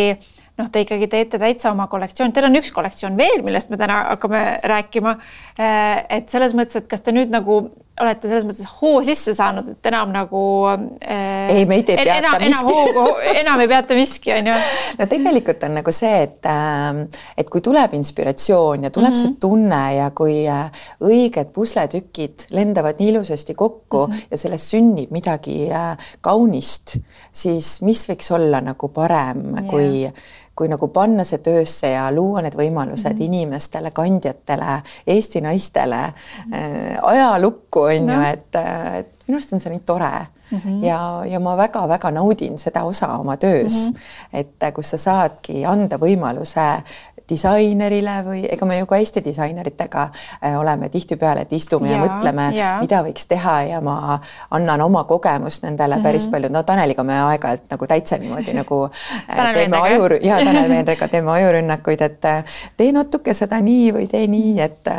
noh, 0.60 0.68
te 0.70 0.82
ikkagi 0.84 1.08
teete 1.10 1.40
täitsa 1.40 1.70
oma 1.72 1.86
kollektsioon, 1.90 2.32
teil 2.34 2.46
on 2.48 2.58
üks 2.60 2.72
kollektsioon 2.74 3.16
veel, 3.18 3.42
millest 3.44 3.72
me 3.72 3.78
täna 3.80 4.02
hakkame 4.12 4.42
rääkima. 4.72 5.16
Äh, 5.58 6.04
et 6.18 6.32
selles 6.32 6.54
mõttes, 6.56 6.82
et 6.82 6.90
kas 6.90 7.04
te 7.04 7.14
nüüd 7.14 7.32
nagu 7.32 7.62
olete 8.02 8.30
selles 8.30 8.46
mõttes 8.46 8.68
hoo 8.80 9.00
sisse 9.06 9.34
saanud, 9.36 9.72
et 9.74 9.90
enam 9.90 10.12
nagu 10.14 10.42
äh,. 10.68 11.52
ei, 11.54 11.66
meid 11.68 11.90
ei 11.92 11.98
peata 12.00 12.18
enam, 12.18 12.36
miski. 12.42 12.50
enam 12.50 12.70
hoogu, 12.70 13.04
enam 13.42 13.64
ei 13.64 13.70
peata 13.70 13.98
miski, 13.98 14.34
on 14.36 14.50
ju. 14.52 14.58
no 14.98 15.08
tegelikult 15.10 15.66
on 15.68 15.76
nagu 15.80 15.94
see, 15.94 16.22
et 16.26 16.50
äh,, 16.50 17.02
et 17.38 17.52
kui 17.52 17.64
tuleb 17.64 17.96
inspiratsioon 17.98 18.88
ja 18.88 18.92
tuleb 18.94 19.12
mm 19.12 19.18
-hmm. 19.18 19.32
see 19.34 19.40
tunne 19.40 19.82
ja 19.96 20.10
kui 20.10 20.42
äh, 20.48 20.84
õiged 21.04 21.52
pusletükid 21.54 22.48
lendavad 22.50 23.00
nii 23.00 23.12
ilusasti 23.14 23.54
kokku 23.54 24.06
mm 24.06 24.12
-hmm. 24.12 24.26
ja 24.30 24.38
sellest 24.38 24.74
sünnib 24.74 25.10
midagi 25.10 25.70
äh, 25.70 25.96
kaunist, 26.20 26.96
siis 27.32 27.80
mis 27.82 28.06
võiks 28.08 28.34
olla 28.34 28.60
nagu 28.60 28.88
parem 28.88 29.44
yeah. 29.52 29.66
kui 29.70 30.12
kui 30.56 30.68
nagu 30.68 30.88
panna 30.88 31.24
see 31.24 31.38
töösse 31.38 31.94
ja 31.94 32.10
luua 32.12 32.42
need 32.42 32.56
võimalused 32.58 33.12
mm 33.12 33.18
-hmm. 33.18 33.24
inimestele, 33.24 33.90
kandjatele, 33.90 34.82
Eesti 35.06 35.40
naistele 35.40 36.02
mm 36.06 36.52
-hmm. 36.52 36.98
ajalukku 37.02 37.80
on 37.80 38.06
no. 38.06 38.14
ju, 38.14 38.20
et, 38.32 38.54
et 38.98 39.18
minu 39.26 39.36
arust 39.36 39.52
on 39.52 39.60
see 39.60 39.70
nii 39.72 39.80
tore 39.86 40.12
mm 40.50 40.58
-hmm. 40.58 40.84
ja, 40.84 41.22
ja 41.26 41.40
ma 41.40 41.56
väga-väga 41.56 42.10
naudin 42.10 42.58
seda 42.58 42.84
osa 42.84 43.08
oma 43.18 43.36
töös 43.36 43.88
mm, 43.88 43.94
-hmm. 43.94 44.38
et 44.38 44.74
kus 44.74 44.90
sa 44.90 44.96
saadki 44.96 45.64
anda 45.66 45.96
võimaluse 45.96 46.82
disainerile 47.28 48.16
või 48.26 48.42
ega 48.50 48.66
me 48.66 48.78
ju 48.78 48.86
ka 48.86 48.98
Eesti 49.00 49.22
disaineritega 49.24 50.02
äh, 50.12 50.58
oleme 50.58 50.88
tihtipeale, 50.92 51.46
et 51.46 51.52
istume 51.52 51.90
ja, 51.90 51.96
ja 51.96 52.02
mõtleme, 52.02 52.46
mida 52.80 53.02
võiks 53.06 53.26
teha 53.30 53.56
ja 53.68 53.80
ma 53.84 54.18
annan 54.50 54.80
oma 54.84 55.04
kogemust 55.08 55.62
nendele 55.66 55.96
mm 55.96 56.00
-hmm. 56.00 56.08
päris 56.08 56.26
palju, 56.26 56.48
no 56.52 56.62
Taneliga 56.62 57.02
me 57.02 57.18
aeg-ajalt 57.20 57.70
nagu 57.70 57.86
täitsa 57.86 58.18
niimoodi 58.18 58.54
nagu 58.54 58.82
äh, 59.28 59.52
teeme 59.58 59.76
aju 59.76 60.18
ja 60.22 60.40
Tanel 60.46 60.68
Veenrega 60.68 61.08
teeme 61.08 61.30
ajurünnakuid, 61.30 62.00
et 62.00 62.24
äh, 62.24 62.44
tee 62.76 62.92
natuke 62.92 63.34
seda 63.34 63.60
nii 63.60 63.92
või 63.94 64.08
tee 64.10 64.26
nii, 64.26 64.60
et 64.60 64.90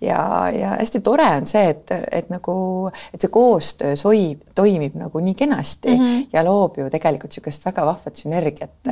ja, 0.00 0.50
ja 0.52 0.76
hästi 0.78 1.00
tore 1.00 1.26
on 1.36 1.46
see, 1.46 1.68
et, 1.68 1.90
et 2.12 2.30
nagu, 2.30 2.90
et 3.14 3.20
see 3.20 3.30
koostöö 3.30 3.96
soib, 3.96 4.40
toimib 4.54 4.94
nagu 4.94 5.20
nii 5.20 5.34
kenasti 5.34 5.88
mm 5.88 6.04
-hmm. 6.04 6.26
ja 6.32 6.44
loob 6.44 6.78
ju 6.78 6.90
tegelikult 6.90 7.30
niisugust 7.30 7.66
väga 7.66 7.86
vahvat 7.86 8.16
sünergiat 8.16 8.90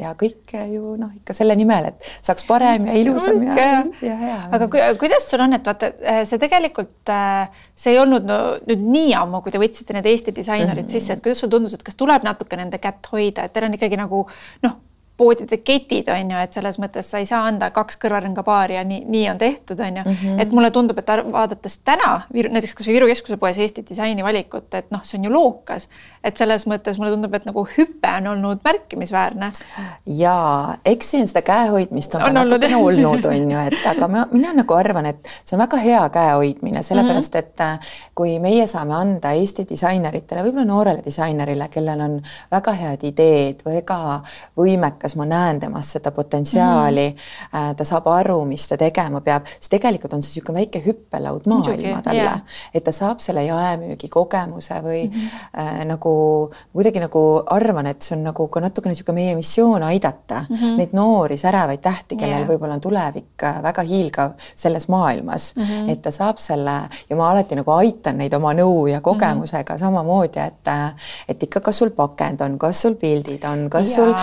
ja 0.00 0.14
kõik 0.18 0.54
ju 0.72 0.96
noh, 0.96 1.10
ikka 1.16 1.34
selle 1.36 1.56
nimel, 1.56 1.81
et 1.90 2.12
saaks 2.24 2.46
parem 2.48 2.86
ja 2.90 2.96
ilusam 3.00 3.42
ja, 3.46 3.56
ja, 3.56 3.80
ja 4.06 4.16
hea. 4.20 4.38
aga 4.58 4.68
kuidas 5.00 5.28
sul 5.30 5.42
on, 5.44 5.56
et 5.58 5.66
vaata, 5.66 5.92
äh, 6.02 6.22
see 6.28 6.40
tegelikult, 6.42 6.94
äh, 7.12 7.64
see 7.74 7.96
ei 7.96 8.00
olnud 8.02 8.28
no, 8.28 8.38
nüüd 8.68 8.86
nii 8.94 9.12
ammu, 9.18 9.42
kui 9.42 9.54
te 9.54 9.60
võtsite 9.62 9.96
need 9.96 10.08
Eesti 10.12 10.34
disainerid 10.36 10.84
mm 10.84 10.88
-hmm. 10.88 10.92
sisse, 10.92 11.18
et 11.18 11.24
kuidas 11.24 11.42
sulle 11.42 11.56
tundus, 11.56 11.74
et 11.74 11.82
kas 11.82 11.98
tuleb 11.98 12.24
natuke 12.26 12.56
nende 12.56 12.78
kätt 12.78 13.12
hoida, 13.12 13.44
et 13.44 13.52
teil 13.52 13.68
on 13.68 13.78
ikkagi 13.78 14.00
nagu 14.00 14.26
noh 14.62 14.80
poodide 15.16 15.58
ketid 15.60 16.08
on 16.08 16.30
ju, 16.32 16.38
et 16.40 16.54
selles 16.56 16.78
mõttes 16.80 17.10
sa 17.12 17.20
ei 17.20 17.26
saa 17.28 17.42
anda 17.46 17.68
kaks 17.74 17.98
kõrvarõngapaari 18.00 18.78
ja 18.78 18.84
nii, 18.86 19.02
nii 19.12 19.26
on 19.30 19.38
tehtud, 19.38 19.80
on 19.80 19.98
ju 20.00 20.04
mm. 20.04 20.16
-hmm. 20.22 20.40
et 20.42 20.52
mulle 20.56 20.70
tundub, 20.70 20.98
et 20.98 21.10
vaadates 21.32 21.78
täna 21.84 22.22
näiteks 22.32 22.74
kasvõi 22.78 22.96
Viru 22.96 23.08
Keskuse 23.10 23.36
poes 23.36 23.58
Eesti 23.58 23.84
disainivalikut, 23.88 24.74
et 24.74 24.90
noh, 24.90 25.04
see 25.04 25.18
on 25.18 25.24
ju 25.28 25.32
lookas, 25.32 25.88
et 26.24 26.36
selles 26.36 26.66
mõttes 26.66 26.98
mulle 26.98 27.12
tundub, 27.12 27.34
et 27.34 27.44
nagu 27.44 27.66
hüpe 27.76 28.14
on 28.16 28.26
olnud 28.32 28.64
märkimisväärne. 28.64 29.52
ja 30.06 30.36
eks 30.84 31.10
siin 31.10 31.28
seda 31.28 31.42
käehoidmist 31.42 32.14
on, 32.14 32.22
on 32.22 32.34
natukene 32.34 32.76
olnud, 32.76 33.24
on 33.24 33.50
ju, 33.50 33.58
et 33.58 33.86
aga 33.86 34.08
ma, 34.08 34.26
mina 34.32 34.52
nagu 34.56 34.74
arvan, 34.74 35.06
et 35.06 35.28
see 35.44 35.56
on 35.56 35.62
väga 35.66 35.82
hea 35.84 36.02
käehoidmine, 36.08 36.82
sellepärast 36.82 37.36
et 37.36 37.60
äh, 37.60 37.94
kui 38.14 38.38
meie 38.40 38.66
saame 38.66 38.96
anda 38.96 39.36
Eesti 39.36 39.68
disaineritele, 39.68 40.42
võib-olla 40.42 40.66
noorele 40.66 41.04
disainerile, 41.04 41.68
kellel 41.68 42.00
on 42.00 42.18
väga 42.50 42.72
head 42.80 43.04
ideed, 43.12 43.62
väga 43.66 44.22
võimekas 44.56 45.01
kuidas 45.02 45.16
ma 45.16 45.24
näen 45.26 45.60
temas 45.60 45.92
seda 45.92 46.10
potentsiaali 46.10 47.08
mm, 47.10 47.16
-hmm. 47.16 47.74
ta 47.76 47.84
saab 47.84 48.06
aru, 48.06 48.44
mis 48.44 48.68
ta 48.68 48.76
tegema 48.76 49.20
peab, 49.20 49.46
siis 49.46 49.68
tegelikult 49.68 50.12
on 50.12 50.22
see 50.22 50.30
niisugune 50.32 50.60
väike 50.60 50.82
hüppelaud 50.86 51.46
maailma 51.46 52.02
talle 52.02 52.22
yeah., 52.22 52.42
et 52.74 52.84
ta 52.84 52.92
saab 52.92 53.18
selle 53.18 53.44
jaemüügi 53.44 54.08
kogemuse 54.08 54.74
või 54.74 55.08
mm 55.08 55.12
-hmm. 55.12 55.58
äh, 55.58 55.84
nagu 55.84 56.52
kuidagi 56.72 57.00
nagu 57.00 57.42
arvan, 57.46 57.86
et 57.86 58.02
see 58.02 58.16
on 58.16 58.24
nagu 58.24 58.48
ka 58.48 58.60
natukene 58.60 58.92
niisugune 58.92 59.14
meie 59.14 59.34
missioon 59.34 59.82
aidata 59.82 60.44
mm 60.48 60.56
-hmm. 60.56 60.76
neid 60.76 60.92
noori 60.92 61.36
särevaid 61.36 61.80
tähti, 61.80 62.16
kellel 62.16 62.38
yeah. 62.38 62.48
võib-olla 62.48 62.74
on 62.74 62.80
tulevik 62.80 63.42
äh, 63.42 63.62
väga 63.62 63.82
hiilgav 63.82 64.30
selles 64.54 64.88
maailmas 64.88 65.54
mm, 65.56 65.62
-hmm. 65.62 65.90
et 65.90 66.02
ta 66.02 66.10
saab 66.10 66.38
selle 66.38 66.76
ja 67.10 67.16
ma 67.16 67.30
alati 67.30 67.54
nagu 67.54 67.70
aitan 67.70 68.18
neid 68.18 68.32
oma 68.32 68.54
nõu 68.54 68.86
ja 68.86 69.00
kogemusega 69.00 69.72
mm 69.72 69.76
-hmm. 69.76 69.80
samamoodi, 69.80 70.38
et 70.38 70.68
äh, 70.68 70.94
et 71.28 71.42
ikka, 71.42 71.60
kas 71.60 71.78
sul 71.78 71.90
pakend 71.90 72.40
on, 72.40 72.58
kas 72.58 72.82
sul 72.82 72.94
pildid 72.94 73.44
on, 73.44 73.70
kas 73.70 73.90
ja. 73.90 73.94
sul 73.94 74.14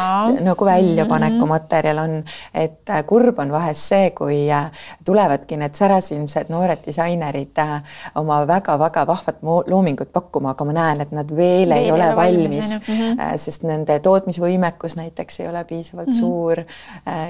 nagu 0.44 0.69
väljapaneku 0.70 1.42
mhm. 1.42 1.52
materjal 1.54 2.02
on, 2.04 2.16
et 2.54 2.90
äh, 2.90 3.04
kurb 3.10 3.40
on 3.42 3.52
vahest 3.54 3.90
see, 3.92 4.12
kui 4.18 4.40
äh, 4.54 4.70
tulevadki 5.06 5.58
need 5.60 5.78
särasilmsed 5.78 6.52
noored 6.54 6.84
disainerid 6.86 7.58
äh, 7.62 7.76
oma 8.20 8.42
väga-väga 8.48 9.06
vahvat 9.10 9.42
loomingut 9.44 10.14
pakkuma, 10.14 10.54
aga 10.56 10.68
ma 10.70 10.78
näen, 10.78 11.04
et 11.06 11.14
nad 11.16 11.30
veel, 11.30 11.70
veel 11.70 11.76
ei 11.78 11.92
ole 11.92 12.10
valmis, 12.16 12.72
valmis, 12.72 12.90
-hmm. 12.90 13.38
sest 13.38 13.66
nende 13.68 14.00
tootmisvõimekus 14.06 14.96
näiteks 15.00 15.40
ei 15.40 15.48
ole 15.50 15.64
piisavalt 15.64 16.08
mm 16.08 16.14
-hmm. 16.14 16.20
suur 16.20 16.64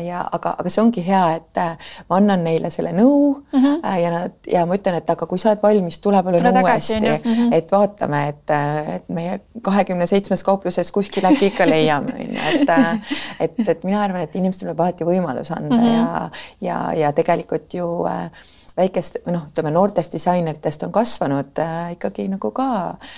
ja 0.05 0.25
aga, 0.31 0.55
aga 0.57 0.69
see 0.69 0.83
ongi 0.83 1.05
hea, 1.07 1.23
et 1.35 1.61
ma 2.09 2.17
annan 2.17 2.43
neile 2.43 2.69
selle 2.69 2.91
nõu 2.91 3.35
mm 3.51 3.59
-hmm. 3.59 3.97
ja 4.03 4.11
nad 4.11 4.31
ja 4.51 4.65
ma 4.65 4.75
ütlen, 4.75 4.97
et 4.99 5.09
aga 5.09 5.25
kui 5.25 5.39
sa 5.39 5.49
oled 5.49 5.63
valmis, 5.63 5.99
tule 5.99 6.23
palun 6.23 6.47
uuesti, 6.63 6.99
mm 6.99 7.33
-hmm. 7.33 7.53
et 7.53 7.71
vaatame, 7.71 8.27
et, 8.27 8.49
et 8.95 9.09
meie 9.09 9.39
kahekümne 9.61 10.07
seitsmes 10.07 10.43
kaupluses 10.43 10.91
kuskil 10.91 11.25
äkki 11.25 11.45
ikka 11.45 11.69
leiame, 11.69 12.13
on 12.13 12.35
ju, 12.35 12.41
et 12.53 12.69
et, 13.39 13.59
et 13.67 13.83
mina 13.83 14.03
arvan, 14.03 14.21
et 14.21 14.35
inimestele 14.35 14.73
peab 14.73 14.87
alati 14.87 15.07
võimalus 15.07 15.51
anda 15.55 15.75
mm 15.75 15.81
-hmm. 15.81 15.93
ja, 15.95 16.29
ja, 16.61 16.93
ja 16.93 17.11
tegelikult 17.13 17.73
ju 17.73 17.89
äh, 18.07 18.29
väikest 18.79 19.19
noh, 19.29 19.47
ütleme 19.49 19.71
noortest 19.73 20.13
disaineritest 20.15 20.83
on 20.87 20.93
kasvanud 20.95 21.59
äh, 21.61 21.93
ikkagi 21.95 22.27
nagu 22.31 22.51
ka 22.55 22.67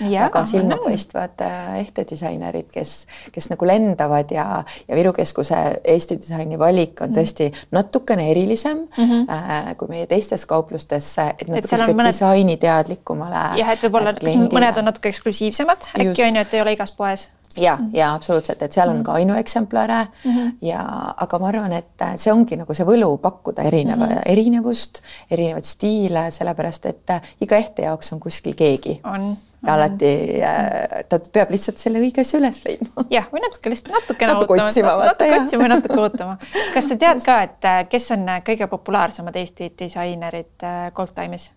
ja, 0.00 0.26
väga 0.26 0.44
silmapaistvad 0.48 1.44
äh, 1.46 1.74
ehte 1.82 2.04
disainerid, 2.10 2.68
kes, 2.72 2.94
kes 3.34 3.50
nagu 3.52 3.68
lendavad 3.68 4.32
ja, 4.34 4.46
ja 4.88 4.98
Viru 4.98 5.14
Keskuse 5.16 5.60
Eesti 5.94 6.18
disaini 6.22 6.58
valik 6.60 7.02
on 7.04 7.12
mhm. 7.12 7.18
tõesti 7.18 7.50
natukene 7.74 8.30
erilisem 8.30 8.86
mm 8.86 9.04
-hmm. 9.04 9.36
äh, 9.36 9.76
kui 9.76 9.92
meie 9.92 10.06
teistes 10.10 10.46
kauplustes, 10.46 11.12
et 11.18 11.46
natuke 11.48 11.76
niisugune 11.76 11.98
mõned... 12.02 12.12
disainiteadlikumale. 12.14 13.44
jah, 13.60 13.74
et 13.76 13.86
võib-olla 13.86 14.16
mõned 14.22 14.82
on 14.82 14.90
natuke 14.90 15.12
eksklusiivsemad 15.12 15.92
äkki 15.98 16.26
on 16.26 16.36
ju, 16.36 16.46
et 16.46 16.54
ei 16.54 16.64
ole 16.64 16.76
igas 16.78 16.90
poes 16.96 17.28
ja 17.56 17.76
mm, 17.76 17.84
-hmm. 17.86 17.96
ja 17.96 18.14
absoluutselt, 18.14 18.62
et 18.62 18.72
seal 18.72 18.88
on 18.88 18.96
mm 18.96 19.00
-hmm. 19.00 19.04
ka 19.04 19.12
ainueksemplare 19.12 20.06
mm 20.24 20.30
-hmm. 20.30 20.52
ja 20.62 21.14
aga 21.16 21.38
ma 21.38 21.48
arvan, 21.48 21.72
et 21.72 22.04
see 22.16 22.32
ongi 22.32 22.56
nagu 22.56 22.74
see 22.74 22.86
võlu 22.86 23.18
pakkuda 23.18 23.62
erineva 23.62 24.06
mm, 24.06 24.12
-hmm. 24.12 24.22
erinevust, 24.26 25.02
erinevaid 25.30 25.64
stiile, 25.64 26.30
sellepärast 26.30 26.86
et 26.86 27.10
iga 27.40 27.56
ehte 27.56 27.82
jaoks 27.82 28.12
on 28.12 28.20
kuskil 28.20 28.54
keegi. 28.54 29.00
on 29.04 29.36
ja 29.66 29.74
alati 29.74 30.42
äh, 30.42 31.04
ta 31.08 31.18
peab 31.32 31.50
lihtsalt 31.54 31.78
selle 31.78 32.02
õige 32.02 32.24
asja 32.24 32.40
üles 32.40 32.60
leidma. 32.64 33.06
jah, 33.10 33.28
või 33.32 33.42
natuke 33.44 33.70
lihtsalt 33.70 33.94
natukene 33.94 34.34
natuke 34.34 34.58
ootama, 34.58 35.06
natuke 35.06 35.40
otsima 35.40 35.68
natuke 35.70 36.00
ootama. 36.00 36.36
kas 36.74 36.88
sa 36.90 36.98
tead 36.98 37.24
ka, 37.24 37.40
et 37.46 37.70
äh, 37.70 37.80
kes 37.88 38.10
on 38.16 38.28
äh, 38.28 38.42
kõige 38.46 38.66
populaarsemad 38.72 39.36
Eesti 39.36 39.72
disainerid 39.78 40.66
Goldtime'is? 40.96 41.50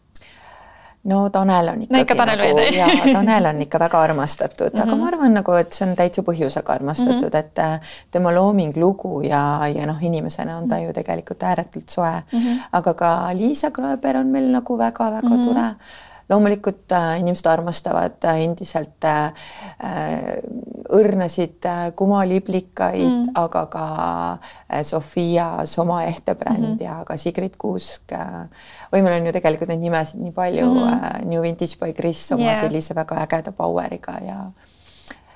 No 1.05 1.29
Tanel 1.29 1.67
on 1.69 1.81
ikkagi 1.81 1.97
no, 1.97 2.01
ikka 2.01 2.15
Tanel 2.15 2.41
nagu, 2.41 2.63
ja 2.75 2.87
Tanel 3.13 3.49
on 3.51 3.61
ikka 3.61 3.79
väga 3.79 4.01
armastatud 4.01 4.73
mm, 4.73 4.79
-hmm. 4.79 4.83
aga 4.83 4.91
mhm. 4.91 5.01
ma 5.01 5.07
arvan 5.07 5.33
nagu, 5.39 5.53
et 5.61 5.73
see 5.73 5.87
on 5.87 5.95
täitsa 5.95 6.23
põhjusega 6.25 6.73
armastatud 6.73 7.21
mm, 7.21 7.29
-hmm. 7.29 7.39
et 7.39 7.59
äh, 7.59 7.95
tema 8.11 8.33
looming, 8.35 8.77
lugu 8.77 9.21
ja, 9.21 9.67
ja 9.67 9.85
noh, 9.85 10.01
inimesena 10.01 10.57
on 10.57 10.69
ta 10.69 10.79
ju 10.79 10.93
tegelikult 10.93 11.43
ääretult 11.43 11.89
soe 11.89 12.11
mm. 12.31 12.39
-hmm. 12.39 12.59
aga 12.71 12.93
ka 12.93 13.29
Liisa 13.33 13.71
Krööber 13.71 14.17
on 14.17 14.27
meil 14.27 14.51
nagu 14.51 14.77
väga-väga 14.77 15.29
mm 15.29 15.35
-hmm. 15.35 15.45
tore 15.45 15.75
loomulikult 16.29 16.91
äh, 16.91 17.19
inimesed 17.19 17.45
armastavad 17.45 18.23
äh, 18.25 18.41
endiselt 18.43 19.03
äh, 19.03 19.33
õrnasid 20.89 21.65
kumaliblikaid 21.95 23.05
mm., 23.05 23.31
aga 23.35 23.65
ka 23.69 23.85
Sofia 24.85 25.65
Soma 25.65 26.03
ehtebränd 26.03 26.59
mm 26.59 26.77
-hmm. 26.77 26.83
ja 26.83 27.03
ka 27.05 27.17
Sigrid 27.17 27.57
Kuusk 27.57 28.13
või 28.93 29.01
meil 29.01 29.21
on 29.21 29.27
ju 29.27 29.33
tegelikult 29.33 29.69
neid 29.69 29.81
nimesid 29.81 30.21
nii 30.21 30.31
palju 30.31 30.65
mm, 30.73 30.79
-hmm. 30.79 31.25
New 31.25 31.41
Vintage 31.41 31.77
by 31.79 31.93
Chris 31.93 32.31
oma 32.31 32.43
yeah. 32.43 32.59
sellise 32.59 32.95
väga 32.95 33.15
ägeda 33.15 33.51
power'iga 33.51 34.19
ja 34.25 34.51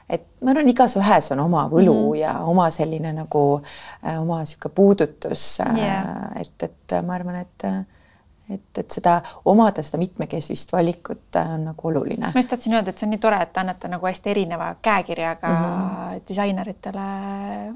et 0.10 0.26
ma 0.42 0.52
arvan, 0.52 0.70
igas 0.70 0.96
ühes 0.96 1.32
on 1.32 1.40
oma 1.40 1.68
võlu 1.70 1.94
mm 1.94 2.12
-hmm. 2.12 2.16
ja 2.16 2.40
oma 2.40 2.70
selline 2.70 3.14
nagu 3.14 3.62
oma 4.20 4.40
niisugune 4.40 4.74
puudutus 4.76 5.60
yeah., 5.78 6.32
et, 6.36 6.64
et 6.64 7.06
ma 7.06 7.14
arvan, 7.14 7.36
et 7.36 7.64
et, 8.54 8.78
et 8.78 8.92
seda 8.92 9.20
omada 9.46 9.84
seda 9.86 10.00
mitmekesist 10.02 10.74
valikut 10.74 11.36
äh, 11.36 11.54
on 11.54 11.68
nagu 11.70 11.88
oluline. 11.88 12.32
ma 12.34 12.42
just 12.42 12.50
tahtsin 12.50 12.74
öelda, 12.74 12.94
et 12.94 12.98
see 12.98 13.08
on 13.08 13.14
nii 13.16 13.22
tore, 13.24 13.42
et 13.44 13.54
te 13.54 13.62
annate 13.64 13.92
nagu 13.92 14.10
hästi 14.10 14.34
erineva 14.34 14.76
käekirjaga 14.82 15.48
mm 15.54 15.66
-hmm. 15.66 16.28
disaineritele 16.28 17.08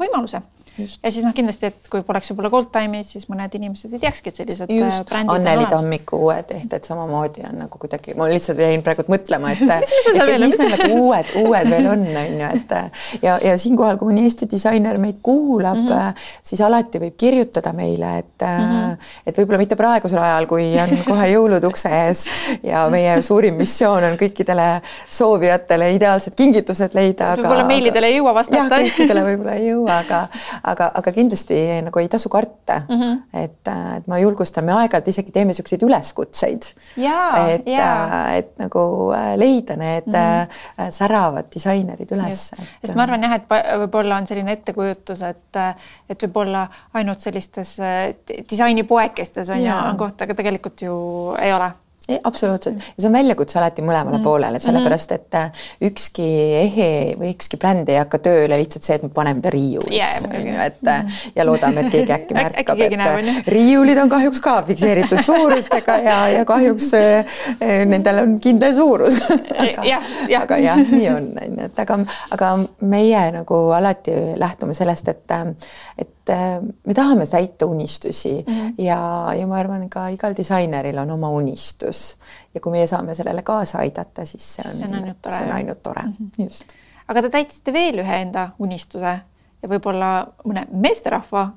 võimaluse. 0.02 0.42
Ja 0.78 1.12
siis 1.12 1.22
noh, 1.26 1.34
kindlasti, 1.36 1.70
et 1.70 1.90
kui 1.92 2.02
poleks 2.06 2.32
võib-olla 2.32 2.50
Goldtime'is, 2.54 3.12
siis 3.14 3.28
mõned 3.30 3.54
inimesed 3.58 3.94
ei 3.94 4.02
teakski, 4.02 4.32
et 4.32 4.40
sellised 4.42 4.72
äh, 4.72 4.80
just, 4.80 5.12
Anneli 5.14 5.68
Tammiku 5.70 6.18
uued 6.28 6.50
ehted 6.56 6.88
samamoodi 6.88 7.46
on 7.46 7.60
nagu 7.66 7.82
kuidagi, 7.82 8.16
ma 8.18 8.28
lihtsalt 8.32 8.62
jäin 8.64 8.82
praegu 8.86 9.06
mõtlema, 9.12 9.54
et 9.54 9.62
mis, 9.62 9.94
mis, 10.08 10.22
et, 10.24 10.32
mis 10.42 10.58
need 10.60 10.74
nagu 10.76 10.90
uued, 10.98 11.34
uued 11.44 11.70
veel 11.74 11.90
on, 11.92 12.06
on 12.24 12.40
ju, 12.42 12.50
et 12.58 13.22
ja, 13.26 13.38
ja 13.44 13.58
siinkohal, 13.62 14.00
kui 14.02 14.10
mõni 14.10 14.26
Eesti 14.28 14.48
disainer 14.50 14.98
meid 15.02 15.20
kuulab 15.26 15.78
mm, 15.78 15.90
-hmm. 15.92 16.26
siis 16.42 16.62
alati 16.64 17.02
võib 17.04 17.18
kirjutada 17.20 17.74
meile, 17.76 18.18
et 18.24 18.46
mm, 18.48 18.72
-hmm. 18.72 19.12
et 19.28 19.38
võib-olla 19.38 19.62
mitte 19.62 19.78
praegusel 19.80 20.22
ajal, 20.24 20.48
kui 20.50 20.72
on 20.82 20.96
kohe 21.12 21.30
jõulud 21.34 21.70
ukse 21.70 21.92
ees 22.08 22.26
ja 22.64 22.88
meie 22.90 23.22
suurim 23.22 23.60
missioon 23.62 24.10
on 24.10 24.18
kõikidele 24.18 24.68
soovijatele 25.10 25.92
ideaalsed 26.00 26.36
kingitused 26.36 26.98
leida. 26.98 27.36
võib-olla 27.38 27.68
meilidele 27.68 28.10
ei 28.10 28.18
jõua 28.18 28.34
vastata. 28.40 28.64
jah, 28.64 28.72
kõikidele 28.74 29.26
võib-olla 29.30 29.58
ei 29.60 29.68
jõua, 29.70 30.00
aga 30.00 30.28
aga, 30.64 30.90
aga 30.96 31.12
kindlasti 31.16 31.58
nagu 31.86 32.00
ei 32.00 32.10
tasu 32.12 32.30
karta 32.32 32.80
mm. 32.88 33.02
-hmm. 33.02 33.20
et, 33.44 33.72
et 33.98 34.08
ma 34.08 34.20
julgustan, 34.20 34.66
me 34.66 34.76
aeg-ajalt 34.78 35.08
isegi 35.08 35.32
teeme 35.32 35.52
niisuguseid 35.52 35.84
üleskutseid. 35.84 36.70
et, 37.56 37.68
et 38.38 38.52
nagu 38.60 39.12
äh, 39.16 39.34
leida 39.38 39.76
need 39.76 40.08
mm 40.08 40.14
-hmm. 40.14 40.92
säravad 40.92 41.52
disainerid 41.56 42.12
üles. 42.12 42.52
sest 42.82 42.96
ma 42.96 43.04
arvan 43.04 43.24
jah, 43.24 43.36
et 43.36 43.48
võib-olla 43.84 44.18
on 44.18 44.28
selline 44.28 44.52
ettekujutus, 44.52 45.22
et, 45.22 45.62
et 46.10 46.24
võib-olla 46.24 46.68
ainult 46.94 47.20
sellistes 47.20 47.80
äh, 47.80 48.16
disainipoekestes 48.50 49.50
on 49.50 49.64
ju, 49.64 49.78
on 49.90 49.98
koht, 49.98 50.22
aga 50.22 50.34
tegelikult 50.34 50.82
ju 50.82 50.96
ei 51.42 51.54
ole 51.54 51.72
Ei, 52.10 52.18
absoluutselt 52.24 52.82
ja 52.82 53.00
see 53.00 53.08
on 53.08 53.14
väljakutse 53.16 53.56
alati 53.62 53.84
mõlemale 53.86 54.18
mm. 54.18 54.24
poolele, 54.26 54.60
sellepärast 54.60 55.14
et 55.16 55.36
äh, 55.40 55.62
ükski 55.88 56.26
ehe 56.58 56.88
või 57.16 57.30
ükski 57.32 57.56
bränd 57.62 57.88
ei 57.88 57.96
hakka 57.96 58.20
tööle 58.26 58.58
lihtsalt 58.60 58.84
see, 58.84 58.98
et 59.00 59.06
me 59.06 59.10
paneme 59.14 59.40
ta 59.40 59.54
riiulisse 59.54 59.96
yeah,, 59.96 60.26
on 60.28 60.50
ju, 60.50 60.58
et 60.66 60.82
mm. 60.84 61.14
ja 61.40 61.46
loodame, 61.48 61.86
et 61.86 61.94
keegi 61.94 62.12
äkki 62.18 62.36
märkab, 62.42 62.82
et 62.84 62.96
näeb, 63.00 63.48
riiulid 63.56 64.02
on 64.04 64.12
kahjuks 64.12 64.44
ka 64.44 64.58
fikseeritud 64.68 65.24
suurustega 65.24 65.96
ja, 66.04 66.18
ja 66.34 66.44
kahjuks 66.50 66.90
äh, 67.00 67.40
nendel 67.88 68.20
on 68.26 68.36
kindel 68.44 68.76
suurus 68.76 69.22
aga, 69.64 69.88
ja, 69.88 70.02
ja. 70.28 70.44
aga 70.44 70.60
jah, 70.60 70.84
nii 70.84 71.08
on, 71.14 71.32
on 71.40 71.56
ju, 71.62 71.70
et 71.70 71.80
aga, 71.86 72.02
aga 72.36 72.52
meie 72.84 73.24
nagu 73.38 73.64
alati 73.80 74.18
lähtume 74.44 74.76
sellest, 74.76 75.08
et, 75.16 75.40
et 76.04 76.13
me 76.86 76.94
tahame 76.94 77.26
täita 77.26 77.66
unistusi 77.66 78.46
mm 78.48 78.54
-hmm. 78.54 78.74
ja, 78.78 79.30
ja 79.40 79.48
ma 79.48 79.58
arvan, 79.58 79.90
ka 79.90 80.08
igal 80.08 80.34
disaineril 80.38 80.98
on 80.98 81.12
oma 81.12 81.30
unistus 81.30 82.18
ja 82.54 82.62
kui 82.62 82.72
meie 82.72 82.88
saame 82.88 83.16
sellele 83.16 83.42
kaasa 83.42 83.78
aidata, 83.78 84.26
siis 84.26 84.56
see 84.56 84.70
on, 84.70 84.78
see 84.78 84.88
on 84.88 84.94
ainult 84.94 85.22
tore, 85.22 85.52
ainult 85.52 85.84
tore. 85.84 86.02
Mm, 86.06 86.14
-hmm. 86.20 86.46
just. 86.46 86.64
aga 87.08 87.22
te 87.22 87.30
täitsite 87.30 87.74
veel 87.74 88.00
ühe 88.00 88.22
enda 88.22 88.50
unistuse 88.60 89.20
ja 89.64 89.70
võib-olla 89.70 90.28
mõne 90.46 90.68
meesterahva 90.72 91.50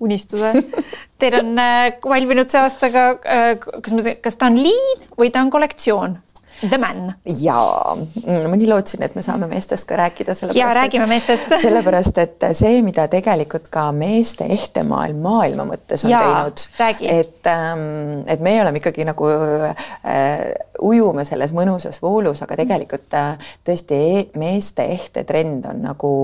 unistuse 0.00 0.52
Teil 1.18 1.34
on 1.38 1.58
äh, 1.58 1.96
valminud 2.04 2.50
see 2.52 2.60
aasta 2.60 2.90
ka, 2.92 3.04
äh, 3.24 3.58
kas 3.58 3.92
ma, 3.96 4.02
kas 4.20 4.36
ta 4.36 4.50
on 4.50 4.58
liin 4.60 5.04
või 5.18 5.30
ta 5.32 5.40
on 5.40 5.50
kollektsioon? 5.50 6.18
The 6.60 6.78
Man. 6.78 7.14
jaa, 7.40 7.96
mm, 7.96 8.46
ma 8.50 8.56
nii 8.56 8.68
lootsin, 8.70 9.02
et 9.04 9.14
me 9.14 9.22
saame 9.22 9.48
meestest 9.50 9.84
ka 9.88 9.96
rääkida. 10.00 10.32
ja 10.54 10.68
räägime 10.74 11.06
meestest 11.06 11.52
sellepärast, 11.64 12.18
et 12.18 12.46
see, 12.56 12.80
mida 12.82 13.08
tegelikult 13.12 13.68
ka 13.70 13.90
meeste 13.92 14.46
ehtemaailm 14.56 15.20
maailma 15.22 15.66
mõttes 15.68 16.06
on 16.06 16.14
ja, 16.14 16.22
teinud, 16.22 16.64
et, 17.12 17.50
ähm, 17.52 18.22
et 18.26 18.40
meie 18.40 18.62
oleme 18.62 18.80
ikkagi 18.80 19.04
nagu 19.04 19.28
äh, 19.28 20.40
ujume 20.82 21.24
selles 21.28 21.52
mõnusas 21.56 22.00
voolus, 22.02 22.40
aga 22.44 22.56
tegelikult 22.62 23.16
äh, 23.16 23.52
tõesti 23.66 24.00
e 24.00 24.24
meeste 24.40 24.88
ehte-trend 24.96 25.68
on 25.70 25.84
nagu, 25.84 26.14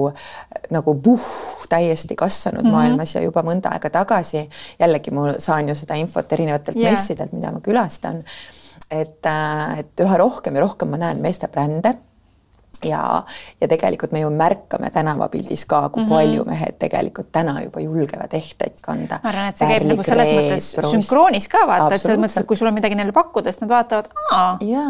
nagu 0.72 0.96
puh, 1.04 1.28
täiesti 1.68 2.16
kasvanud 2.16 2.62
mm 2.62 2.68
-hmm. 2.68 2.72
maailmas 2.72 3.14
ja 3.14 3.22
juba 3.22 3.44
mõnda 3.44 3.76
aega 3.76 3.90
tagasi 3.90 4.48
jällegi 4.78 5.10
ma 5.10 5.34
saan 5.38 5.68
ju 5.68 5.74
seda 5.74 5.94
infot 5.94 6.32
erinevatelt 6.32 6.76
yeah. 6.76 6.90
messidelt, 6.90 7.32
mida 7.32 7.52
ma 7.52 7.60
külastan 7.60 8.24
et, 8.92 9.26
äh, 9.26 9.78
et 9.80 10.04
üha 10.04 10.18
rohkem 10.20 10.56
ja 10.56 10.64
rohkem 10.66 10.92
ma 10.92 11.00
näen 11.00 11.22
meeste 11.24 11.48
brände 11.52 11.96
ja, 12.84 13.22
ja 13.60 13.68
tegelikult 13.68 14.12
me 14.12 14.20
ju 14.20 14.30
märkame 14.30 14.90
tänavapildis 14.90 15.64
ka, 15.66 15.88
kui 15.88 16.02
mm 16.02 16.08
-hmm. 16.08 16.14
palju 16.14 16.44
mehed 16.44 16.78
tegelikult 16.78 17.32
täna 17.32 17.62
juba 17.62 17.80
julgevad 17.80 18.34
ehteid 18.34 18.72
kanda. 18.80 19.20
ma 19.22 19.28
arvan, 19.28 19.48
et 19.48 19.56
see 19.56 19.68
käib 19.68 19.86
nagu 19.88 20.02
selles 20.02 20.30
mõttes 20.30 20.90
sünkroonis 20.90 21.48
ka 21.48 21.66
vaata, 21.66 21.94
et 21.94 22.00
selles 22.00 22.20
mõttes, 22.20 22.40
et 22.40 22.46
kui 22.46 22.56
sul 22.56 22.68
on 22.68 22.74
midagi 22.74 22.94
neile 22.94 23.12
pakkuda, 23.12 23.52
siis 23.52 23.60
nad 23.60 23.70
vaatavad. 23.70 24.08
ja, 24.60 24.86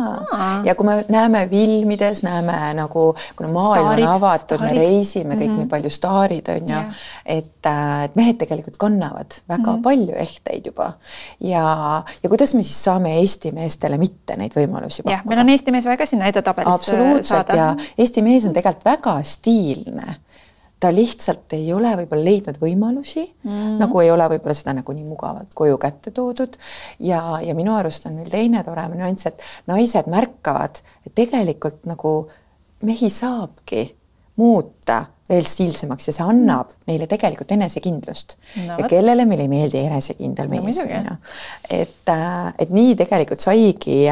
ja 0.64 0.74
kui 0.74 0.86
me 0.86 1.04
näeme 1.08 1.48
filmides, 1.48 2.22
näeme 2.22 2.74
nagu, 2.74 3.14
kuna 3.36 3.52
maailm 3.52 3.86
staarid, 3.86 4.06
on 4.06 4.14
avatud, 4.14 4.60
me 4.60 4.72
reisime 4.72 5.34
kõik 5.34 5.48
mm 5.48 5.54
-hmm. 5.54 5.58
nii 5.58 5.66
palju 5.66 5.90
staarid 5.90 6.48
on 6.48 6.68
ju, 6.68 6.80
et, 7.26 7.66
äh, 7.66 8.04
et 8.04 8.16
mehed 8.16 8.38
tegelikult 8.38 8.76
kannavad 8.76 9.40
väga 9.48 9.72
mm 9.72 9.78
-hmm. 9.78 9.82
palju 9.82 10.14
ehteid 10.16 10.66
juba 10.66 10.92
ja, 11.40 12.02
ja 12.22 12.28
kuidas 12.28 12.54
me 12.54 12.62
siis 12.62 12.84
saame 12.84 13.18
Eesti 13.18 13.52
meestele 13.52 13.98
mitte 13.98 14.36
neid 14.36 14.54
võimalusi 14.56 15.02
pakkuda? 15.02 15.16
jah, 15.16 15.24
meil 15.28 15.40
on 15.40 15.48
Eesti 15.48 15.74
mees 15.74 15.84
vaja 15.84 15.96
ka 15.96 16.06
sinna 16.06 16.26
edetabelisse 16.26 16.96
saada. 17.22 17.56
ja 17.56 17.76
Eesti 17.98 18.22
mees 18.22 18.44
on 18.48 18.52
tegelikult 18.52 18.84
väga 18.84 19.16
stiilne 19.22 20.18
ta 20.82 20.90
lihtsalt 20.90 21.52
ei 21.54 21.68
ole 21.72 21.92
võib-olla 22.00 22.24
leidnud 22.26 22.56
võimalusi 22.58 23.22
mm, 23.22 23.50
-hmm. 23.50 23.78
nagu 23.78 24.00
ei 24.02 24.10
ole 24.10 24.26
võib-olla 24.32 24.54
seda 24.58 24.74
nagu 24.74 24.94
nii 24.96 25.04
mugavalt 25.06 25.52
koju 25.54 25.78
kätte 25.78 26.10
toodud. 26.10 26.56
ja, 26.98 27.38
ja 27.42 27.54
minu 27.54 27.76
arust 27.76 28.06
on 28.10 28.16
veel 28.18 28.30
teine 28.30 28.64
tore 28.66 28.88
nüanss, 28.90 29.26
et 29.30 29.42
naised 29.70 30.10
märkavad, 30.10 30.82
et 31.06 31.14
tegelikult 31.14 31.86
nagu 31.86 32.14
mehi 32.82 33.10
saabki 33.10 33.84
muuta 34.36 35.04
veel 35.30 35.44
stiilsemaks 35.46 36.08
ja 36.08 36.14
see 36.16 36.26
annab 36.26 36.72
neile 36.90 37.06
tegelikult 37.10 37.52
enesekindlust 37.54 38.36
no,. 38.66 38.78
ja 38.80 38.88
kellele 38.90 39.26
meil 39.28 39.44
ei 39.44 39.50
meeldi 39.50 39.84
enesekindel 39.86 40.50
mees 40.50 40.80
no,, 40.82 40.86
on 40.86 41.10
ju. 41.10 41.16
et, 41.78 42.10
äh, 42.10 42.48
et 42.64 42.74
nii 42.74 42.96
tegelikult 42.98 43.44
saigi 43.44 44.02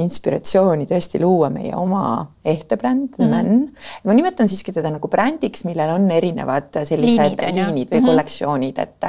inspiratsiooni 0.00 0.88
tõesti 0.90 1.20
luua 1.22 1.50
meie 1.54 1.74
oma 1.76 2.04
ehtebränd 2.44 3.18
mm. 3.18 3.30
Man. 3.30 3.68
ma 4.04 4.16
nimetan 4.16 4.48
siiski 4.48 4.72
teda 4.74 4.90
nagu 4.92 5.08
brändiks, 5.08 5.64
millel 5.68 5.94
on 5.94 6.10
erinevad 6.12 6.72
sellised 6.84 7.20
liinid, 7.20 7.40
liinid 7.40 7.88
või 7.88 7.98
mm 7.98 8.00
-hmm. 8.00 8.06
kollektsioonid, 8.10 8.78
et 8.78 9.08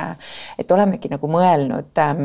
et 0.60 0.72
olemegi 0.72 1.10
nagu 1.12 1.28
mõelnud 1.32 2.00
ähm, 2.04 2.24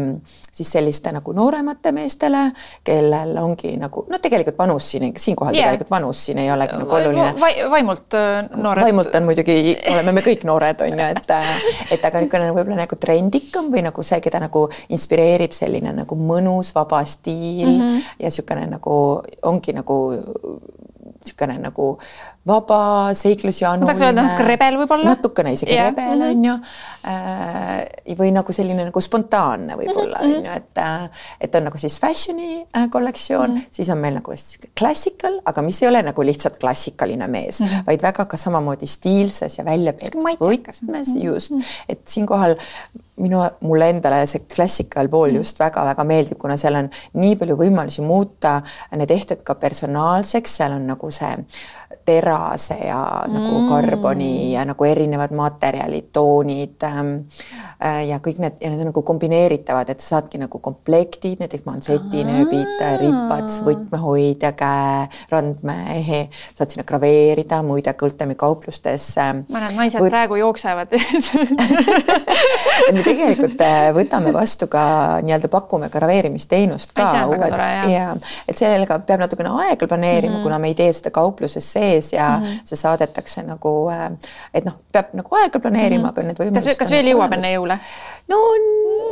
siis 0.53 0.73
selliste 0.73 1.13
nagu 1.13 1.33
nooremate 1.33 1.93
meestele, 1.93 2.51
kellel 2.85 3.37
ongi 3.39 3.77
nagu 3.81 4.05
no 4.11 4.19
tegelikult 4.19 4.59
vanus 4.59 4.91
siin, 4.91 5.13
siinkohal 5.17 5.55
yeah. 5.55 5.71
tegelikult 5.71 5.91
vanus 5.91 6.25
siin 6.27 6.39
ei 6.39 6.51
olegi 6.53 6.79
nagu 6.79 6.95
oluline 6.95 7.35
Va. 7.41 7.51
vaimult 7.71 8.15
äh, 8.15 8.51
noored. 8.57 8.85
vaimult 8.85 9.15
on 9.15 9.27
muidugi, 9.31 9.77
oleme 9.93 10.15
me 10.17 10.25
kõik 10.27 10.45
noored, 10.49 10.83
on 10.87 10.99
ju, 10.99 11.09
et 11.15 11.33
et 11.97 12.05
aga 12.05 12.23
niisugune 12.23 12.51
võib-olla 12.57 12.83
nagu 12.85 12.99
trendikam 13.01 13.71
või 13.73 13.85
nagu 13.87 14.05
see, 14.07 14.21
keda 14.25 14.43
nagu 14.43 14.67
inspireerib 14.93 15.55
selline 15.57 15.95
nagu 16.03 16.19
mõnus 16.19 16.75
vaba 16.77 17.03
stiil 17.05 17.71
mm 17.71 17.81
-hmm. 17.81 18.05
ja 18.19 18.31
niisugune 18.31 18.67
nagu 18.77 18.97
ongi 19.53 19.75
nagu 19.77 19.99
niisugune 21.21 21.59
nagu 21.59 21.99
vaba, 22.51 22.81
seiklusjanuline. 23.17 23.87
tahaks 23.87 24.05
öelda 24.07 24.25
natuke 24.27 24.47
rebel 24.49 24.79
võib-olla. 24.83 25.15
natukene 25.15 25.55
isegi 25.57 25.75
yeah. 25.75 25.91
rebel 25.91 26.17
mhm. 26.17 26.29
on 26.29 26.45
ju 26.49 26.55
äh,. 27.11 28.17
või 28.21 28.33
nagu 28.35 28.55
selline 28.55 28.87
nagu 28.89 29.03
spontaanne 29.05 29.79
võib-olla 29.81 30.23
on 30.25 30.31
mm 30.31 30.37
-hmm. 30.37 30.47
ju, 30.47 30.57
et, 30.61 30.83
äh, 30.85 31.27
et 31.41 31.59
on 31.59 31.69
nagu 31.71 31.81
siis 31.81 31.99
fashion'i 32.03 32.51
äh, 32.77 32.89
kollektsioon 32.91 33.51
mm, 33.51 33.57
-hmm. 33.57 33.77
siis 33.81 33.89
on 33.89 33.99
meil 33.99 34.19
nagu 34.19 34.35
classical, 34.79 35.41
aga 35.45 35.63
mis 35.63 35.83
ei 35.83 35.89
ole 35.89 36.03
nagu 36.03 36.23
lihtsalt 36.23 36.59
klassikaline 36.61 37.29
mees 37.29 37.61
mm, 37.61 37.67
-hmm. 37.67 37.87
vaid 37.87 38.03
väga 38.03 38.25
ka 38.25 38.37
samamoodi 38.37 38.87
stiilses 38.87 39.59
ja 39.59 39.65
välja 39.65 39.93
peetud 39.93 40.23
võtmes 40.41 41.15
just, 41.23 41.51
mhm. 41.51 41.63
et 41.89 42.01
siinkohal 42.09 42.57
minu, 43.21 43.43
mulle 43.67 43.91
endale 43.95 44.23
see 44.31 44.45
klassikal 44.51 45.09
pool 45.13 45.31
mhm. 45.31 45.41
just 45.43 45.61
väga-väga 45.61 46.05
meeldib, 46.09 46.39
kuna 46.41 46.57
seal 46.61 46.79
on 46.81 46.91
nii 47.21 47.37
palju 47.41 47.57
võimalusi 47.61 48.05
muuta 48.07 48.61
need 48.97 49.11
ehted 49.15 49.45
ka 49.47 49.57
personaalseks, 49.61 50.57
seal 50.61 50.77
on 50.77 50.89
nagu 50.93 51.11
see 51.15 51.31
terase 52.11 52.77
ja 52.87 53.01
mm. 53.27 53.35
nagu 53.35 53.63
karboni 53.71 54.53
ja 54.53 54.65
nagu 54.69 54.85
erinevad 54.85 55.33
materjalid, 55.37 56.11
toonid 56.13 56.83
ähm, 56.89 57.13
äh, 57.79 58.03
ja 58.09 58.19
kõik 58.23 58.41
need 58.43 58.59
ja 58.61 58.71
need 58.71 58.83
on 58.83 58.91
nagu 58.91 59.03
kombineeritavad, 59.07 59.91
et 59.93 60.03
sa 60.03 60.17
saadki 60.17 60.41
nagu 60.43 60.61
komplektid, 60.63 61.39
näiteks 61.43 61.65
mansetinööbid, 61.69 62.83
ripad, 63.01 63.49
võtmehoidja, 63.67 64.53
käe, 64.59 65.07
randmehe, 65.31 66.23
saad 66.57 66.75
sinna 66.75 66.87
graveerida, 66.89 67.63
muide 67.67 67.95
Kõltemi 68.01 68.37
kauplustes. 68.39 69.07
ma 69.19 69.61
näen, 69.61 69.77
naised 69.77 70.01
võt... 70.01 70.11
praegu 70.13 70.39
jooksevad 70.41 70.95
me 72.95 73.03
tegelikult 73.05 73.61
äh, 73.65 73.91
võtame 73.95 74.33
vastu 74.35 74.69
ka 74.71 74.83
nii-öelda 75.25 75.51
pakume 75.53 75.91
graveerimisteenust 75.93 76.95
ka. 76.97 77.11
ja 77.91 78.07
et 78.49 78.57
sellega 78.59 78.99
peab 79.07 79.21
natukene 79.25 79.53
aega 79.67 79.87
planeerima 79.87 80.33
mm, 80.33 80.39
-hmm. 80.39 80.43
kuna 80.49 80.59
me 80.59 80.67
ei 80.73 80.77
tee 80.79 80.93
seda 80.97 81.11
kaupluses 81.15 81.67
sees 81.73 82.00
sees 82.01 82.13
ja 82.13 82.39
mm 82.39 82.45
-hmm. 82.45 82.61
see 82.65 82.77
saadetakse 82.77 83.43
nagu, 83.43 83.89
äh, 83.91 84.11
et 84.55 84.65
noh, 84.65 84.75
peab 84.93 85.13
nagu 85.13 85.37
aega 85.37 85.61
planeerima 85.61 86.03
mm, 86.03 86.07
-hmm. 86.07 86.09
aga 86.09 86.23
need 86.23 86.39
võimalused. 86.41 86.69
kas, 86.69 86.79
kas 86.79 86.91
veel 86.91 87.07
jõuab 87.13 87.33
enne 87.33 87.53
jõule? 87.53 87.79
no 88.29 88.37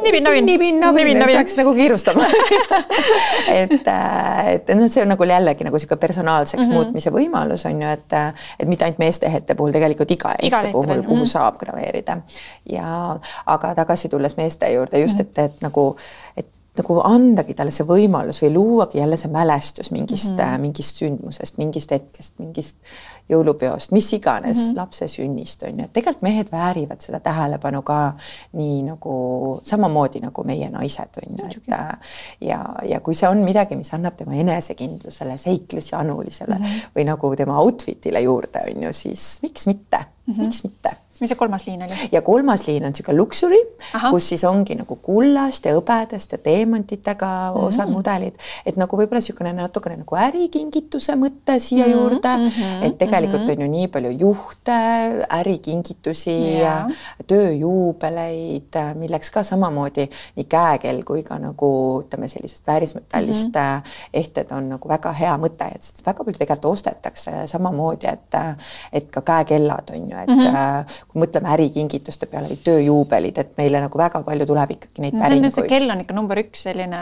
nibin-nabin. 0.02 0.46
nibin-nabin, 0.46 1.24
peaks 1.26 1.56
nagu 1.56 1.74
kiirustama 1.74 2.24
et, 3.62 3.86
äh, 3.86 4.48
et 4.54 4.68
noh, 4.74 4.88
see 4.88 5.02
on 5.02 5.08
nagu 5.08 5.24
jällegi 5.24 5.64
nagu 5.64 5.78
sihuke 5.78 5.96
personaalseks 5.96 6.66
mm 6.66 6.70
-hmm. 6.70 6.74
muutmise 6.74 7.10
võimalus 7.10 7.66
on 7.66 7.82
ju, 7.82 7.88
et, 7.88 8.12
et 8.58 8.68
mitte 8.68 8.84
ainult 8.84 8.98
meeste 8.98 9.26
ehete 9.26 9.54
puhul, 9.54 9.72
tegelikult 9.72 10.10
iga 10.10 10.34
ehte 10.42 10.72
puhul, 10.72 11.02
kuhu 11.02 11.16
mm 11.16 11.22
-hmm. 11.22 11.26
saab 11.26 11.58
graveerida. 11.58 12.18
ja 12.70 13.18
aga 13.46 13.74
tagasi 13.74 14.08
tulles 14.08 14.36
meeste 14.36 14.72
juurde 14.72 15.00
just, 15.00 15.20
et, 15.20 15.38
et 15.38 15.62
nagu, 15.62 15.96
et 16.36 16.46
nagu 16.78 16.98
andagi 17.04 17.54
talle 17.58 17.72
see 17.74 17.86
võimalus 17.86 18.42
või 18.44 18.52
luuagi 18.54 18.98
jälle 19.00 19.16
see 19.20 19.30
mälestus 19.32 19.90
mingist 19.94 20.32
mm, 20.32 20.38
-hmm. 20.38 20.60
mingist 20.66 21.00
sündmusest, 21.02 21.58
mingist 21.58 21.94
hetkest, 21.94 22.38
mingist 22.38 22.76
jõulupeost, 23.28 23.92
mis 23.92 24.12
iganes 24.12 24.56
mm, 24.56 24.62
-hmm. 24.62 24.76
lapse 24.76 25.08
sünnist 25.08 25.62
on 25.62 25.78
ju, 25.78 25.84
et 25.84 25.92
tegelikult 25.92 26.22
mehed 26.22 26.52
väärivad 26.52 27.00
seda 27.00 27.20
tähelepanu 27.20 27.82
ka 27.82 27.98
nii 28.52 28.82
nagu 28.82 29.14
samamoodi 29.62 30.20
nagu 30.24 30.44
meie 30.44 30.70
naised 30.70 31.20
on 31.22 31.38
ju, 31.38 31.50
et 31.50 31.68
ja, 32.40 32.62
ja 32.84 33.00
kui 33.00 33.14
see 33.14 33.28
on 33.28 33.42
midagi, 33.44 33.76
mis 33.76 33.92
annab 33.94 34.16
tema 34.16 34.34
enesekindlusele, 34.34 35.38
seiklusjanulisele 35.38 36.54
mm 36.54 36.64
-hmm. 36.64 36.96
või 36.96 37.04
nagu 37.04 37.36
tema 37.36 37.60
outfit'ile 37.60 38.20
juurde 38.20 38.64
on 38.70 38.82
ju, 38.82 38.92
siis 38.92 39.38
miks 39.42 39.66
mitte 39.66 39.98
mm, 39.98 40.34
-hmm. 40.34 40.40
miks 40.40 40.64
mitte 40.64 40.96
mis 41.20 41.32
see 41.32 41.38
kolmas 41.38 41.66
liin 41.66 41.82
oli? 41.82 41.96
ja 42.12 42.22
kolmas 42.22 42.66
liin 42.68 42.84
on 42.86 42.92
niisugune 42.94 43.18
luksuri, 43.18 43.58
kus 44.10 44.28
siis 44.32 44.44
ongi 44.46 44.76
nagu 44.78 44.96
kullast 45.02 45.66
ja 45.66 45.74
hõbedast 45.74 46.32
ja 46.32 46.38
teemantidega 46.38 47.26
mm 47.26 47.56
-hmm. 47.56 47.66
osad 47.68 47.90
mudelid, 47.90 48.36
et 48.66 48.76
nagu 48.76 48.96
võib-olla 48.96 49.22
niisugune 49.22 49.52
natukene 49.56 49.96
nagu 50.02 50.16
ärikingituse 50.16 51.16
mõte 51.18 51.58
siia 51.58 51.86
mm 51.86 51.92
-hmm. 51.92 51.96
juurde 51.96 52.36
mm, 52.36 52.46
-hmm. 52.46 52.84
et 52.86 52.98
tegelikult 52.98 53.42
mm 53.42 53.48
-hmm. 53.48 53.52
on 53.52 53.62
ju 53.62 53.70
nii 53.70 53.88
palju 53.88 54.10
juhte, 54.10 54.78
ärikingitusi 55.40 56.36
yeah., 56.58 56.86
tööjuubeleid, 57.26 58.78
milleks 58.94 59.30
ka 59.30 59.42
samamoodi 59.42 60.08
nii 60.36 60.44
käekell 60.44 61.02
kui 61.04 61.22
ka 61.22 61.38
nagu 61.38 61.70
ütleme, 62.04 62.28
sellisest 62.28 62.66
väärismetallist 62.66 63.54
mm 63.54 63.78
-hmm. 63.78 63.82
ehted 64.14 64.50
on 64.50 64.68
nagu 64.68 64.88
väga 64.88 65.12
hea 65.12 65.36
mõte, 65.36 65.66
et 65.74 66.02
väga 66.06 66.24
palju 66.24 66.38
tegelikult 66.38 66.72
ostetakse 66.72 67.46
samamoodi, 67.46 68.06
et 68.06 68.34
et 68.92 69.10
ka 69.10 69.20
käekellad 69.20 69.90
on 69.90 70.10
ju, 70.10 70.16
et 70.18 70.28
mm 70.28 70.44
-hmm 70.44 71.07
kui 71.08 71.22
mõtleme 71.22 71.48
ärikingituste 71.54 72.28
peale 72.28 72.50
või 72.52 72.58
tööjuubelid, 72.64 73.38
et 73.40 73.54
meile 73.60 73.80
nagu 73.80 73.98
väga 73.98 74.20
palju 74.26 74.46
tuleb 74.48 74.74
ikkagi 74.76 75.04
neid 75.04 75.16
no, 75.16 75.24
päringuid. 75.24 75.54
see 75.54 75.70
kell 75.70 75.94
on 75.94 76.04
ikka 76.04 76.16
number 76.16 76.42
üks 76.42 76.66
selline. 76.68 77.00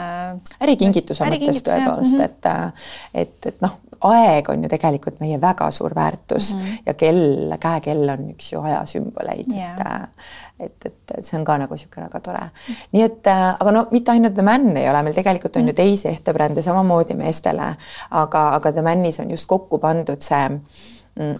ärikingituse 0.63 1.27
mõttes 1.27 1.65
tõepoolest, 1.67 2.15
mhm. 2.15 2.23
et, 2.23 3.25
et, 3.25 3.51
et 3.51 3.61
noh, 3.65 3.75
aeg 4.05 4.49
on 4.53 4.63
ju 4.63 4.69
tegelikult 4.69 5.19
meie 5.19 5.39
väga 5.41 5.69
suur 5.71 5.95
väärtus 5.95 6.53
mm 6.53 6.59
-hmm. 6.59 6.77
ja 6.85 6.93
kell, 6.93 7.55
käekell 7.59 8.09
on 8.09 8.29
üks 8.31 8.51
ju 8.53 8.61
aja 8.61 8.85
sümboleid 8.85 9.51
yeah., 9.53 10.07
et, 10.59 10.85
et, 10.85 10.93
et 11.17 11.25
see 11.25 11.37
on 11.39 11.45
ka 11.45 11.57
nagu 11.57 11.73
niisugune 11.73 12.05
väga 12.05 12.19
tore. 12.19 12.49
nii 12.91 13.03
et 13.03 13.27
aga 13.59 13.71
no 13.71 13.87
mitte 13.91 14.11
ainult 14.11 14.33
The 14.33 14.41
Man 14.41 14.77
ei 14.77 14.89
ole, 14.89 15.03
meil 15.03 15.13
tegelikult 15.13 15.55
on 15.55 15.61
mm 15.61 15.65
-hmm. 15.65 15.69
ju 15.69 15.73
teisi 15.73 16.07
ehtebrände 16.07 16.61
samamoodi 16.61 17.13
meestele, 17.13 17.75
aga, 18.11 18.49
aga 18.49 18.71
The 18.71 18.81
Manis 18.81 19.19
on 19.19 19.31
just 19.31 19.45
kokku 19.45 19.77
pandud 19.77 20.21
see 20.21 20.59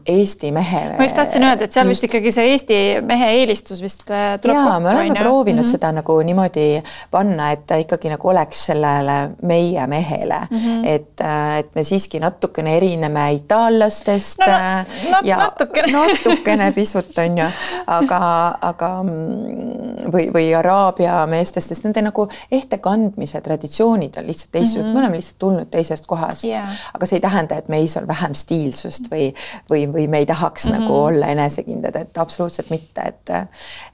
Eesti 0.06 0.52
mehe. 0.52 0.82
ma 0.98 1.06
just 1.06 1.16
tahtsin 1.16 1.44
öelda, 1.44 1.68
et 1.68 1.74
seal 1.76 1.86
just... 1.86 2.02
vist 2.02 2.08
ikkagi 2.10 2.32
see 2.34 2.52
Eesti 2.54 2.78
mehe 3.06 3.30
eelistus 3.40 3.82
vist 3.82 4.06
äh, 4.10 4.40
tuleb 4.42 4.58
kokku. 4.58 4.80
me 4.84 4.90
oleme 4.94 5.20
proovinud 5.20 5.62
mm 5.62 5.68
-hmm. 5.68 5.72
seda 5.72 5.92
nagu 5.92 6.18
niimoodi 6.22 6.84
panna, 7.12 7.52
et 7.52 7.68
ta 7.68 7.76
ikkagi 7.76 8.10
nagu 8.10 8.30
oleks 8.30 8.66
sellele 8.66 9.18
meie 9.42 9.88
mehele 9.88 10.40
mm, 10.50 10.58
-hmm. 10.58 10.88
et, 10.88 11.22
äh, 11.22 11.58
et 11.58 11.76
me 11.76 11.84
siiski 11.84 12.20
natukene 12.20 12.78
erineme 12.78 13.32
itaallastest 13.34 14.40
no,. 14.40 14.46
No, 14.48 15.12
no, 15.12 15.18
ja 15.24 15.38
natukene, 15.38 15.92
natukene 15.92 16.72
pisut 16.72 17.18
on 17.18 17.38
ju, 17.38 17.46
aga, 17.88 18.22
aga 18.62 19.04
mm, 19.04 20.12
või, 20.14 20.28
või 20.34 20.48
Araabia 20.58 21.26
meestest, 21.30 21.70
sest 21.70 21.86
nende 21.86 22.02
nagu 22.02 22.28
ehte 22.52 22.78
kandmise 22.78 23.42
traditsioonid 23.42 24.18
on 24.18 24.28
lihtsalt 24.28 24.52
teistsugused 24.52 24.84
mm, 24.84 24.90
-hmm. 24.90 24.94
me 24.94 25.00
oleme 25.00 25.22
lihtsalt 25.22 25.40
tulnud 25.40 25.70
teisest 25.72 26.06
kohast 26.06 26.44
yeah., 26.46 26.70
aga 26.94 27.06
see 27.06 27.18
ei 27.18 27.22
tähenda, 27.22 27.58
et 27.58 27.70
meis 27.70 27.98
on 27.98 28.08
vähem 28.08 28.34
stiilsust 28.34 29.12
või 29.12 29.34
või, 29.70 29.86
või 29.94 30.08
me 30.08 30.22
ei 30.22 30.26
tahaks 30.26 30.66
mm 30.66 30.72
-hmm. 30.72 30.82
nagu 30.82 31.00
olla 31.04 31.28
enesekindlad, 31.34 31.96
et 31.96 32.18
absoluutselt 32.18 32.70
mitte, 32.70 33.02
et 33.02 33.32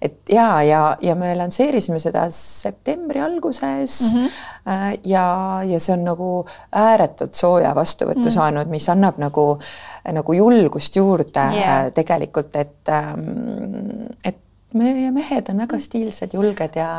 et 0.02 0.30
ja, 0.30 0.62
ja, 0.64 0.98
ja 1.02 1.16
me 1.16 1.36
lansseerisime 1.36 2.00
seda 2.00 2.28
septembri 2.30 3.22
alguses 3.22 4.14
mm 4.14 4.20
-hmm. 4.20 5.00
ja, 5.04 5.60
ja 5.68 5.80
see 5.80 5.94
on 5.94 6.04
nagu 6.04 6.46
ääretult 6.72 7.34
sooja 7.34 7.76
vastuvõttu 7.76 8.20
mm 8.20 8.28
-hmm. 8.28 8.40
saanud, 8.40 8.68
mis 8.68 8.90
annab 8.90 9.18
nagu, 9.18 9.60
nagu 10.12 10.34
julgust 10.34 10.96
juurde 10.96 11.50
yeah. 11.54 11.92
tegelikult, 11.94 12.56
et 12.56 12.90
ähm, 12.90 14.08
et 14.24 14.38
meie 14.78 15.12
mehed 15.12 15.50
on 15.50 15.62
väga 15.64 15.80
stiilsed, 15.80 16.34
julged 16.34 16.80
ja, 16.80 16.90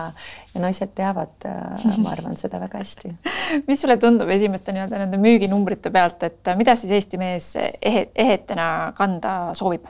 ja 0.55 0.63
naised 0.63 0.95
teavad, 0.95 1.35
äh, 1.49 1.99
ma 1.99 2.15
arvan, 2.15 2.37
seda 2.41 2.61
väga 2.63 2.83
hästi. 2.83 3.15
mis 3.69 3.83
sulle 3.83 3.97
tundub 4.03 4.31
esimeste 4.31 4.75
nii-öelda 4.75 5.03
nende 5.05 5.21
müüginumbrite 5.23 5.93
pealt, 5.95 6.23
et 6.27 6.55
mida 6.59 6.77
siis 6.79 6.95
Eesti 6.95 7.21
mees 7.21 7.53
ehe, 7.59 8.09
ehetena 8.15 8.69
kanda 8.97 9.37
soovib? 9.59 9.87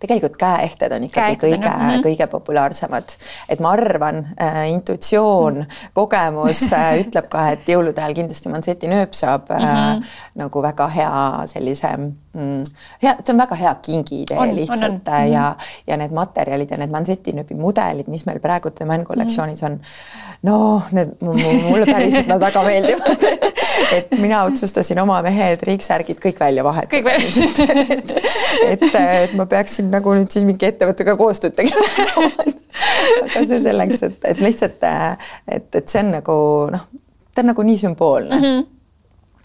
tegelikult 0.00 0.36
käeehted 0.36 0.92
on 0.92 1.04
ikkagi 1.04 1.36
käeehted, 1.36 1.48
kõige 1.48 1.68
mm, 1.68 1.88
-hmm. 1.88 2.02
kõige 2.02 2.26
populaarsemad, 2.26 3.16
et 3.48 3.60
ma 3.60 3.70
arvan 3.70 4.26
äh,, 4.42 4.70
intuitsioon 4.70 5.54
mm, 5.54 5.62
-hmm. 5.62 5.90
kogemus 5.94 6.72
äh, 6.72 6.98
ütleb 7.00 7.28
ka, 7.28 7.50
et 7.50 7.68
jõulude 7.68 8.02
ajal 8.02 8.14
kindlasti 8.14 8.48
Manseti 8.48 8.90
nööp 8.90 9.14
saab 9.14 9.50
äh, 9.50 9.60
mm 9.60 9.66
-hmm. 9.66 10.04
nagu 10.34 10.62
väga 10.62 10.88
hea 10.88 11.46
sellise 11.46 11.88
mm, 12.34 12.64
hea, 13.02 13.14
see 13.22 13.34
on 13.34 13.42
väga 13.42 13.58
hea 13.60 13.74
kingiidee 13.84 14.48
lihtsalt 14.56 15.08
on, 15.08 15.14
on. 15.14 15.30
ja, 15.32 15.44
ja 15.86 16.00
need 16.00 16.14
materjalid 16.16 16.70
ja 16.70 16.80
need 16.80 16.92
Manseti 16.92 17.32
nööbi 17.36 17.54
mudelid, 17.58 18.10
mis 18.10 18.26
meil 18.26 18.42
praegu 18.44 18.70
The 18.74 18.88
Man 18.88 19.04
kollektsioonis 19.06 19.62
on, 19.68 19.78
no 20.42 20.82
need 20.92 21.14
mulle 21.22 21.86
päriselt 21.86 22.26
nad 22.30 22.42
väga 22.42 22.64
meeldivad 22.66 23.28
et 23.96 24.12
mina 24.18 24.42
otsustasin 24.48 24.98
oma 25.00 25.20
mehed, 25.22 25.62
riiksärgid 25.62 26.18
kõik 26.22 26.40
välja 26.40 26.64
vahetada. 26.66 27.14
et, 27.94 28.14
et, 28.66 28.86
et 28.94 29.34
ma 29.38 29.46
peaks 29.46 29.68
peaksin 29.68 29.90
nagu 29.92 30.14
nüüd 30.16 30.32
siis 30.32 30.46
mingi 30.48 30.68
ettevõttega 30.68 31.14
koostööd 31.18 31.56
tegema 31.58 31.84
aga 33.24 33.44
see 33.44 33.60
selleks, 33.62 34.02
et, 34.06 34.18
et 34.32 34.40
lihtsalt, 34.42 34.84
et, 35.46 35.68
et 35.80 35.84
see 35.84 36.02
on 36.02 36.12
nagu 36.16 36.36
noh, 36.72 36.84
ta 37.34 37.44
on 37.44 37.50
nagu 37.52 37.64
nii 37.66 37.80
sümboolne 37.84 38.38
mm. 38.38 38.44
-hmm. 38.44 38.66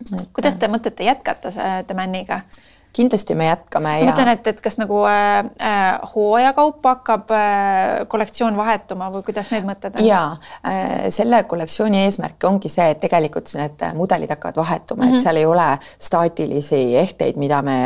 Et, 0.03 0.29
kuidas 0.35 0.55
te 0.59 0.67
mõtlete 0.67 1.05
jätkata 1.07 1.51
The 1.87 1.95
Maniga? 1.95 2.41
Kindlasti 2.93 3.35
me 3.35 3.47
jätkame. 3.47 3.93
ma 4.03 4.11
mõtlen, 4.11 4.29
et, 4.35 4.47
et 4.53 4.59
kas 4.61 4.77
nagu 4.77 4.99
äh, 5.09 5.39
äh, 5.57 6.11
hooajakaupa 6.13 6.95
hakkab 6.97 7.31
äh, 7.33 8.03
kollektsioon 8.07 8.57
vahetuma 8.57 9.09
või 9.13 9.25
kuidas 9.25 9.49
need 9.53 9.65
mõtted 9.67 9.97
on? 9.97 10.05
ja 10.05 10.21
äh, 10.61 11.07
selle 11.13 11.43
kollektsiooni 11.49 12.03
eesmärk 12.05 12.45
ongi 12.49 12.69
see, 12.69 12.91
et 12.93 13.01
tegelikult 13.01 13.49
need 13.57 13.81
mudelid 13.97 14.29
hakkavad 14.35 14.59
vahetuma 14.61 15.03
mm, 15.03 15.09
-hmm. 15.09 15.15
et 15.15 15.19
mhm. 15.19 15.23
seal 15.25 15.41
ei 15.41 15.45
ole 15.49 15.67
staatilisi 15.99 16.81
ehteid, 17.01 17.39
mida 17.41 17.61
me 17.61 17.77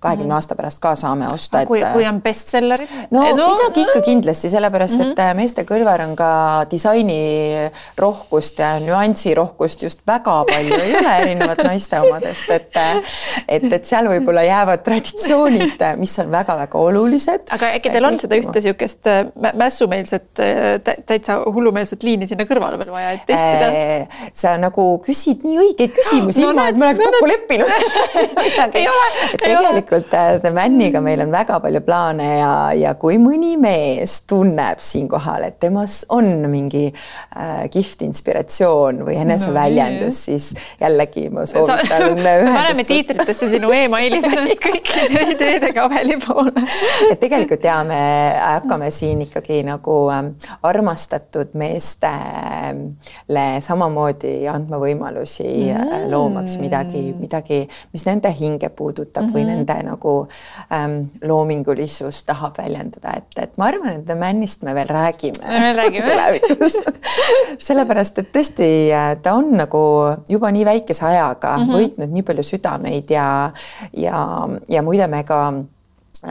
kahekümne 0.00 0.24
mm 0.24 0.30
-hmm. 0.30 0.34
aasta 0.34 0.54
pärast 0.54 0.80
ka 0.80 0.94
saame 0.94 1.28
osta. 1.28 1.64
kui, 1.66 1.80
kui 1.92 2.06
on 2.08 2.20
bestsellerid? 2.22 2.88
no, 3.10 3.24
no 3.36 3.48
midagi 3.54 3.80
ikka 3.80 4.00
kindlasti, 4.00 4.50
sellepärast 4.50 4.94
mm 4.94 5.00
-hmm. 5.00 5.12
et 5.12 5.18
mhm. 5.18 5.36
meeste 5.36 5.62
kõrval 5.64 6.04
on 6.08 6.16
ka 6.16 6.66
disaini 6.70 7.70
rohkust 7.98 8.58
ja 8.58 8.80
nüansi 8.80 9.34
rohkust 9.34 9.82
just 9.82 10.00
väga 10.06 10.44
palju 10.44 10.74
ei 10.74 10.96
ole 10.96 11.16
erinevat 11.18 11.58
naiste 11.64 12.00
omadest, 12.00 12.50
et 12.50 12.70
et, 13.48 13.72
et 13.72 13.84
seal 13.86 14.08
võib-olla 14.08 14.33
võib-olla 14.34 14.42
jäävad 14.48 14.82
traditsioonid, 14.84 15.82
mis 16.02 16.18
on 16.18 16.30
väga-väga 16.32 16.78
olulised. 16.78 17.46
aga 17.54 17.70
äkki 17.78 17.92
teil 17.92 18.08
on 18.08 18.18
seda 18.20 18.38
ühte 18.40 18.58
niisugust 18.58 19.10
äh, 19.10 19.20
mässumeelset 19.60 20.42
äh, 20.42 20.94
täitsa 21.06 21.38
hullumeelset 21.44 22.02
liini 22.02 22.26
sinna 22.30 22.46
kõrvale 22.48 22.78
veel 22.80 22.92
vaja, 22.94 23.14
et 23.14 23.26
testida? 23.28 23.70
Äh, 23.70 24.30
sa 24.34 24.56
nagu 24.60 24.86
küsid 25.04 25.44
nii 25.46 25.58
õigeid 25.64 25.94
küsimusi 25.96 26.42
no, 26.42 26.50
ilma, 26.50 26.68
et 26.70 26.80
me 26.80 26.88
oleks 26.88 27.02
kokku 27.04 27.30
leppinud 27.30 27.68
tegelikult 29.44 30.18
Männiga 30.54 31.00
meil 31.02 31.22
on 31.24 31.32
väga 31.34 31.58
palju 31.62 31.80
plaane 31.84 32.28
ja, 32.38 32.52
ja 32.78 32.94
kui 33.00 33.16
mõni 33.22 33.54
mees 33.60 34.20
tunneb 34.30 34.82
siinkohal, 34.82 35.48
et 35.48 35.58
temas 35.62 36.02
on 36.14 36.46
mingi 36.50 36.86
äh, 36.90 37.64
kihvt 37.72 38.04
inspiratsioon 38.06 39.02
või 39.06 39.18
eneseväljendus 39.22 40.14
no,, 40.14 40.24
siis 40.24 40.50
jällegi 40.80 41.28
ma 41.34 41.46
soovitan. 41.48 42.22
paneme 42.58 42.86
tiitritesse 42.86 43.50
sinu 43.52 43.72
emaili 43.74 44.23
pärast 44.34 44.62
kõikide 44.64 45.22
ideede 45.34 45.72
kabeli 45.76 46.16
poole. 46.22 46.64
et 47.10 47.20
tegelikult 47.20 47.64
ja 47.64 47.78
me 47.86 48.00
hakkame 48.38 48.90
siin 48.94 49.22
ikkagi 49.26 49.62
nagu 49.66 49.96
ähm, 50.14 50.32
armastatud 50.62 51.54
meestele 51.58 53.46
samamoodi 53.64 54.34
andma 54.50 54.78
võimalusi 54.82 55.48
äh, 55.72 55.78
mm. 55.78 56.10
loomaks 56.12 56.58
midagi, 56.62 57.02
midagi, 57.18 57.62
mis 57.92 58.06
nende 58.08 58.32
hinge 58.34 58.68
puudutab 58.68 59.24
mm 59.24 59.28
-hmm. 59.28 59.34
või 59.34 59.44
mhm. 59.44 59.50
nende 59.50 59.76
nagu 59.90 60.14
ähm, 60.72 60.98
loomingulisust 61.22 62.26
tahab 62.26 62.58
väljendada, 62.58 63.16
et, 63.16 63.38
et 63.38 63.58
ma 63.58 63.68
arvan, 63.70 64.00
et 64.00 64.06
The 64.06 64.14
Manist 64.14 64.62
me 64.62 64.74
veel 64.74 64.88
räägime. 64.88 65.44
me 65.48 65.72
räägime 65.72 66.06
tulevikus 66.10 66.78
sellepärast, 67.58 68.18
et 68.18 68.32
tõesti 68.34 68.68
äh, 68.92 69.16
ta 69.22 69.34
on 69.38 69.52
nagu 69.58 69.82
juba 70.28 70.50
nii 70.54 70.64
väikese 70.64 71.06
ajaga 71.06 71.56
mm 71.56 71.64
-hmm. 71.64 71.76
võitnud 71.78 72.14
nii 72.16 72.22
palju 72.22 72.42
südameid 72.42 73.10
ja, 73.10 73.26
ja, 73.92 74.13
ja 74.68 74.82
muide 74.82 75.06
me 75.10 75.24
ka 75.24 75.40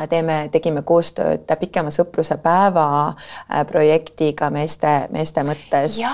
teeme, 0.09 0.38
tegime 0.51 0.81
koostööd 0.86 1.45
pikema 1.59 1.91
sõpruse 1.93 2.38
päeva 2.41 2.86
äh, 3.13 3.63
projektiga 3.69 4.49
meeste, 4.53 4.91
meeste 5.13 5.43
mõttes. 5.45 5.97
Ja, 6.01 6.13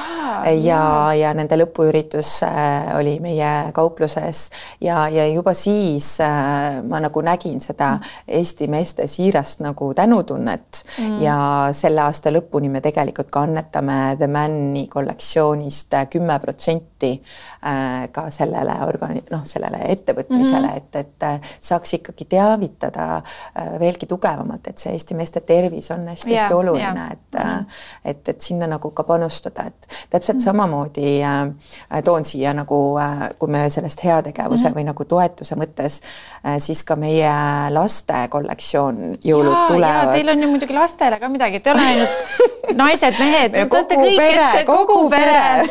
ja, 0.53 0.81
ja 1.17 1.33
nende 1.37 1.57
lõpuüritus 1.59 2.39
äh, 2.47 2.91
oli 2.97 3.17
meie 3.23 3.71
kaupluses. 3.75 4.47
Ja, 4.83 5.07
ja 5.11 5.27
juba 5.29 5.53
siis 5.57 6.11
äh, 6.23 6.79
ma 6.85 7.01
nagu 7.03 7.23
nägin 7.25 7.59
seda 7.63 7.95
Eesti 8.27 8.69
meeste 8.71 9.07
siirast 9.07 9.63
nagu 9.65 9.93
tänutunnet. 9.93 10.83
Mm. 10.99 11.19
ja 11.21 11.35
selle 11.75 12.01
aasta 12.01 12.31
lõpuni 12.33 12.69
me 12.71 12.81
tegelikult 12.83 13.29
ka 13.31 13.43
annetame 13.45 14.15
The 14.19 14.27
Man'i 14.31 14.85
kollektsioonist 14.91 15.95
kümme 16.11 16.39
protsenti 16.41 17.11
ka 18.11 18.29
sellele 18.29 18.75
organi-, 18.85 19.23
noh, 19.31 19.41
sellele 19.43 19.81
ettevõtmisele 19.91 20.67
mm, 20.67 20.73
-hmm. 20.73 20.77
et, 20.77 20.95
et 20.95 21.61
saaks 21.61 21.93
ikkagi 21.93 22.25
teavitada 22.25 23.21
veelgi 23.79 24.05
tugevamalt, 24.07 24.67
et 24.67 24.77
see 24.77 24.93
Eesti 24.95 25.15
meeste 25.15 25.41
tervis 25.41 25.91
on 25.91 26.07
hästi-hästi 26.07 26.53
oluline, 26.53 27.07
et 27.11 27.35
mm, 27.35 27.49
-hmm. 27.49 27.65
et, 28.05 28.29
et 28.29 28.41
sinna 28.41 28.67
nagu 28.67 28.91
ka 28.91 29.03
panustada, 29.03 29.63
et 29.67 29.87
täpselt 30.09 30.37
mm 30.37 30.39
-hmm. 30.39 30.43
samamoodi 30.43 31.23
äh, 31.23 32.03
toon 32.03 32.23
siia 32.23 32.53
nagu 32.53 32.97
äh,, 32.99 33.29
kui 33.39 33.49
me 33.49 33.69
sellest 33.69 34.03
heategevuse 34.03 34.69
mm 34.69 34.73
-hmm. 34.73 34.79
või 34.79 34.83
nagu 34.83 35.05
toetuse 35.05 35.55
mõttes 35.55 36.01
äh,, 36.45 36.57
siis 36.57 36.83
ka 36.83 36.95
meie 36.95 37.31
laste 37.69 38.27
kollektsioon 38.29 39.17
jõulud 39.25 39.53
ja, 39.53 39.67
tulevad. 39.67 40.13
Teil 40.13 40.29
on 40.29 40.43
ju 40.43 40.49
muidugi 40.49 40.73
lastele 40.73 41.19
ka 41.19 41.29
midagi, 41.29 41.59
te 41.59 41.69
ei 41.69 41.75
ole 41.75 41.81
ainult 41.81 42.09
naised-mehed, 42.81 43.57
kogu 43.69 44.15
pere, 44.17 44.63
kogu 44.65 45.09
pere 45.09 45.63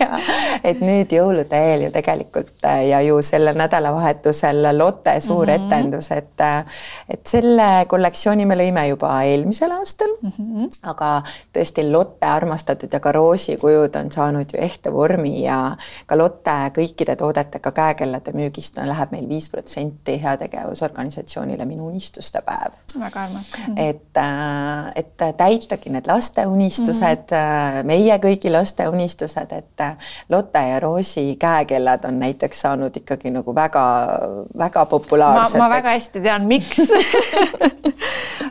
et 0.70 0.80
nüüd 0.80 1.12
jõulude 1.30 1.56
eel 1.56 1.86
ju 1.86 1.90
tegelikult 1.94 2.64
äh, 2.64 2.86
ja 2.88 3.00
ju 3.00 3.20
sellel 3.22 3.58
nädalavahetusel 3.58 4.78
Lotte 4.78 5.20
suur 5.20 5.46
mm 5.46 5.52
-hmm. 5.52 5.66
etendus, 5.66 6.10
et 6.10 6.40
äh, 6.40 6.64
et 7.08 7.26
selle 7.26 7.84
kollektsiooni 7.86 8.46
me 8.46 8.56
lõime 8.56 8.86
juba 8.88 9.22
eelmisel 9.22 9.70
aastal 9.70 10.10
mm, 10.22 10.32
-hmm. 10.38 10.70
aga 10.82 11.22
tõesti 11.56 11.90
Lotte 11.92 12.26
armastatud 12.26 12.92
ja 12.92 13.00
ka 13.00 13.12
roosikujud 13.12 13.96
on 13.96 14.12
saanud 14.12 14.46
ju 14.52 14.58
ehte 14.58 14.92
vormi 14.92 15.42
ja 15.42 15.76
ka 16.06 16.18
Lotte 16.18 16.50
kõikide 16.78 17.16
toodetega 17.16 17.72
käekellade 17.72 18.32
müügist 18.32 18.76
no, 18.76 18.86
läheb 18.86 19.10
meil 19.12 19.28
viis 19.28 19.48
protsenti 19.50 20.22
heategevusorganisatsioonile 20.22 21.64
Minu 21.64 21.86
unistuste 21.86 22.42
päev. 22.42 22.72
väga 23.00 23.22
armas 23.22 23.50
mm. 23.58 23.64
-hmm. 23.64 23.88
et, 23.88 24.16
äh, 24.16 24.92
et 24.94 25.36
täitagi 25.36 25.90
need 25.90 26.06
laste 26.06 26.46
unistused 26.46 27.30
mm, 27.30 27.36
-hmm. 27.36 27.84
meie 27.84 28.16
kõigi 28.18 28.50
laste 28.50 28.88
unistused, 28.88 29.52
et 29.52 29.80
Lotte 30.28 30.58
ja 30.58 30.80
Roosi 30.80 31.19
käekellad 31.40 32.04
on 32.08 32.18
näiteks 32.20 32.60
saanud 32.66 32.96
ikkagi 32.96 33.32
nagu 33.34 33.54
väga-väga 33.54 34.86
populaarsed. 34.86 35.58
ma 35.58 35.70
väga 35.70 35.96
hästi 35.96 36.24
tean, 36.24 36.46
miks 36.50 36.80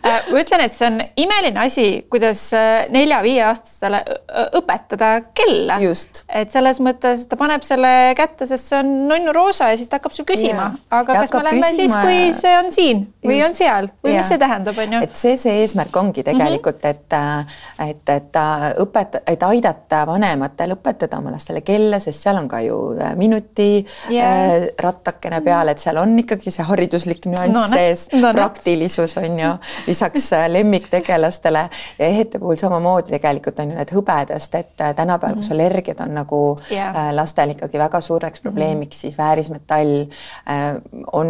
Äh, 0.09 0.31
ma 0.31 0.39
ütlen, 0.39 0.61
et 0.63 0.77
see 0.77 0.87
on 0.87 0.99
imeline 1.19 1.59
asi, 1.59 1.85
kuidas 2.11 2.41
äh, 2.55 2.85
nelja-viieaastasele 2.93 3.99
õpetada 4.57 5.09
kella. 5.35 5.79
et 5.79 6.53
selles 6.53 6.79
mõttes 6.83 7.25
ta 7.29 7.37
paneb 7.39 7.65
selle 7.67 8.13
kätte, 8.17 8.47
sest 8.47 8.69
see 8.71 8.79
on 8.79 8.91
nunnu 9.09 9.33
roosa 9.35 9.69
ja 9.71 9.77
siis 9.79 9.89
ta 9.91 9.99
hakkab 9.99 10.15
sul 10.15 10.27
küsima, 10.29 10.69
aga 10.89 11.17
ja 11.17 11.23
kas 11.25 11.33
me 11.35 11.43
lähme 11.49 11.71
siis, 11.75 11.95
kui 11.95 12.21
see 12.37 12.55
on 12.57 12.71
siin 12.71 13.03
või 13.25 13.39
just. 13.41 13.49
on 13.49 13.59
seal 13.59 13.89
või 13.99 14.13
ja. 14.13 14.21
mis 14.21 14.31
see 14.31 14.41
tähendab, 14.41 14.79
on 14.85 14.95
ju. 14.95 15.01
et 15.09 15.19
see, 15.19 15.35
see 15.41 15.57
eesmärk 15.65 15.99
ongi 16.01 16.23
tegelikult 16.27 16.79
mm, 16.79 17.03
-hmm. 17.11 17.59
et, 17.89 17.99
et, 17.99 18.15
et 18.15 18.41
õpeta-, 18.85 19.23
et 19.27 19.43
aidata 19.49 20.05
vanematel 20.07 20.77
õpetada 20.77 21.19
oma 21.19 21.35
lastele 21.35 21.61
kella, 21.65 21.99
sest 21.99 22.23
seal 22.23 22.39
on 22.39 22.47
ka 22.47 22.58
ju 22.61 22.77
minuti 23.15 23.85
yeah. 24.11 24.53
äh, 24.53 24.67
rattakene 24.79 25.41
peal, 25.45 25.71
et 25.71 25.81
seal 25.81 25.97
on 26.01 26.15
ikkagi 26.19 26.51
see 26.53 26.65
hariduslik 26.65 27.27
nüanss 27.29 27.55
no, 27.55 27.65
sees 27.71 28.07
no,, 28.13 28.31
praktilisus 28.35 29.17
on 29.21 29.39
ju 29.39 29.51
lisaks 29.87 30.31
äh, 30.37 30.47
lemmiktegelastele 30.51 31.65
ja 31.99 32.09
ehete 32.09 32.39
puhul 32.39 32.59
samamoodi 32.59 33.15
tegelikult 33.15 33.59
on 33.63 33.73
ju 33.73 33.79
need 33.79 33.93
hõbedast, 33.95 34.57
et 34.59 34.81
äh, 34.81 34.93
tänapäeval 34.95 35.35
mm, 35.35 35.41
-hmm. 35.41 35.49
kus 35.49 35.51
allergiad 35.55 36.03
on 36.05 36.15
nagu 36.21 36.41
yeah. 36.71 37.13
lastel 37.15 37.55
ikkagi 37.55 37.79
väga 37.79 38.01
suureks 38.01 38.41
probleemiks 38.41 38.85
mm, 38.85 38.97
-hmm. 38.97 39.01
siis 39.01 39.17
väärismetall 39.17 40.05
on 41.13 41.27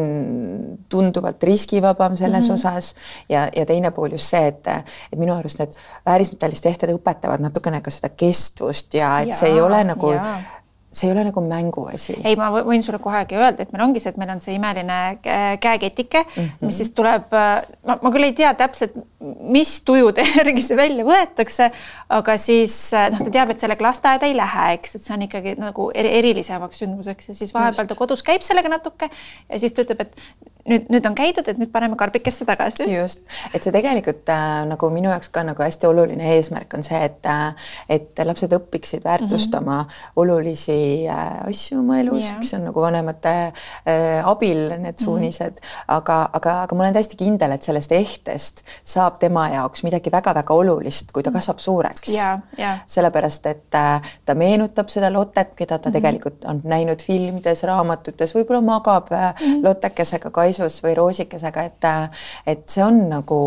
tunduvalt 0.90 1.44
riskivabam 1.44 2.16
selles 2.16 2.48
mm 2.48 2.50
-hmm. 2.50 2.54
osas 2.54 2.96
ja, 3.30 3.50
ja 3.56 3.66
teine 3.66 3.92
pool 3.92 4.12
just 4.12 4.30
see, 4.30 4.48
et, 4.48 4.68
et 5.14 5.20
minu 5.20 5.36
arust 5.36 5.60
need 5.60 5.74
väärismetallist 6.06 6.64
tehted 6.64 6.94
õpetavad 6.94 7.42
natukene 7.42 7.82
ka 7.82 7.92
seda 7.94 8.10
kestvust 8.10 8.94
ja 8.94 9.20
et 9.20 9.34
ja, 9.34 9.36
see 9.42 9.52
ei 9.54 9.62
ole 9.62 9.84
nagu 9.84 10.12
ja 10.12 10.26
see 10.92 11.08
ei 11.08 11.14
ole 11.14 11.24
nagu 11.28 11.42
mänguasi. 11.46 12.16
ei, 12.26 12.36
ma 12.40 12.50
võin 12.66 12.82
sulle 12.86 12.98
kohegi 13.02 13.38
öelda, 13.38 13.64
et 13.64 13.74
meil 13.74 13.84
ongi 13.86 14.02
see, 14.02 14.10
et 14.14 14.18
meil 14.18 14.32
on 14.34 14.42
see 14.42 14.56
imeline 14.58 14.98
käeketike 15.62 16.24
mm, 16.24 16.48
-hmm. 16.48 16.66
mis 16.66 16.80
siis 16.82 16.92
tuleb, 16.98 17.30
ma, 17.86 17.98
ma 18.02 18.12
küll 18.16 18.26
ei 18.26 18.34
tea 18.38 18.54
täpselt, 18.58 18.98
mis 19.54 19.76
tujude 19.86 20.26
järgi 20.40 20.64
see 20.66 20.78
välja 20.80 21.06
võetakse, 21.06 21.70
aga 22.18 22.38
siis 22.42 22.78
noh, 23.14 23.22
ta 23.22 23.36
teab, 23.38 23.54
et 23.54 23.62
sellega 23.62 23.86
lasteaeda 23.86 24.30
ei 24.30 24.38
lähe, 24.38 24.66
eks, 24.80 24.98
et 24.98 25.06
see 25.06 25.14
on 25.14 25.28
ikkagi 25.28 25.56
nagu 25.62 25.92
eri, 25.94 26.16
erilisemaks 26.24 26.82
sündmuseks 26.82 27.34
ja 27.34 27.38
siis 27.38 27.54
vahepeal 27.54 27.90
ta 27.90 28.00
kodus 28.00 28.26
käib 28.26 28.46
sellega 28.46 28.74
natuke 28.74 29.12
ja 29.12 29.60
siis 29.62 29.74
ta 29.74 29.86
ütleb, 29.86 30.08
et 30.08 30.49
nüüd, 30.68 30.90
nüüd 30.92 31.06
on 31.08 31.16
käidud, 31.16 31.48
et 31.48 31.60
nüüd 31.60 31.72
paneme 31.72 31.98
karbikesse 31.98 32.46
tagasi. 32.48 32.86
just, 32.92 33.22
et 33.54 33.64
see 33.64 33.74
tegelikult 33.74 34.30
äh, 34.34 34.66
nagu 34.68 34.90
minu 34.94 35.12
jaoks 35.12 35.32
ka 35.34 35.44
nagu 35.48 35.64
hästi 35.64 35.88
oluline 35.88 36.34
eesmärk 36.36 36.74
on 36.76 36.84
see, 36.84 37.00
et 37.06 37.30
äh, 37.30 37.70
et 37.90 38.20
lapsed 38.26 38.54
õpiksid 38.56 39.06
väärtustama 39.06 39.78
mm 39.78 39.88
-hmm. 39.88 40.12
olulisi 40.16 41.08
äh, 41.08 41.48
asju 41.48 41.80
oma 41.80 42.00
elus 42.00 42.24
yeah., 42.24 42.38
eks 42.38 42.50
see 42.50 42.60
on 42.60 42.66
nagu 42.70 42.82
vanemate 42.82 43.36
äh, 43.40 44.28
abil 44.28 44.70
need 44.70 44.96
mhm. 44.96 45.04
suunised 45.04 45.54
mm, 45.54 45.64
-hmm. 45.64 45.84
aga, 45.88 46.30
aga, 46.34 46.62
aga 46.64 46.76
ma 46.76 46.84
olen 46.84 46.94
täiesti 46.94 47.18
kindel, 47.18 47.52
et 47.52 47.64
sellest 47.64 47.92
ehtest 47.92 48.64
saab 48.84 49.20
tema 49.20 49.50
jaoks 49.50 49.84
midagi 49.84 50.12
väga-väga 50.12 50.54
olulist, 50.54 51.12
kui 51.12 51.24
ta 51.24 51.32
kasvab 51.32 51.60
suureks 51.60 52.10
yeah,. 52.14 52.40
Yeah. 52.60 52.80
sellepärast, 52.88 53.46
et 53.46 53.76
äh, 53.76 54.02
ta 54.26 54.36
meenutab 54.36 54.88
seda 54.88 55.14
Lottet, 55.14 55.56
keda 55.56 55.78
ta 55.78 55.90
mm 55.90 55.92
-hmm. 55.92 55.94
tegelikult 55.94 56.46
on 56.46 56.62
näinud 56.64 57.02
filmides, 57.02 57.64
raamatutes, 57.64 58.36
võib-olla 58.36 58.62
magab 58.62 59.10
mm 59.10 59.18
-hmm. 59.18 59.64
Lottekesega 59.64 60.30
kaisus 60.32 60.49
seisus 60.50 60.84
või 60.84 60.96
roosikesega, 60.98 61.64
et 61.64 61.88
et 62.48 62.64
see 62.70 62.84
on 62.84 62.98
nagu, 63.10 63.40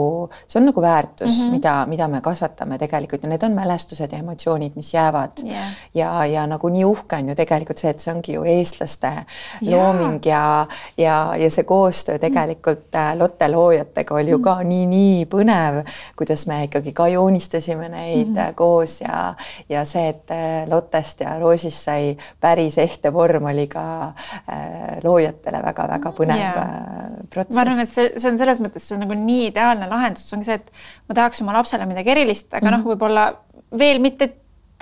see 0.46 0.60
on 0.60 0.66
nagu 0.70 0.82
väärtus 0.82 1.38
mm, 1.38 1.44
-hmm. 1.44 1.50
mida, 1.50 1.86
mida 1.86 2.08
me 2.08 2.20
kasvatame 2.20 2.78
tegelikult 2.78 3.22
ja 3.22 3.28
need 3.28 3.42
on 3.42 3.52
mälestused 3.52 4.12
ja 4.12 4.18
emotsioonid, 4.18 4.72
mis 4.76 4.94
jäävad 4.94 5.44
yeah. 5.44 5.64
ja, 5.94 6.26
ja 6.26 6.46
nagu 6.46 6.68
nii 6.68 6.84
uhke 6.84 7.16
on 7.16 7.28
ju 7.28 7.34
tegelikult 7.34 7.78
see, 7.78 7.90
et 7.90 8.00
see 8.00 8.14
ongi 8.14 8.32
ju 8.32 8.44
eestlaste 8.44 9.12
yeah. 9.12 9.72
looming 9.72 10.26
ja, 10.26 10.66
ja, 10.96 11.34
ja 11.36 11.50
see 11.50 11.64
koostöö 11.64 12.18
tegelikult 12.18 12.92
mm. 12.92 13.18
Lotte 13.18 13.48
loojatega 13.48 14.14
oli 14.14 14.30
ju 14.30 14.38
ka 14.38 14.56
nii-nii 14.62 15.26
põnev, 15.26 15.82
kuidas 16.16 16.46
me 16.46 16.64
ikkagi 16.64 16.92
ka 16.92 17.08
joonistasime 17.08 17.88
neid 17.88 18.28
mm 18.28 18.36
-hmm. 18.36 18.54
koos 18.54 19.00
ja, 19.00 19.34
ja 19.68 19.84
see, 19.84 20.08
et 20.08 20.30
äh, 20.30 20.68
Lottest 20.68 21.20
ja 21.20 21.38
Roosist 21.38 21.84
sai 21.84 22.16
päris 22.40 22.78
ehte 22.78 23.12
vorm, 23.12 23.44
oli 23.44 23.66
ka 23.66 24.12
äh, 24.48 25.02
loojatele 25.04 25.62
väga-väga 25.62 26.12
põnev 26.12 26.38
yeah 26.38 26.91
protsess. 27.30 27.56
ma 27.56 27.64
arvan, 27.64 27.82
et 27.84 27.92
see, 27.92 28.12
see 28.16 28.30
on 28.32 28.38
selles 28.40 28.60
mõttes, 28.64 28.86
see 28.86 28.98
on 28.98 29.04
nagu 29.06 29.16
nii 29.18 29.48
ideaalne 29.50 29.88
lahendus, 29.90 30.28
ongi 30.36 30.48
see, 30.48 30.60
et 30.60 30.70
ma 31.08 31.18
tahaks 31.18 31.42
oma 31.44 31.56
lapsele 31.58 31.88
midagi 31.90 32.14
erilist, 32.14 32.48
aga 32.52 32.60
mm 32.60 32.68
-hmm. 32.68 32.76
noh, 32.76 32.84
mhm. 32.84 32.92
võib-olla 32.92 33.78
veel 33.78 34.00
mitte 34.04 34.32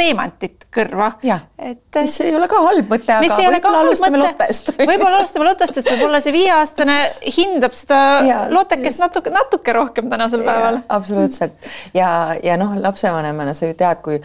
teemantit 0.01 0.67
kõrva. 0.73 1.11
et 1.23 1.99
mis 2.01 2.15
ei 2.25 2.35
ole 2.37 2.49
ka 2.51 2.61
halb 2.65 2.93
mõte, 2.93 3.17
aga 3.17 3.39
võib-olla 3.55 3.83
alustame 3.85 4.21
lotest 4.21 4.71
võib-olla 4.79 5.19
alustame 5.21 5.49
lotest, 5.49 5.75
sest 5.77 5.91
võib-olla 5.93 6.21
see 6.25 6.35
viieaastane 6.37 6.97
hindab 7.37 7.77
seda 7.79 8.01
ja, 8.27 8.39
lotekest 8.53 9.03
natuke, 9.05 9.33
natuke 9.35 9.75
rohkem 9.77 10.09
tänasel 10.13 10.45
päeval. 10.47 10.81
absoluutselt 10.89 11.73
ja, 11.97 12.37
ja 12.43 12.57
noh, 12.61 12.77
lapsevanemana 12.81 13.55
sa 13.57 13.69
ju 13.69 13.77
tead, 13.79 14.01
kui 14.05 14.21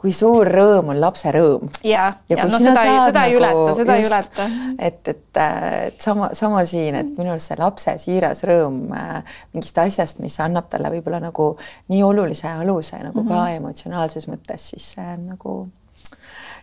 kui 0.00 0.12
suur 0.16 0.48
rõõm 0.48 0.94
on 0.94 1.00
lapse 1.00 1.32
rõõm. 1.34 1.68
ja, 1.84 2.06
ja, 2.30 2.38
ja 2.38 2.46
no 2.48 2.58
seda, 2.58 2.84
ei, 2.88 3.00
seda 3.04 3.24
nagu, 3.24 3.26
ei 3.26 3.36
ületa, 3.36 3.74
seda 3.76 3.96
just, 3.98 4.06
ei 4.06 4.10
ületa. 4.10 4.76
et, 4.78 5.10
et, 5.12 5.40
et 5.44 6.06
sama, 6.06 6.30
sama 6.36 6.64
siin, 6.68 6.96
et 7.02 7.10
minu 7.18 7.34
arust 7.34 7.52
see 7.52 7.60
lapse 7.60 7.96
siiras 8.04 8.44
rõõm 8.48 8.94
äh, 8.96 9.34
mingist 9.52 9.82
asjast, 9.82 10.22
mis 10.24 10.38
annab 10.40 10.70
talle 10.72 10.92
võib-olla 10.94 11.20
nagu 11.26 11.50
nii 11.92 12.00
olulise 12.06 12.48
aluse 12.48 13.02
nagu 13.02 13.20
mm 13.20 13.28
-hmm. 13.28 13.34
ka 13.34 13.42
mhm. 13.42 13.60
emotsionaalses 13.60 14.28
mõttes, 14.32 14.70
siis 14.72 14.94
see 14.94 15.12
on 15.18 15.28
nagu 15.34 15.58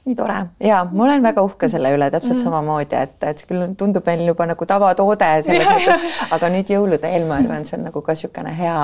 nii 0.07 0.15
tore 0.15 0.37
ja 0.63 0.81
ma 0.91 1.03
olen 1.03 1.23
väga 1.23 1.43
uhke 1.45 1.69
selle 1.71 1.91
üle 1.95 2.09
täpselt 2.13 2.37
mm. 2.37 2.43
samamoodi, 2.45 2.95
et, 2.95 3.17
et 3.27 3.43
küll 3.49 3.73
tundub 3.79 4.05
meil 4.07 4.23
juba 4.27 4.47
nagu 4.49 4.67
tavatoode 4.69 5.29
selles 5.45 5.67
mõttes, 5.67 6.17
aga 6.35 6.51
nüüd 6.53 6.71
jõulude 6.71 7.11
eel 7.11 7.27
ma 7.29 7.39
arvan, 7.41 7.65
see 7.67 7.77
on 7.77 7.87
nagu 7.89 8.01
ka 8.05 8.15
niisugune 8.15 8.53
hea, 8.57 8.79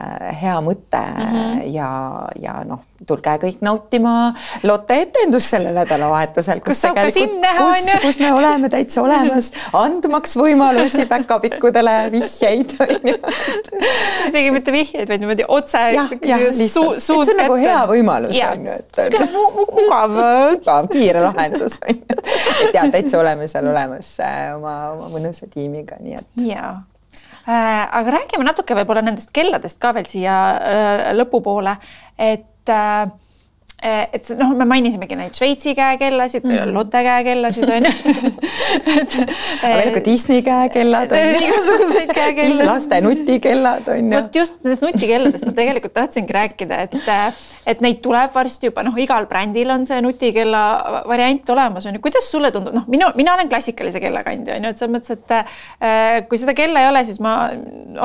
äh, 0.00 0.26
hea 0.40 0.56
mõte 0.64 1.02
mm 1.02 1.30
-hmm. 1.34 1.62
ja, 1.74 1.90
ja 2.40 2.56
noh, 2.66 2.82
tulge 3.06 3.36
kõik 3.44 3.60
nautima 3.64 4.14
Lotte 4.64 4.96
etendust 5.02 5.52
sellel 5.52 5.76
nädalavahetusel, 5.76 6.60
kus, 6.64 6.80
kus 6.80 7.20
on 7.20 7.88
ju. 7.90 7.98
kus 8.02 8.18
me 8.22 8.32
oleme 8.32 8.70
täitsa 8.72 9.02
olemas, 9.02 9.52
andmaks 9.72 10.36
võimalusi 10.40 11.06
päkapikkudele, 11.10 11.96
vihjeid 12.14 12.72
isegi 14.28 14.50
mitte 14.54 14.72
vihjeid, 14.72 15.08
vaid 15.08 15.20
niimoodi 15.22 15.44
otse. 15.48 15.78
jah, 15.94 16.10
jah, 16.22 16.40
lihtsalt, 16.40 16.96
et 16.96 17.04
see 17.04 17.18
on 17.18 17.40
nagu 17.42 17.58
hea 17.60 17.80
võimalus 17.90 18.40
on 18.48 18.66
ju, 18.68 18.78
et. 18.80 19.20
mugav 19.74 20.16
mugav, 20.54 20.88
kiire 20.92 21.22
lahendus 21.24 21.78
on 21.82 22.00
ju. 22.00 22.18
et 22.64 22.78
ja 22.78 22.86
täitsa 22.92 23.20
oleme 23.20 23.50
seal 23.50 23.68
olemas 23.70 24.16
äh, 24.24 24.48
oma, 24.56 24.78
oma 24.96 25.12
mõnusa 25.12 25.50
tiimiga, 25.50 26.00
nii 26.00 26.18
et. 26.22 26.32
ja 26.48 26.72
aga 27.44 28.08
räägime 28.08 28.46
natuke 28.46 28.72
võib-olla 28.78 29.02
nendest 29.04 29.28
kelladest 29.36 29.76
ka 29.76 29.90
veel 29.92 30.06
siia 30.08 30.38
lõpupoole, 31.12 31.74
et 32.16 32.48
Eh, 32.64 33.10
et 33.82 34.28
noh, 34.38 34.52
me 34.56 34.64
mainisimegi 34.68 35.16
neid 35.18 35.34
Šveitsi 35.36 35.74
käekellasid 35.76 36.46
mm., 36.46 36.70
Lotte 36.72 37.00
käekellasid 37.04 37.68
on 37.68 37.84
ju 37.84 37.90
et 39.00 39.16
veel 39.60 39.90
ka 39.96 40.02
Disney 40.06 40.44
käekellad 40.46 41.12
on 41.16 41.36
igasuguseid 41.36 42.12
käekellasid. 42.14 42.64
laste 42.68 43.00
nutikellad 43.04 43.90
on 43.92 44.12
ju. 44.12 44.14
vot 44.14 44.38
just 44.40 44.56
nendest 44.62 44.86
nutikelladest 44.86 45.48
ma 45.48 45.56
tegelikult 45.58 45.94
tahtsingi 45.98 46.36
rääkida, 46.36 46.78
et, 46.86 46.96
et 47.74 47.82
neid 47.84 48.00
tuleb 48.04 48.32
varsti 48.34 48.70
juba 48.70 48.86
noh, 48.86 48.96
igal 49.00 49.28
brändil 49.28 49.74
on 49.74 49.84
see 49.90 50.00
nutikella 50.06 50.62
variant 51.10 51.54
olemas 51.56 51.90
on 51.90 51.98
ju. 51.98 52.04
kuidas 52.06 52.30
sulle 52.30 52.54
tundub, 52.54 52.78
noh, 52.78 52.88
minu, 52.88 53.10
mina 53.18 53.34
olen 53.34 53.52
klassikalise 53.52 54.00
kellakandja 54.00 54.56
on 54.56 54.68
ju, 54.68 54.72
et 54.72 54.80
selles 54.80 54.94
mõttes, 54.94 55.18
et 55.18 55.36
äh, 55.36 56.22
kui 56.30 56.40
seda 56.40 56.56
kella 56.56 56.86
ei 56.86 56.92
ole, 56.92 57.04
siis 57.10 57.20
ma 57.24 57.36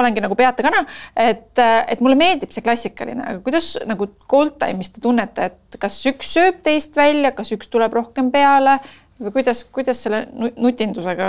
olengi 0.01 0.25
nagu 0.25 0.35
peata 0.39 0.65
kana, 0.65 0.83
et, 1.15 1.55
et 1.61 2.03
mulle 2.03 2.19
meeldib 2.19 2.51
see 2.51 2.65
klassikaline, 2.65 3.23
aga 3.23 3.39
kuidas 3.45 3.77
nagu 3.87 4.11
Goldtime'is 4.29 4.91
te 4.97 5.07
tunnete, 5.07 5.47
et 5.47 5.68
et 5.68 5.68
kas 5.77 5.99
üks 6.09 6.33
sööb 6.33 6.63
teist 6.65 6.97
välja, 6.97 7.31
kas 7.35 7.51
üks 7.55 7.69
tuleb 7.69 7.93
rohkem 7.93 8.31
peale 8.31 8.79
või 9.19 9.31
kuidas, 9.35 9.63
kuidas 9.71 9.99
selle 10.03 10.21
nutindusega 10.57 11.27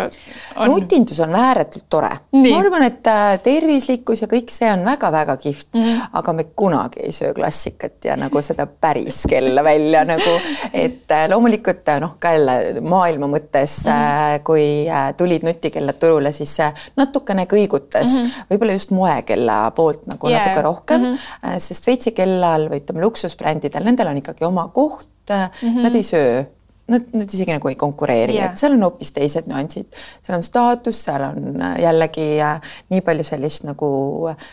on? 0.56 0.70
nutindus 0.70 1.18
on 1.24 1.34
ääretult 1.34 1.86
tore. 1.90 2.10
ma 2.32 2.58
arvan, 2.58 2.84
et 2.86 3.06
äh, 3.10 3.32
tervislikkus 3.42 4.22
ja 4.22 4.28
kõik 4.30 4.52
see 4.54 4.68
on 4.70 4.84
väga-väga 4.86 5.36
kihvt 5.42 5.74
mm, 5.74 5.82
-hmm. 5.82 6.12
aga 6.20 6.34
me 6.38 6.44
kunagi 6.62 7.02
ei 7.06 7.12
söö 7.12 7.34
klassikat 7.34 8.04
ja 8.04 8.16
nagu 8.16 8.42
seda 8.42 8.66
päris 8.66 9.24
kella 9.30 9.64
välja 9.64 10.04
nagu, 10.04 10.36
et 10.72 11.10
äh, 11.10 11.26
loomulikult 11.32 11.88
äh, 11.88 12.00
noh, 12.00 12.14
ka 12.18 12.32
jälle 12.36 12.80
maailma 12.80 13.26
mõttes 13.26 13.80
mm, 13.84 13.90
-hmm. 13.90 14.44
kui 14.44 14.86
tulid 15.16 15.46
nutikellad 15.46 15.98
turule, 15.98 16.32
siis 16.32 16.56
natukene 16.96 17.44
kõigutas 17.50 18.06
mm 18.06 18.24
-hmm. 18.24 18.46
võib-olla 18.50 18.78
just 18.78 18.90
moekella 18.90 19.70
poolt 19.70 20.06
nagu 20.06 20.28
yeah. 20.28 20.46
natuke 20.46 20.62
rohkem 20.62 21.00
mm, 21.00 21.14
-hmm. 21.14 21.58
sest 21.58 21.84
Šveitsi 21.84 22.12
kellal 22.12 22.68
või 22.70 22.84
ütleme, 22.84 23.02
luksusbrändidel, 23.02 23.84
nendel 23.84 24.06
on 24.06 24.22
ikkagi 24.22 24.44
oma 24.44 24.68
koht 24.68 25.06
mm, 25.28 25.50
-hmm. 25.62 25.82
nad 25.82 25.94
ei 25.94 26.02
söö 26.02 26.44
nad, 26.90 27.12
nad 27.16 27.28
isegi 27.28 27.54
nagu 27.54 27.70
ei 27.70 27.78
konkureeri 27.80 28.38
yeah., 28.38 28.50
et 28.50 28.60
seal 28.60 28.74
on 28.76 28.86
hoopis 28.86 29.12
teised 29.16 29.50
nüansid, 29.50 29.94
seal 30.22 30.38
on 30.38 30.46
staatus, 30.46 31.04
seal 31.06 31.26
on 31.30 31.62
äh, 31.62 31.76
jällegi 31.86 32.32
äh, 32.44 32.74
nii 32.90 33.04
palju 33.06 33.26
sellist 33.30 33.66
nagu 33.68 33.92
äh, 34.32 34.50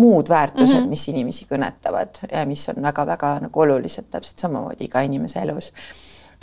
muud 0.00 0.28
väärtused 0.28 0.76
mm, 0.76 0.84
-hmm. 0.84 0.88
mis 0.88 1.08
inimesi 1.08 1.46
kõnetavad 1.50 2.22
ja 2.30 2.44
mis 2.46 2.68
on 2.68 2.82
väga-väga 2.82 3.32
nagu 3.46 3.60
olulised 3.60 4.06
täpselt 4.10 4.38
samamoodi 4.38 4.86
iga 4.86 5.02
inimese 5.06 5.42
elus 5.42 5.72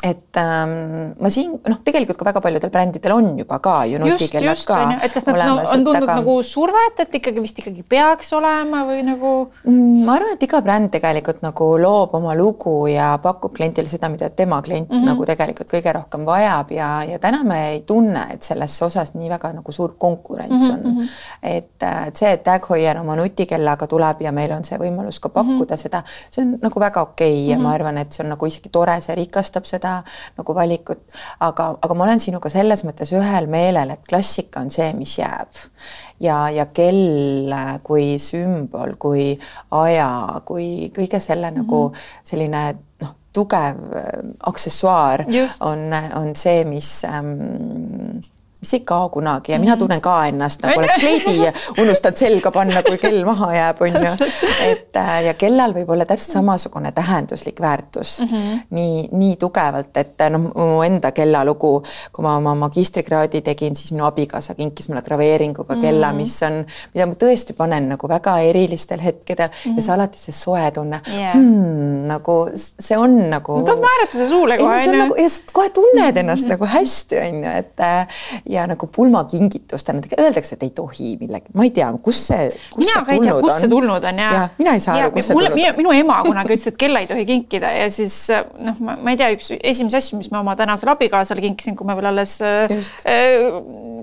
et 0.03 0.37
ähm, 0.37 1.15
ma 1.17 1.29
siin 1.33 1.55
noh, 1.57 1.79
tegelikult 1.81 2.19
ka 2.19 2.25
väga 2.27 2.41
paljudel 2.45 2.69
brändidel 2.69 3.15
on 3.15 3.31
juba 3.39 3.57
ka 3.57 3.79
ju 3.89 3.97
nutikellad 3.97 4.59
ka. 4.69 4.75
et 5.01 5.13
kas 5.13 5.23
nad 5.25 5.33
olemas, 5.33 5.63
no, 5.63 5.71
on 5.73 5.85
tundnud 5.87 6.05
aga... 6.05 6.17
nagu 6.19 6.35
survet, 6.45 6.99
et 7.01 7.15
ikkagi 7.17 7.41
vist 7.41 7.57
ikkagi 7.57 7.81
peaks 7.81 8.29
olema 8.37 8.83
või 8.85 9.01
nagu? 9.07 9.31
Mm, 9.65 10.03
ma 10.05 10.19
arvan, 10.19 10.35
et 10.35 10.45
iga 10.45 10.59
bränd 10.61 10.91
tegelikult 10.93 11.41
nagu 11.41 11.69
loob 11.81 12.13
oma 12.19 12.35
lugu 12.37 12.75
ja 12.91 13.07
pakub 13.23 13.55
kliendile 13.57 13.89
seda, 13.89 14.11
mida 14.13 14.29
tema 14.29 14.59
klient 14.61 14.85
mm 14.85 14.99
-hmm. 14.99 15.07
nagu 15.09 15.25
tegelikult 15.25 15.71
kõige 15.73 15.95
rohkem 15.97 16.29
vajab 16.29 16.75
ja, 16.77 16.91
ja 17.15 17.17
täna 17.17 17.41
me 17.41 17.57
ei 17.71 17.81
tunne, 17.81 18.27
et 18.37 18.45
selles 18.45 18.77
osas 18.85 19.15
nii 19.17 19.33
väga 19.33 19.51
nagu 19.57 19.71
suur 19.71 19.97
konkurents 19.97 20.69
on 20.69 20.79
mm. 20.83 20.99
-hmm. 20.99 21.09
et, 21.41 21.73
äh, 21.81 22.07
et 22.07 22.15
see, 22.15 22.31
et 22.37 22.43
Tag 22.43 22.69
Heuer 22.69 23.01
oma 23.01 23.15
nutikellaga 23.15 23.87
tuleb 23.87 24.21
ja 24.21 24.31
meil 24.31 24.53
on 24.53 24.63
see 24.63 24.77
võimalus 24.77 25.19
ka 25.19 25.29
pakkuda 25.29 25.73
mm 25.73 25.73
-hmm. 25.73 25.81
seda, 25.81 26.03
see 26.29 26.45
on 26.45 26.59
nagu 26.61 26.79
väga 26.79 27.01
okei 27.01 27.33
okay 27.33 27.49
ja 27.49 27.57
mm 27.57 27.59
-hmm. 27.59 27.63
ma 27.63 27.73
arvan, 27.73 27.97
et 27.97 28.13
see 28.13 28.23
on 28.23 28.29
nagu 28.29 28.45
isegi 28.45 28.69
tore, 28.69 29.01
see 29.01 29.15
rikastab 29.15 29.65
seda 29.65 29.86
seda 29.87 30.03
nagu 30.37 30.55
valikut, 30.55 31.03
aga, 31.43 31.69
aga 31.81 31.97
ma 31.97 32.07
olen 32.07 32.21
sinuga 32.21 32.51
selles 32.51 32.83
mõttes 32.87 33.13
ühel 33.15 33.49
meelel, 33.51 33.93
et 33.95 34.05
klassika 34.09 34.61
on 34.63 34.71
see, 34.73 34.89
mis 34.97 35.17
jääb. 35.19 35.61
ja, 36.23 36.49
ja 36.53 36.67
kell 36.73 37.53
kui 37.83 38.17
sümbol, 38.21 38.97
kui 38.99 39.31
aja, 39.71 40.09
kui 40.45 40.91
kõige 40.95 41.19
selle 41.19 41.51
mm 41.51 41.57
-hmm. 41.57 41.63
nagu 41.63 41.93
selline 42.23 42.63
noh, 43.01 43.13
tugev 43.33 43.77
äh, 43.95 44.07
aksessuaar 44.41 45.25
on, 45.61 45.93
on 46.15 46.35
see, 46.35 46.63
mis 46.65 47.03
ähm, 47.05 48.23
mis 48.59 48.73
ei 48.73 48.79
kao 48.79 49.09
kunagi 49.09 49.51
ja 49.51 49.59
mina 49.59 49.75
mhm. 49.75 49.79
tunnen 49.79 50.01
ka 50.01 50.15
ennast 50.27 50.63
nagu 50.65 50.79
oleks 50.79 50.95
kleidi 50.99 51.51
unustanud 51.81 52.17
selga 52.17 52.51
panna, 52.51 52.81
kui 52.83 52.97
kell 52.97 53.21
maha 53.25 53.51
jääb, 53.53 53.81
on 53.85 53.97
ju. 54.01 54.29
et 54.65 54.97
äh, 54.97 55.11
ja 55.27 55.33
kellal 55.37 55.75
võib 55.75 55.91
olla 55.93 56.07
täpselt 56.09 56.39
samasugune 56.39 56.91
tähenduslik 56.91 57.61
väärtus 57.61 58.19
mm 58.21 58.27
-hmm. 58.27 58.59
nii, 58.69 59.09
nii 59.11 59.35
tugevalt, 59.35 59.97
et 59.97 60.25
noh, 60.33 60.49
mu 60.55 60.81
enda 60.85 61.11
kellalugu, 61.11 61.83
kui 62.11 62.25
ma 62.25 62.35
oma 62.37 62.55
magistrikraadi 62.55 63.41
tegin, 63.41 63.75
siis 63.75 63.91
minu 63.91 64.05
abikaasa 64.09 64.55
kinkis 64.55 64.89
mulle 64.89 65.01
graveeringuga 65.01 65.75
mm 65.75 65.81
-hmm. 65.81 65.85
kella, 65.85 66.13
mis 66.13 66.43
on, 66.43 66.65
mida 66.93 67.05
ma 67.05 67.13
tõesti 67.13 67.53
panen 67.57 67.89
nagu 67.89 68.09
väga 68.09 68.39
erilistel 68.39 69.01
hetkedel 69.01 69.47
mm 69.47 69.71
-hmm. 69.71 69.75
ja 69.75 69.81
see 69.81 69.93
alati 69.93 70.17
see 70.17 70.33
soe 70.33 70.71
tunne 70.71 71.01
yeah. 71.13 71.33
hmm,, 71.33 72.07
nagu 72.07 72.49
see 72.55 72.97
on 72.97 73.29
nagu. 73.29 73.61
toob 73.65 73.79
naeratuse 73.85 74.27
suule 74.29 74.57
kohe. 74.57 74.97
Nagu, 74.97 75.15
ja 75.15 75.29
kohe 75.53 75.69
tunned 75.69 76.17
ennast 76.17 76.41
mm 76.41 76.47
-hmm. 76.47 76.51
nagu 76.51 76.65
hästi, 76.65 77.17
on 77.17 77.43
ju, 77.43 77.57
et 77.57 77.79
äh, 77.79 78.07
ja 78.49 78.65
nagu 78.67 78.87
pulmakingitustena, 78.95 80.01
öeldakse, 80.19 80.55
et 80.55 80.63
ei 80.63 80.71
tohi 80.75 81.15
millegi, 81.19 81.51
ma 81.57 81.65
ei 81.67 81.71
tea, 81.75 81.87
kus 82.03 82.19
see, 82.29 82.49
kus 82.71 82.85
mina 82.85 82.93
see 82.93 83.17
tulnud 83.17 83.27
tea, 83.27 83.53
on. 83.53 83.61
see 83.61 83.71
tulnud 83.71 84.07
on 84.11 84.21
ja, 84.21 84.27
ja. 84.33 84.43
mina 84.57 84.75
ei 84.77 84.83
saa 84.83 84.97
aru, 84.99 85.11
kus 85.15 85.29
see 85.29 85.37
mulle, 85.37 85.51
tulnud 85.53 85.69
on. 85.71 85.79
minu 85.81 85.93
ema 85.97 86.17
kunagi 86.25 86.55
ütles, 86.55 86.71
et 86.71 86.77
kella 86.79 87.01
ei 87.03 87.09
tohi 87.09 87.25
kinkida 87.29 87.71
ja 87.75 87.87
siis 87.93 88.17
noh, 88.31 88.81
ma 88.83 89.13
ei 89.13 89.19
tea, 89.19 89.29
üks 89.35 89.49
esimesi 89.57 89.99
asju, 89.99 90.19
mis 90.21 90.29
ma 90.33 90.41
oma 90.43 90.55
tänasele 90.59 90.93
abikaasale 90.93 91.43
kinkisin, 91.43 91.77
kui 91.79 91.87
me 91.87 91.95
veel 91.97 92.11
alles 92.11 92.37
äh, 92.45 92.75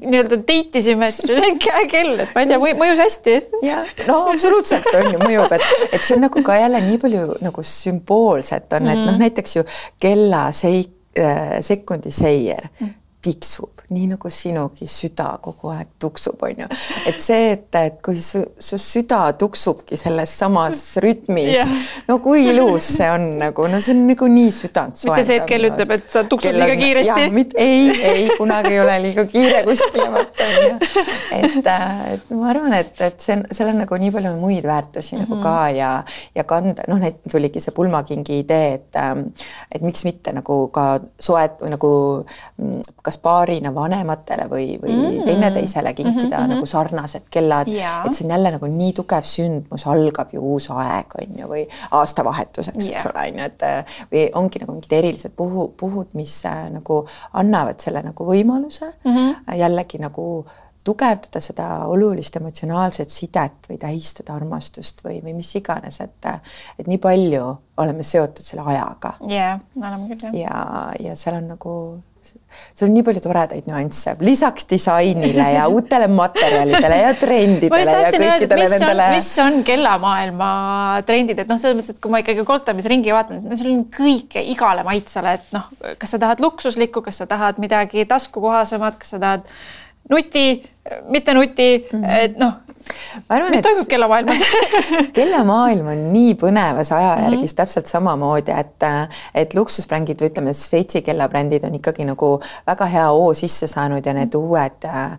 nii-öelda 0.05 0.41
date 0.41 0.83
isime, 0.83 1.11
siis 1.15 1.33
oli 1.35 1.55
käekell, 1.67 2.17
et 2.27 2.35
ma 2.37 2.45
ei 2.45 2.51
tea, 2.51 2.75
mõjus 2.81 3.05
hästi. 3.05 3.37
jah, 3.65 3.95
no 4.11 4.19
absoluutselt 4.33 4.91
on 4.93 5.13
ju, 5.15 5.23
mõjub, 5.23 5.55
et, 5.57 5.71
et 5.91 6.03
see 6.03 6.19
on 6.19 6.27
nagu 6.29 6.45
ka 6.45 6.59
jälle 6.61 6.83
nii 6.85 7.01
palju 7.05 7.39
nagu 7.45 7.65
sümboolset 7.65 8.69
on 8.73 8.85
mm, 8.85 8.91
-hmm. 8.91 9.01
et 9.01 9.09
noh, 9.09 9.23
näiteks 9.25 9.57
ju 9.57 9.65
kella 10.03 10.51
seik 10.53 10.93
äh,, 11.17 11.57
sekundiseier 11.65 12.69
mm 12.81 13.01
tiksub, 13.25 13.74
nii 13.93 14.07
nagu 14.15 14.31
sinugi 14.33 14.87
süda 14.89 15.27
kogu 15.45 15.69
aeg 15.75 15.91
tuksub, 16.01 16.41
on 16.47 16.63
ju. 16.65 16.69
et 17.07 17.21
see, 17.21 17.51
et, 17.53 17.67
et 17.77 17.99
kui 18.05 18.17
su, 18.17 18.41
su 18.59 18.79
süda 18.81 19.21
tuksubki 19.39 19.99
selles 20.01 20.33
samas 20.39 20.81
rütmis 21.05 21.51
yeah., 21.53 21.75
no 22.09 22.19
kui 22.25 22.47
ilus 22.49 22.87
see 22.97 23.11
on 23.13 23.27
nagu, 23.43 23.67
no 23.69 23.81
see 23.85 23.93
on 23.93 24.05
nagu 24.09 24.29
nii 24.31 24.53
südant 24.55 24.97
soojendav. 25.01 25.21
mitte 25.21 25.29
see, 25.29 25.41
et 25.43 25.49
kell 25.51 25.69
ütleb, 25.69 25.93
et 25.99 26.07
sa 26.15 26.25
tuksud 26.29 26.57
liiga 26.57 26.79
kiiresti. 26.81 27.45
ei, 27.61 27.91
ei 28.13 28.25
kunagi 28.39 28.73
ei 28.73 28.81
ole 28.81 28.97
liiga 29.05 29.27
kiire 29.29 29.61
kuskile 29.69 30.09
mõtta, 30.15 30.49
on 30.49 30.69
ju. 30.71 31.05
et, 31.41 31.71
äh, 31.75 31.93
et 32.15 32.33
ma 32.33 32.49
arvan, 32.55 32.79
et, 32.79 32.95
et 33.05 33.21
see 33.21 33.37
on, 33.37 33.45
seal 33.53 33.73
on 33.75 33.83
nagu 33.85 34.01
nii 34.01 34.15
palju 34.17 34.35
muid 34.41 34.65
väärtusi 34.69 35.17
mm 35.17 35.21
-hmm. 35.23 35.29
nagu 35.29 35.43
ka 35.43 35.55
mhm. 35.69 35.77
ja, 35.77 35.93
ja 36.41 36.47
kanda, 36.49 36.89
noh, 36.89 37.03
need 37.05 37.21
tuligi 37.31 37.61
see 37.61 37.77
pulmakingi 37.77 38.41
idee, 38.47 38.75
et, 38.81 38.91
ähm, 38.97 39.27
et 39.75 39.83
miks 39.85 40.05
mitte 40.09 40.33
nagu 40.33 40.69
ka 40.73 40.89
soet- 41.21 41.61
või 41.61 41.75
nagu 41.77 41.93
mm, 42.57 42.83
kas 43.03 43.19
paarina 43.19 43.74
vanematele 43.75 44.47
või, 44.51 44.67
või 44.83 44.93
mm 44.93 45.05
-hmm. 45.05 45.25
teineteisele 45.25 45.95
kinkida 45.95 46.39
mm 46.39 46.43
-hmm. 46.43 46.55
nagu 46.55 46.67
sarnased 46.67 47.29
kellad, 47.31 47.69
et 47.69 48.15
see 48.15 48.27
on 48.27 48.31
jälle 48.31 48.51
nagu 48.57 48.67
nii 48.67 48.93
tugev 48.93 49.29
sündmus, 49.29 49.87
algab 49.87 50.33
ju 50.33 50.43
uus 50.55 50.71
aeg, 50.71 51.15
on 51.23 51.39
ju, 51.39 51.49
või 51.49 51.67
aastavahetuseks, 51.91 52.89
eks 52.89 53.07
ole, 53.13 53.29
on 53.29 53.39
ju, 53.39 53.45
et 53.45 53.63
või 54.13 54.27
ongi 54.35 54.65
nagu 54.65 54.73
mingid 54.73 54.93
erilised 54.93 55.33
puhu, 55.37 55.69
puhud, 55.77 56.13
mis 56.15 56.45
äh, 56.47 56.71
nagu 56.71 57.07
annavad 57.33 57.81
selle 57.81 58.03
nagu 58.03 58.27
võimaluse 58.27 58.93
mm 59.05 59.17
-hmm. 59.17 59.57
jällegi 59.57 59.99
nagu 59.99 60.45
tugevdada 60.85 61.41
seda 61.41 61.67
olulist 61.89 62.37
emotsionaalset 62.37 63.11
sidet 63.11 63.69
või 63.71 63.79
tähistada 63.81 64.35
armastust 64.37 65.05
või, 65.05 65.21
või 65.25 65.37
mis 65.41 65.55
iganes, 65.57 66.01
et 66.05 66.29
et 66.79 66.87
nii 66.87 66.99
palju 66.99 67.45
oleme 67.77 68.03
seotud 68.03 68.45
selle 68.45 68.65
ajaga. 68.67 69.15
jah 69.29 69.31
yeah,, 69.31 69.61
oleme 69.77 70.09
küll 70.09 70.27
jah. 70.29 70.35
ja, 70.41 71.09
ja 71.09 71.17
seal 71.17 71.39
on 71.41 71.49
nagu 71.55 71.75
seal 72.25 72.89
on 72.89 72.95
nii 72.97 73.05
palju 73.07 73.23
toredaid 73.25 73.69
nüansse, 73.69 74.15
lisaks 74.25 74.69
disainile 74.71 75.47
ja 75.57 75.67
uutele 75.75 76.09
materjalidele 76.11 76.99
ja 77.01 77.13
trendidele 77.21 77.97
ja 77.97 78.11
kõikidele 78.15 78.65
mis 78.65 78.75
nendele. 78.77 79.09
mis 79.15 79.31
on 79.45 79.61
kellamaailma 79.67 80.51
trendid, 81.09 81.45
et 81.45 81.51
noh, 81.51 81.61
selles 81.61 81.79
mõttes, 81.79 81.97
et 81.97 82.03
kui 82.03 82.15
ma 82.15 82.23
ikkagi 82.25 82.47
Goldtime'is 82.49 82.91
ringi 82.91 83.15
vaatan, 83.15 83.45
no 83.45 83.61
seal 83.61 83.73
on 83.75 83.87
kõike 83.95 84.45
igale 84.55 84.87
maitsele, 84.87 85.39
et 85.39 85.57
noh, 85.57 85.71
kas 86.01 86.17
sa 86.17 86.23
tahad 86.23 86.43
luksuslikku, 86.45 87.05
kas 87.05 87.23
sa 87.23 87.31
tahad 87.31 87.61
midagi 87.63 88.07
taskukohasemat, 88.11 89.01
kas 89.03 89.17
sa 89.17 89.23
tahad 89.23 89.49
nuti, 90.11 90.63
mitte 91.09 91.35
nuti 91.35 91.69
mm, 91.79 92.03
-hmm. 92.03 92.23
et 92.25 92.39
noh, 92.41 92.64
mis 93.51 93.59
et... 93.59 93.65
toimub 93.65 93.89
kellamaailmas 93.89 94.37
kellamaailm 95.19 95.87
on 95.93 96.03
nii 96.13 96.35
põnevas 96.41 96.93
ajajärgis 96.93 97.39
mm 97.39 97.45
-hmm. 97.45 97.57
täpselt 97.57 97.87
samamoodi, 97.87 98.53
et, 98.53 98.87
et 99.35 99.55
luksusbrändid 99.55 100.21
või 100.21 100.31
ütleme, 100.31 100.55
Šveitsi 100.55 101.03
kellabrändid 101.03 101.65
on 101.65 101.75
ikkagi 101.75 102.05
nagu 102.05 102.41
väga 102.67 102.87
hea 102.87 103.07
hoo 103.07 103.35
sisse 103.35 103.67
saanud 103.67 104.07
ja 104.07 104.15
need 104.15 104.35
uued 104.35 104.85
äh, 104.85 105.19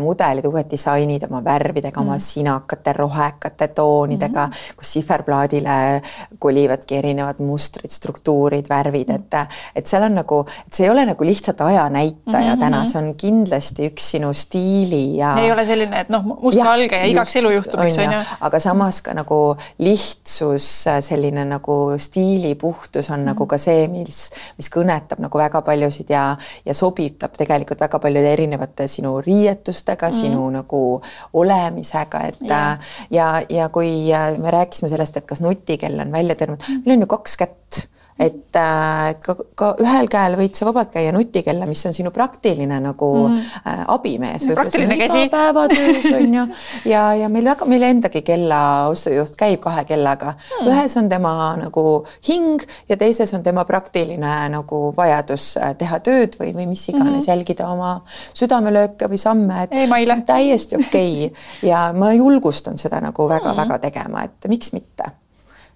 mudelid, 0.00 0.44
uued 0.44 0.70
disainid 0.70 1.26
oma 1.28 1.44
värvidega 1.44 2.00
mm, 2.00 2.06
-hmm. 2.06 2.10
oma 2.10 2.18
sinakate, 2.18 2.92
rohekate 2.92 3.68
toonidega 3.68 4.46
mm, 4.46 4.52
-hmm. 4.52 4.76
kus 4.76 4.92
siferplaadile 4.92 6.02
kolivadki 6.38 6.96
erinevad 6.96 7.38
mustrid, 7.38 7.90
struktuurid, 7.90 8.66
värvid, 8.68 9.10
et, 9.10 9.34
et 9.74 9.86
seal 9.86 10.02
on 10.02 10.14
nagu, 10.14 10.44
et 10.66 10.72
see 10.72 10.86
ei 10.86 10.90
ole 10.90 11.06
nagu 11.06 11.24
lihtsalt 11.24 11.60
ajanäitaja 11.60 12.54
mm 12.54 12.56
-hmm. 12.56 12.60
täna, 12.60 12.84
see 12.84 13.02
on 13.02 13.14
kindlasti 13.14 13.88
üks 13.90 14.10
sinu 14.10 14.32
stiili 14.32 15.16
ja. 15.16 15.36
ei 15.38 15.52
ole 15.52 15.66
selline, 15.66 16.00
et 16.00 16.08
noh, 16.08 16.24
mustvalge 16.42 17.01
ja, 17.02 17.10
igaks 17.10 17.36
elujuhtumiks 17.36 17.98
on 17.98 18.14
ju. 18.16 18.20
aga 18.48 18.60
samas 18.62 19.00
ka 19.04 19.14
nagu 19.16 19.38
lihtsus, 19.82 20.68
selline 21.08 21.44
nagu 21.48 21.76
stiilipuhtus 21.98 23.10
on 23.10 23.16
mm 23.16 23.22
-hmm. 23.22 23.26
nagu 23.32 23.46
ka 23.46 23.58
see, 23.58 23.88
mis, 23.88 24.20
mis 24.56 24.70
kõnetab 24.70 25.20
nagu 25.22 25.38
väga 25.38 25.62
paljusid 25.62 26.10
ja, 26.10 26.36
ja 26.64 26.74
sobitab 26.74 27.36
tegelikult 27.38 27.80
väga 27.80 27.98
paljude 27.98 28.32
erinevate 28.32 28.88
sinu 28.88 29.20
riietustega 29.20 30.08
mm, 30.08 30.12
-hmm. 30.12 30.20
sinu 30.20 30.50
nagu 30.50 31.02
olemisega, 31.32 32.20
et 32.20 32.40
yeah. 32.42 32.78
ja, 33.10 33.42
ja 33.48 33.68
kui 33.68 34.12
me 34.38 34.50
rääkisime 34.50 34.88
sellest, 34.88 35.16
et 35.16 35.26
kas 35.26 35.40
nutikell 35.40 36.00
on 36.00 36.12
välja 36.12 36.34
tõrjunud 36.34 36.62
mm, 36.68 36.74
-hmm. 36.74 36.82
meil 36.86 36.96
on 36.96 37.00
ju 37.00 37.06
kaks 37.06 37.36
kätt 37.36 37.88
et 38.18 38.56
äh, 38.56 39.14
ka, 39.24 39.34
ka 39.56 39.68
ühel 39.80 40.08
käel 40.12 40.36
võid 40.36 40.56
sa 40.56 40.66
vabalt 40.68 40.92
käia 40.92 41.12
nutikella, 41.14 41.66
mis 41.68 41.80
on 41.88 41.94
sinu 41.96 42.12
praktiline 42.14 42.78
nagu 42.84 43.08
mm. 43.28 43.38
äh, 43.68 43.84
abimees. 43.94 44.44
praktiline 44.54 44.98
käsi. 45.00 45.28
päevatöös 45.32 46.10
on 46.18 46.34
ju 46.34 46.44
ja, 46.90 47.04
ja 47.16 47.30
meil 47.32 47.48
väga, 47.48 47.68
meil 47.68 47.86
endagi 47.88 48.22
kellaostujuht 48.26 49.32
käib 49.38 49.62
kahe 49.64 49.84
kellaga 49.88 50.34
mm.. 50.34 50.68
ühes 50.68 50.96
on 51.00 51.08
tema 51.08 51.32
nagu 51.60 51.86
hing 52.28 52.62
ja 52.88 52.98
teises 53.00 53.32
on 53.34 53.42
tema 53.42 53.64
praktiline 53.64 54.34
nagu 54.52 54.82
vajadus 54.96 55.56
äh, 55.56 55.72
teha 55.78 56.02
tööd 56.04 56.36
või, 56.40 56.52
või 56.56 56.68
mis 56.74 56.84
iganes 56.88 57.08
mm, 57.08 57.18
-hmm. 57.18 57.30
jälgida 57.32 57.70
oma 57.72 57.94
südamelööke 58.34 59.08
või 59.08 59.18
samme, 59.18 59.64
et 59.64 59.72
Ei, 59.72 59.88
see 59.88 60.12
on 60.12 60.26
täiesti 60.28 60.76
okei 60.76 61.26
okay. 61.26 61.42
ja 61.70 61.88
ma 61.96 62.12
julgustan 62.12 62.78
seda 62.78 63.00
nagu 63.00 63.28
väga-väga 63.28 63.64
mm 63.64 63.74
-hmm. 63.74 63.84
tegema, 63.88 64.24
et 64.28 64.48
miks 64.52 64.72
mitte 64.76 65.21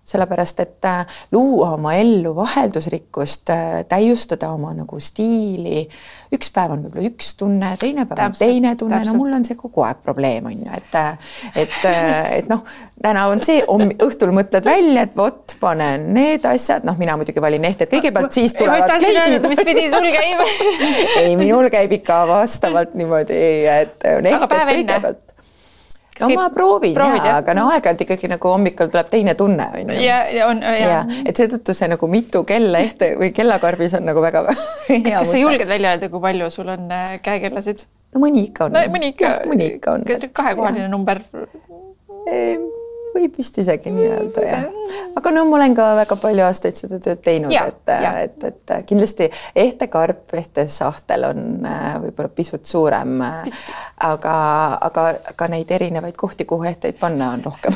sellepärast 0.07 0.61
et 0.62 0.86
äh, 0.86 1.18
luua 1.34 1.72
oma 1.74 1.94
ellu 1.98 2.34
vaheldusrikkust, 2.36 3.50
äh, 3.50 3.84
täiustada 3.88 4.50
oma 4.54 4.72
nagu 4.76 5.00
stiili. 5.02 5.86
üks 6.34 6.50
päev 6.54 6.74
on 6.74 6.84
võib-olla 6.86 7.11
üks 7.11 7.32
tunne, 7.38 7.72
teine 7.80 8.07
päev 8.07 8.20
täpselt, 8.20 8.42
on 8.42 8.54
teine 8.54 8.74
tunne, 8.78 9.02
no 9.07 9.16
mul 9.18 9.34
on 9.38 9.46
see 9.46 9.59
kogu 9.59 9.84
aeg 9.86 10.02
probleem 10.04 10.46
on 10.50 10.57
ju, 10.59 10.70
et, 10.78 10.96
äh, 10.98 11.34
et, 11.64 11.76
et 12.38 12.50
noh, 12.50 12.62
täna 13.02 13.26
on 13.32 13.42
see, 13.44 13.62
õhtul 14.07 14.34
mõtled 14.36 14.66
välja, 14.66 15.07
et 15.07 15.14
vot 15.18 15.57
panen 15.61 16.11
need 16.16 16.46
asjad, 16.48 16.86
noh, 16.86 16.98
mina 17.00 17.18
muidugi 17.18 17.42
valin 17.42 17.66
ehted 17.68 17.90
kõigepealt, 17.92 18.34
siis 18.36 18.54
tulevad 18.57 18.98
kleidid. 19.02 19.48
mis 19.50 19.64
pidi 19.66 19.88
sul 19.92 20.11
käib 20.14 20.42
ei, 21.22 21.36
minul 21.38 21.70
käib 21.72 21.98
ikka 21.98 22.22
vastavalt 22.30 22.94
niimoodi, 22.98 23.40
et 23.70 24.11
on 24.16 24.34
ehted 24.34 24.61
kõigepealt 24.70 25.24
no 26.20 26.30
ma 26.34 26.46
proovin 26.54 26.94
Proovid, 26.96 27.24
jaa, 27.24 27.40
aga 27.42 27.54
no 27.58 27.66
aeg-ajalt 27.74 28.04
ikkagi 28.06 28.30
nagu 28.32 28.52
hommikul 28.52 28.90
tuleb 28.92 29.10
teine 29.12 29.34
tunne 29.38 29.68
on 29.72 29.92
ju. 29.92 29.98
ja, 30.04 30.22
ja 30.32 30.48
on 30.50 30.62
ja, 30.64 30.76
ja. 30.80 31.02
et 31.24 31.36
seetõttu 31.36 31.74
see 31.76 31.90
nagu 31.92 32.08
mitu 32.10 32.44
kella 32.48 32.80
ehte 32.84 33.12
või 33.20 33.32
kellakarbis 33.36 33.98
on 33.98 34.08
nagu 34.08 34.24
väga 34.24 34.46
hea. 34.88 35.02
kas 35.10 35.34
sa 35.34 35.42
julged 35.42 35.68
välja 35.68 35.94
öelda, 35.96 36.10
kui 36.12 36.24
palju 36.24 36.50
sul 36.54 36.72
on 36.76 36.88
äh, 36.92 37.18
käekellasid? 37.24 37.86
no 38.14 38.24
mõni 38.24 38.48
ikka 38.50 38.70
on. 38.70 38.78
no 38.78 38.86
mõni 38.96 39.12
ikka. 39.14 39.36
mõni 39.50 39.70
ikka 39.76 39.98
on. 39.98 40.08
kahekohaline 40.32 40.88
number 40.92 41.22
võib 43.16 43.38
vist 43.38 43.56
isegi 43.60 43.90
nii 43.94 44.08
öelda 44.12 44.44
jah. 44.44 44.64
aga 45.18 45.32
no 45.34 45.44
ma 45.48 45.58
olen 45.58 45.74
ka 45.76 45.88
väga 46.00 46.18
palju 46.20 46.44
aastaid 46.46 46.78
seda 46.78 46.98
tööd 47.02 47.22
teinud, 47.24 47.54
et, 47.56 47.92
et, 48.26 48.46
et 48.50 48.74
kindlasti 48.88 49.28
ehtekarp, 49.64 50.34
ehtesahtel 50.40 51.28
on 51.30 51.68
äh, 51.68 51.96
võib-olla 52.04 52.32
pisut 52.36 52.66
suurem, 52.68 53.16
äh, 53.24 53.62
aga, 53.97 54.36
aga, 54.80 55.05
aga 55.32 55.49
neid 55.49 55.70
erinevaid 55.72 56.16
kohti, 56.20 56.44
kuhu 56.44 56.66
ehteid 56.68 56.99
panna, 57.01 57.30
on 57.36 57.44
rohkem 57.44 57.72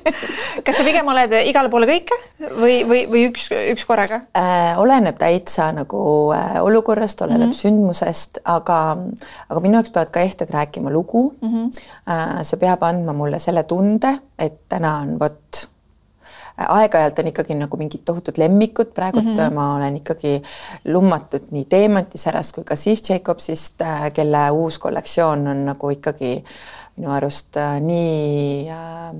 kas 0.66 0.76
sa 0.76 0.84
pigem 0.84 1.08
oled 1.08 1.32
igale 1.48 1.70
poole 1.72 1.88
kõike 1.88 2.18
või, 2.58 2.80
või, 2.88 3.00
või 3.10 3.22
üks, 3.30 3.48
üks 3.72 3.86
korraga 3.88 4.22
äh,? 4.36 4.74
oleneb 4.80 5.16
täitsa 5.20 5.70
nagu 5.76 6.00
äh, 6.36 6.58
olukorrast, 6.64 7.22
oleneb 7.24 7.48
mm 7.48 7.54
-hmm. 7.54 7.60
sündmusest, 7.62 8.42
aga, 8.44 8.80
aga 9.48 9.64
minu 9.64 9.80
jaoks 9.80 9.94
peavad 9.94 10.12
ka 10.12 10.24
ehted 10.26 10.52
rääkima 10.52 10.92
lugu 10.92 11.30
mm. 11.40 11.54
-hmm. 11.54 11.72
Äh, 12.10 12.42
see 12.42 12.60
peab 12.60 12.82
andma 12.82 13.12
mulle 13.12 13.38
selle 13.38 13.62
tunde, 13.62 14.18
et 14.38 14.60
täna 14.68 14.98
on 15.00 15.18
vot 15.20 15.68
aeg-ajalt 16.56 17.18
on 17.18 17.26
ikkagi 17.32 17.54
nagu 17.58 17.76
mingid 17.76 18.04
tohutud 18.04 18.38
lemmikud, 18.40 18.94
praegu 18.96 19.20
mm 19.20 19.36
-hmm. 19.36 19.54
ma 19.54 19.74
olen 19.76 19.96
ikkagi 19.96 20.42
lummatud 20.84 21.50
nii 21.50 21.64
Teemantisärast 21.64 22.54
kui 22.54 22.64
ka 22.64 22.76
Steve 22.76 23.02
Jacobsist, 23.08 23.80
äh, 23.80 24.12
kelle 24.12 24.50
uus 24.50 24.78
kollektsioon 24.78 25.46
on 25.48 25.64
nagu 25.64 25.90
ikkagi 25.90 26.44
minu 26.96 27.12
arust 27.12 27.56
äh, 27.56 27.80
nii 27.80 28.68
äh, 28.72 29.16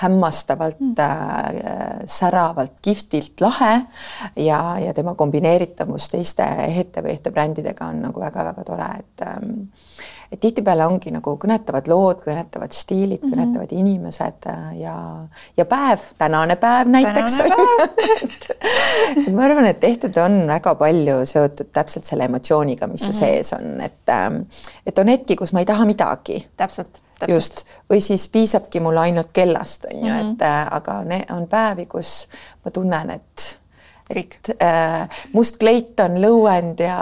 hämmastavalt 0.00 0.80
mm. 0.80 0.94
äh, 0.98 2.00
säravalt, 2.06 2.72
kihvtilt 2.82 3.40
lahe 3.40 3.82
ja, 4.36 4.78
ja 4.78 4.94
tema 4.94 5.14
kombineeritavus 5.14 6.08
teiste 6.08 6.46
ehete 6.64 7.04
või 7.04 7.16
ehtebrändidega 7.18 7.90
on 7.92 8.00
nagu 8.08 8.20
väga-väga 8.20 8.64
tore, 8.64 8.88
et 8.98 9.26
ähm, 9.26 9.52
et 10.32 10.40
tihtipeale 10.40 10.86
ongi 10.86 11.10
nagu 11.14 11.34
kõnetavad 11.40 11.88
lood, 11.88 12.20
kõnetavad 12.24 12.74
stiilid 12.76 13.22
mm, 13.22 13.28
-hmm. 13.28 13.34
kõnetavad 13.34 13.72
inimesed 13.72 14.48
äh, 14.52 14.68
ja, 14.82 14.96
ja 15.56 15.64
päev, 15.64 16.04
tänane 16.18 16.56
päev 16.56 16.88
näiteks. 16.92 17.38
et 18.22 19.32
ma 19.32 19.44
arvan, 19.48 19.66
et 19.70 19.80
tehtud 19.80 20.16
on 20.20 20.40
väga 20.48 20.74
palju 20.74 21.18
seotud 21.24 21.72
täpselt 21.72 22.04
selle 22.04 22.28
emotsiooniga, 22.28 22.86
mis 22.86 23.02
mm 23.02 23.08
-hmm. 23.08 23.12
su 23.12 23.24
mhm. 23.24 23.32
sees 23.32 23.52
on, 23.52 23.80
et 23.80 24.14
ähm, 24.14 24.42
et 24.86 24.98
on 24.98 25.08
hetki, 25.08 25.36
kus 25.36 25.52
ma 25.52 25.64
ei 25.64 25.66
taha 25.66 25.84
midagi. 25.84 26.48
täpselt 26.56 27.00
just, 27.28 27.64
või 27.90 28.00
siis 28.00 28.28
piisabki 28.28 28.80
mul 28.80 28.96
ainult 28.96 29.32
kellast, 29.32 29.84
on 29.92 30.06
ju, 30.06 30.14
et 30.14 30.26
mhm. 30.26 30.42
äh, 30.42 30.66
aga 30.70 30.92
on, 30.92 31.16
on 31.36 31.48
päevi, 31.48 31.86
kus 31.86 32.28
ma 32.64 32.70
tunnen, 32.70 33.10
et 33.10 33.58
et 34.08 34.50
äh, 34.62 35.20
must 35.32 35.58
kleit 35.60 36.00
on 36.00 36.16
lõuend 36.22 36.80
ja 36.80 36.98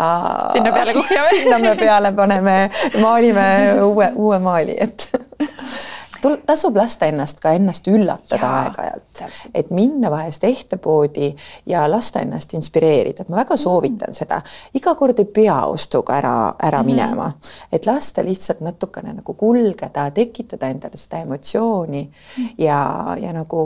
sinna 0.53 0.73
peale 0.75 0.97
kuhjame 0.97 1.29
sinna 1.35 1.59
me 1.63 1.75
peale 1.79 2.13
paneme, 2.17 2.57
maalime 3.01 3.49
uue, 3.87 4.11
uue 4.15 4.41
maali, 4.43 4.75
et 4.79 5.09
tasub 6.47 6.77
lasta 6.77 7.07
ennast 7.11 7.41
ka 7.43 7.53
ennast 7.57 7.87
üllatada 7.91 8.49
aeg-ajalt, 8.63 9.23
et 9.55 9.71
minna 9.75 10.11
vahest 10.11 10.45
ehtepoodi 10.45 11.29
ja 11.71 11.85
lasta 11.91 12.23
ennast 12.25 12.55
inspireerida, 12.59 13.23
et 13.23 13.33
ma 13.33 13.41
väga 13.43 13.59
soovitan 13.61 14.11
mm. 14.11 14.19
seda, 14.19 14.41
iga 14.75 14.95
kord 14.99 15.21
ei 15.23 15.29
pea 15.39 15.59
ostuga 15.71 16.17
ära, 16.19 16.37
ära 16.69 16.83
mm. 16.83 16.91
minema, 16.91 17.31
et 17.73 17.87
lasta 17.87 18.25
lihtsalt 18.27 18.63
natukene 18.67 19.15
nagu 19.21 19.37
kulgeda, 19.39 20.09
tekitada 20.17 20.71
endale 20.73 20.99
seda 21.01 21.23
emotsiooni 21.27 22.03
mm. 22.07 22.55
ja, 22.65 22.81
ja 23.21 23.35
nagu 23.37 23.61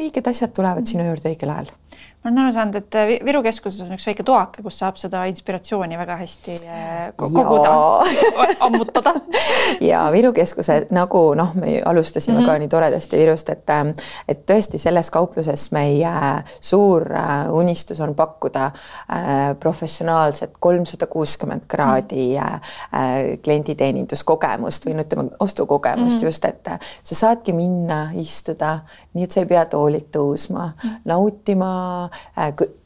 õiged 0.00 0.26
asjad 0.26 0.54
tulevad 0.56 0.84
mm. 0.84 0.92
sinu 0.92 1.08
juurde 1.08 1.32
õigel 1.32 1.54
ajal 1.54 1.72
ma 2.20 2.28
olen 2.28 2.38
aru 2.42 2.52
saanud, 2.52 2.74
et 2.76 2.96
äh, 3.00 3.10
Viru 3.24 3.40
keskuses 3.40 3.80
on 3.86 3.96
üks 3.96 4.04
väike 4.10 4.24
toake, 4.28 4.60
kus 4.60 4.76
saab 4.82 4.98
seda 5.00 5.22
inspiratsiooni 5.30 5.96
väga 5.96 6.18
hästi 6.20 6.56
äh, 6.68 6.98
koguda, 7.16 7.70
ammutada. 8.66 9.14
ja 9.80 10.02
Viru 10.12 10.34
keskuse 10.36 10.82
nagu 10.92 11.22
noh, 11.38 11.54
me 11.56 11.78
alustasime 11.80 12.36
mm 12.36 12.42
-hmm. 12.42 12.50
ka 12.52 12.58
nii 12.58 12.68
toredasti 12.68 13.16
Virust, 13.16 13.48
et 13.48 13.72
ähm, 13.72 13.94
et 14.28 14.44
tõesti 14.50 14.78
selles 14.78 15.10
kaupluses 15.10 15.70
meie 15.72 16.12
suur 16.60 17.08
unistus 17.50 18.00
on 18.00 18.14
pakkuda 18.14 18.70
professionaalset 19.60 20.52
kolmsada 20.60 21.06
kuuskümmend 21.06 21.62
kraadi 21.68 22.36
mm 22.36 22.44
-hmm. 22.44 23.40
klienditeeninduskogemust 23.42 24.86
või 24.86 24.94
no 24.94 25.02
ütleme, 25.02 25.30
ostukogemust 25.40 26.16
mm 26.16 26.20
-hmm. 26.20 26.24
just, 26.24 26.44
et 26.44 26.68
sa 27.02 27.14
saadki 27.14 27.52
minna, 27.52 28.10
istuda, 28.12 28.78
nii 29.14 29.24
et 29.24 29.30
sa 29.30 29.40
ei 29.40 29.46
pea 29.46 29.64
toolilt 29.64 30.12
tõusma 30.16 30.66
mm, 30.66 30.90
-hmm. 30.90 31.00
nautima 31.04 32.09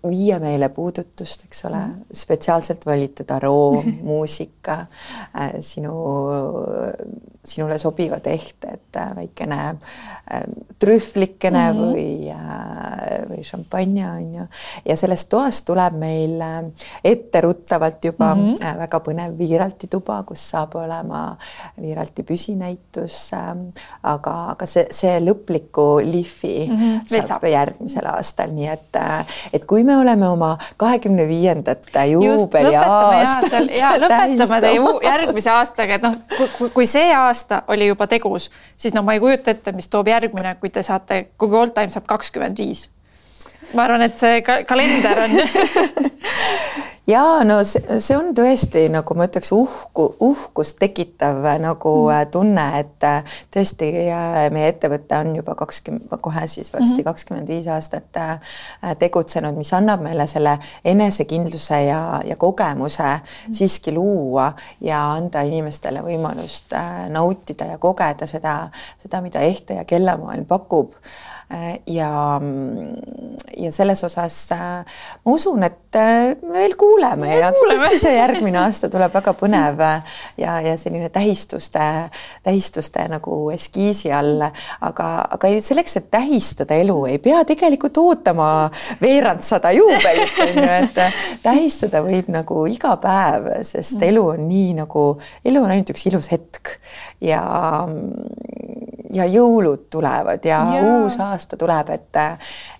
viia 0.09 0.39
meile 0.41 0.69
puudutust, 0.69 1.47
eks 1.49 1.65
ole, 1.69 1.83
spetsiaalselt 2.13 2.87
valitud 2.87 3.31
aroom, 3.37 3.93
muusika, 4.11 4.85
äh, 5.35 5.55
sinu, 5.61 5.95
sinule 7.45 7.79
sobivad 7.79 8.27
ehted, 8.27 8.89
äh, 8.97 9.17
väikene 9.17 9.77
trühvlikene 10.79 11.73
mm 11.73 11.79
-hmm. 11.79 11.93
või, 11.93 13.29
või 13.29 13.45
šampanja 13.45 14.11
on 14.11 14.35
ju. 14.35 14.47
ja 14.85 14.97
sellest 14.97 15.29
toast 15.29 15.65
tuleb 15.65 15.99
meil 15.99 16.43
etteruttavalt 17.05 18.05
juba 18.05 18.35
mm 18.35 18.55
-hmm. 18.55 18.79
väga 18.79 19.01
põnev 19.01 19.39
Viiralti 19.39 19.87
tuba, 19.87 20.23
kus 20.23 20.51
saab 20.51 20.75
olema 20.75 21.37
Viiralti 21.81 22.23
püsinäitus. 22.23 23.31
aga, 24.03 24.35
aga 24.51 24.67
see, 24.67 24.87
see 24.91 25.21
lõpliku 25.21 26.01
lihvi 26.05 26.69
mm 26.71 26.77
-hmm. 26.77 27.01
saab, 27.07 27.29
saab 27.29 27.45
järgmisel 27.45 28.07
aastal, 28.07 28.51
nii 28.51 28.69
et, 28.69 28.97
et 29.53 29.65
kui 29.65 29.85
me 29.85 29.97
oleme 29.97 30.29
oma 30.29 30.59
kahekümne 30.77 31.29
viiendat 31.29 31.83
juubeliaastat. 32.11 33.71
ja 33.81 33.91
lõpetame 33.99 34.61
teie 34.61 34.81
järgmise 35.03 35.51
aastaga, 35.51 35.95
et 35.95 36.03
noh, 36.03 36.15
kui 36.75 36.87
see 36.87 37.15
aasta 37.15 37.34
aasta 37.35 37.63
oli 37.69 37.91
juba 37.91 38.07
tegus, 38.07 38.51
siis 38.79 38.95
no 38.95 39.03
ma 39.03 39.19
ei 39.19 39.21
kujuta 39.21 39.51
ette, 39.51 39.75
mis 39.75 39.91
toob 39.91 40.09
järgmine, 40.09 40.55
kui 40.63 40.71
te 40.71 40.83
saate, 40.87 41.27
kui 41.39 41.51
Gold 41.51 41.75
Time 41.75 41.91
saab 41.91 42.07
kakskümmend 42.07 42.59
viis. 42.63 42.89
ma 43.75 43.89
arvan, 43.89 44.03
et 44.07 44.19
see 44.19 44.43
ka 44.47 44.63
kalender 44.69 45.25
on 45.27 45.39
ja 47.07 47.23
no 47.45 47.59
see, 47.67 47.99
see 48.01 48.17
on 48.17 48.31
tõesti 48.37 48.87
nagu 48.93 49.17
ma 49.19 49.27
ütleks 49.29 49.51
uhku, 49.55 50.07
uhkust 50.25 50.79
tekitav 50.81 51.43
nagu 51.61 51.93
mm. 52.07 52.13
Äh, 52.15 52.23
tunne, 52.33 52.65
et 52.81 53.05
äh, 53.07 53.37
tõesti 53.53 53.89
äh, 54.05 54.39
meie 54.55 54.71
ettevõte 54.73 55.19
on 55.21 55.35
juba 55.39 55.57
kakskümmend, 55.59 56.09
kohe 56.25 56.47
siis 56.51 56.73
varsti 56.73 57.01
mhm. 57.01 57.07
kakskümmend 57.09 57.51
viis 57.51 57.69
aastat 57.73 58.17
tegutsenud, 59.01 59.57
mis 59.59 59.73
annab 59.77 60.05
meile 60.05 60.27
selle 60.31 60.57
enesekindluse 60.85 61.81
ja, 61.89 62.01
ja 62.25 62.37
kogemuse 62.41 63.07
mm. 63.07 63.55
siiski 63.57 63.93
luua 63.95 64.51
ja 64.85 65.01
anda 65.17 65.43
inimestele 65.47 66.03
võimalust 66.05 66.75
nautida 67.13 67.73
ja 67.73 67.79
kogeda 67.83 68.29
seda, 68.31 68.57
seda, 69.03 69.21
mida 69.25 69.43
ehte 69.45 69.81
ja 69.81 69.87
kellamaailm 69.89 70.47
pakub 70.49 70.95
ja, 71.87 72.11
ja 73.57 73.73
selles 73.73 74.05
osas 74.05 74.39
ma 74.55 75.35
usun, 75.35 75.63
et 75.67 75.99
me 76.43 76.53
veel 76.59 76.77
kuuleme 76.79 76.95
kuuleme. 76.95 77.37
ja 77.39 77.53
kindlasti 77.53 77.99
see 77.99 78.15
järgmine 78.17 78.59
aasta 78.59 78.89
tuleb 78.93 79.13
väga 79.15 79.35
põnev 79.39 79.83
ja, 80.39 80.59
ja 80.65 80.75
selline 80.81 81.09
tähistuste, 81.13 81.81
tähistuste 82.43 83.07
nagu 83.11 83.39
eskiisi 83.55 84.13
all, 84.13 84.43
aga, 84.81 85.09
aga 85.37 85.53
selleks, 85.65 85.99
et 86.01 86.11
tähistada 86.15 86.79
elu, 86.81 86.99
ei 87.11 87.19
pea 87.23 87.45
tegelikult 87.49 87.99
ootama 88.03 88.49
veerandsada 89.03 89.73
juubelit, 89.75 90.39
on 90.45 90.61
ju, 90.61 90.69
et 90.81 91.43
tähistada 91.45 92.03
võib 92.05 92.31
nagu 92.35 92.67
iga 92.71 92.97
päev, 93.03 93.51
sest 93.67 94.03
elu 94.03 94.27
on 94.37 94.47
nii 94.49 94.75
nagu, 94.83 95.09
elu 95.45 95.65
on 95.65 95.75
ainult 95.75 95.95
üks 95.95 96.09
ilus 96.11 96.31
hetk. 96.35 96.77
Ja 97.25 97.43
ja 99.15 99.27
jõulud 99.31 99.85
tulevad 99.93 100.43
ja, 100.43 100.59
ja 100.75 100.81
uus 100.83 101.15
aasta 101.23 101.44
tuleb, 101.61 101.91
et 101.95 102.21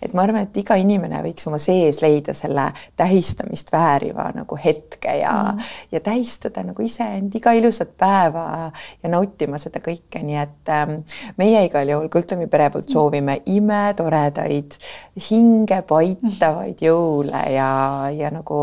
et 0.03 0.13
ma 0.15 0.23
arvan, 0.23 0.45
et 0.47 0.57
iga 0.57 0.77
inimene 0.79 1.21
võiks 1.25 1.49
oma 1.49 1.59
sees 1.59 2.01
leida 2.03 2.35
selle 2.37 2.67
tähistamist 2.97 3.73
vääriva 3.73 4.29
nagu 4.35 4.59
hetke 4.65 5.17
ja 5.19 5.33
mm. 5.53 5.71
ja 5.93 6.01
tähistada 6.05 6.63
nagu 6.67 6.83
iseend 6.83 7.35
iga 7.35 7.53
ilusat 7.57 7.95
päeva 7.99 8.71
ja 9.03 9.11
nautima 9.11 9.59
seda 9.63 9.83
kõike, 9.85 10.23
nii 10.23 10.39
et 10.41 10.73
ähm, 10.73 10.97
meie 11.41 11.65
igal 11.67 11.89
juhul 11.89 12.11
Kultumi 12.13 12.47
pere 12.51 12.71
poolt 12.71 12.93
soovime 12.93 13.41
imetoredaid, 13.51 14.77
hinge 15.31 15.81
paitavaid 15.89 16.85
jõule 16.85 17.43
ja, 17.55 17.71
ja 18.15 18.31
nagu 18.35 18.61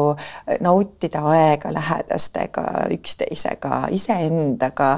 nautida 0.64 1.24
aega 1.34 1.74
lähedastega, 1.74 2.68
üksteisega, 2.96 3.86
iseendaga 3.92 4.94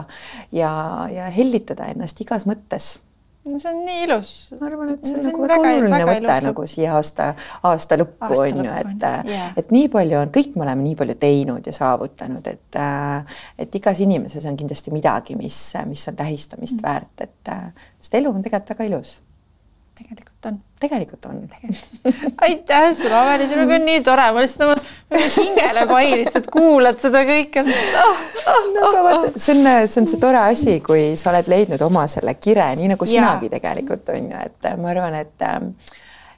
ja, 0.51 0.74
ja 1.12 1.32
hellitada 1.34 1.89
ennast 1.93 2.22
igas 2.22 2.47
mõttes 2.49 2.93
no 3.45 3.59
see 3.59 3.71
on 3.73 3.81
nii 3.85 4.03
ilus. 4.05 4.31
ma 4.59 4.67
arvan, 4.69 4.93
et 4.93 5.07
see 5.07 5.17
on 5.19 5.27
nagu 5.27 5.43
väga 5.43 5.57
oluline 5.59 6.05
mõte 6.09 6.37
nagu 6.47 6.67
siia 6.69 6.93
aasta, 6.97 7.31
aasta 7.69 7.97
lõppu 7.99 8.39
on 8.39 8.63
ju, 8.63 8.77
et 8.83 9.07
yeah., 9.09 9.51
et 9.59 9.73
nii 9.75 9.89
palju 9.93 10.21
on, 10.21 10.31
kõik 10.37 10.55
me 10.55 10.65
oleme 10.67 10.87
nii 10.87 10.95
palju 11.01 11.17
teinud 11.25 11.67
ja 11.67 11.75
saavutanud, 11.75 12.47
et 12.53 12.79
et 13.65 13.75
igas 13.81 14.01
inimeses 14.05 14.47
on 14.49 14.57
kindlasti 14.59 14.95
midagi, 14.95 15.37
mis, 15.39 15.59
mis 15.89 16.07
on 16.11 16.17
tähistamist 16.19 16.79
mm. 16.79 16.87
väärt, 16.87 17.27
et 17.27 17.53
sest 17.99 18.19
elu 18.21 18.31
on 18.31 18.41
tegelikult 18.43 18.75
väga 18.75 18.91
ilus 18.91 19.17
tegelikult 19.97 20.45
on. 20.49 20.59
tegelikult 20.79 21.25
on. 21.25 21.41
aitäh 22.47 22.89
sulle, 22.97 23.15
Aveli, 23.15 23.47
sinuga 23.47 23.77
on 23.77 23.85
nii 23.87 24.03
tore, 24.05 24.27
ma 24.35 24.43
lihtsalt 24.43 24.65
oma 24.67 25.23
hingele 25.37 25.85
pai 25.89 26.05
lihtsalt 26.21 26.49
kuulad 26.53 27.01
seda 27.03 27.23
kõike 27.27 27.65
oh,. 27.65 28.23
Oh, 28.43 28.63
no 28.75 28.89
vaata, 29.05 29.33
see 29.39 29.55
on, 29.55 29.69
see 29.87 30.01
on 30.01 30.09
see 30.11 30.21
tore 30.21 30.41
asi, 30.41 30.79
kui 30.85 31.13
sa 31.19 31.31
oled 31.31 31.47
leidnud 31.51 31.83
oma 31.85 32.07
selle 32.11 32.35
kire, 32.35 32.65
nii 32.79 32.91
nagu 32.95 33.07
sinagi 33.07 33.47
ja. 33.47 33.57
tegelikult 33.57 34.09
on 34.15 34.31
ju, 34.33 34.47
et 34.49 34.73
ma 34.81 34.91
arvan, 34.91 35.19
et 35.21 35.47
äh, 35.47 35.61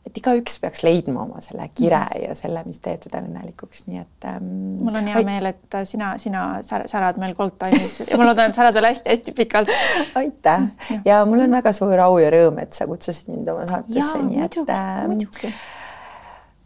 et 0.06 0.20
igaüks 0.20 0.60
peaks 0.62 0.84
leidma 0.86 1.24
oma 1.26 1.42
selle 1.44 1.68
kire 1.74 2.00
mhm. 2.04 2.26
ja 2.28 2.36
selle, 2.38 2.64
mis 2.68 2.82
teeb 2.84 3.02
teda 3.06 3.22
õnnelikuks, 3.26 3.86
nii 3.90 4.02
et 4.04 4.28
ähm,. 4.30 4.50
mul 4.86 5.00
on 5.00 5.10
hea 5.10 5.22
ait... 5.22 5.30
meel, 5.30 5.50
et 5.52 5.80
äh, 5.80 5.86
sina, 5.90 6.14
sina 6.22 6.46
särad 6.66 7.20
meil 7.22 7.34
Gold 7.38 7.58
Time'is 7.62 8.06
ja 8.10 8.20
ma 8.22 8.30
loodan, 8.30 8.52
et 8.52 8.60
särad 8.60 8.78
veel 8.78 8.90
hästi-hästi 8.92 9.36
pikalt. 9.38 9.72
aitäh 10.22 10.68
ja. 10.92 11.00
ja 11.06 11.24
mul 11.30 11.46
on 11.48 11.58
väga 11.58 11.74
suur 11.76 12.06
au 12.06 12.20
ja 12.22 12.30
rõõm, 12.34 12.62
et 12.64 12.78
sa 12.78 12.88
kutsusid 12.90 13.34
mind 13.34 13.50
oma 13.54 13.66
saatesse, 13.72 14.22
nii 14.30 14.46
et 14.46 14.62
äh, 14.66 15.66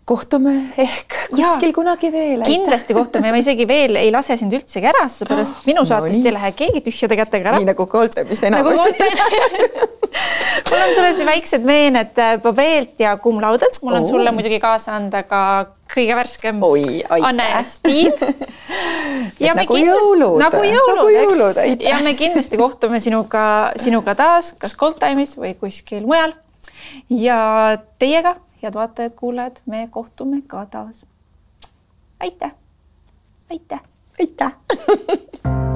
kohtume 0.09 0.55
ehk 0.81 1.17
kuskil 1.29 1.69
ja, 1.69 1.75
kunagi 1.75 2.11
veel. 2.13 2.43
kindlasti 2.47 2.97
kohtume 2.97 3.33
ma 3.33 3.41
isegi 3.41 3.67
veel 3.69 3.99
ei 4.01 4.11
lase 4.13 4.37
sind 4.39 4.55
üldsegi 4.57 4.89
ära, 4.89 5.05
seepärast 5.11 5.63
minu 5.69 5.85
saatest 5.85 6.19
no, 6.19 6.29
ei 6.31 6.35
lähe 6.35 6.51
keegi 6.57 6.83
tühjade 6.87 7.19
kätega 7.19 7.53
ära. 7.53 7.61
nii 7.61 7.69
nagu 7.69 7.87
Gold 7.91 8.15
Time'ist 8.17 8.49
enamasti 8.49 8.95
nagu 9.05 9.89
mul 10.69 10.79
on 10.81 10.95
sulle 10.95 11.11
siin 11.13 11.29
väiksed 11.29 11.65
meened 11.65 12.17
Babelt 12.43 12.99
ja 12.99 13.17
Cum 13.17 13.41
Laudet, 13.41 13.77
mul 13.81 13.99
on 13.99 14.03
oh. 14.03 14.09
sulle 14.09 14.31
muidugi 14.31 14.59
kaasa 14.59 14.95
anda 14.97 15.23
ka 15.27 15.41
kõige 15.93 16.17
värskem 16.17 16.63
Oi, 16.63 17.01
Anne 17.21 17.49
ja 17.53 17.61
Stiiv. 17.65 18.25
ja 19.39 19.55
nagu 19.57 19.73
kindlasti, 19.73 20.03
jõulud. 20.03 20.37
nagu 20.41 20.63
jõulud, 20.65 20.99
nagu 21.01 21.15
jõulud, 21.15 21.61
eks. 21.63 21.85
ja 21.85 22.01
me 22.05 22.13
kindlasti 22.17 22.59
kohtume 22.61 23.01
sinuga, 23.03 23.45
sinuga 23.79 24.15
taas, 24.19 24.53
kas 24.59 24.77
Gold 24.79 24.99
Time'is 25.01 25.35
või 25.39 25.55
kuskil 25.59 26.05
mujal. 26.09 26.35
ja 27.09 27.39
teiega, 28.01 28.37
head 28.63 28.73
vaatajad-kuulajad, 28.73 29.55
me 29.65 29.87
kohtume 29.91 30.41
ka 30.47 30.65
taas. 30.65 31.05
aitäh, 32.19 32.51
aitäh. 33.49 33.81
aitäh 34.19 34.57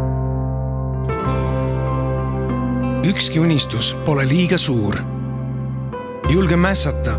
ükski 3.07 3.39
unistus 3.39 3.95
pole 4.05 4.27
liiga 4.27 4.57
suur. 4.57 4.95
julge 6.29 6.55
mässata, 6.55 7.11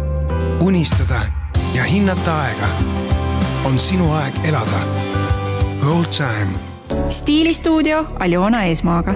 unistada 0.63 1.21
ja 1.75 1.85
hinnata 1.85 2.41
aega. 2.41 2.67
on 3.65 3.79
sinu 3.79 4.13
aeg 4.13 4.35
elada. 4.45 4.81
Gold 5.81 6.05
Time. 6.05 6.59
stiilistuudio 7.11 8.07
Aljona 8.19 8.65
Eesmaaga 8.65 9.15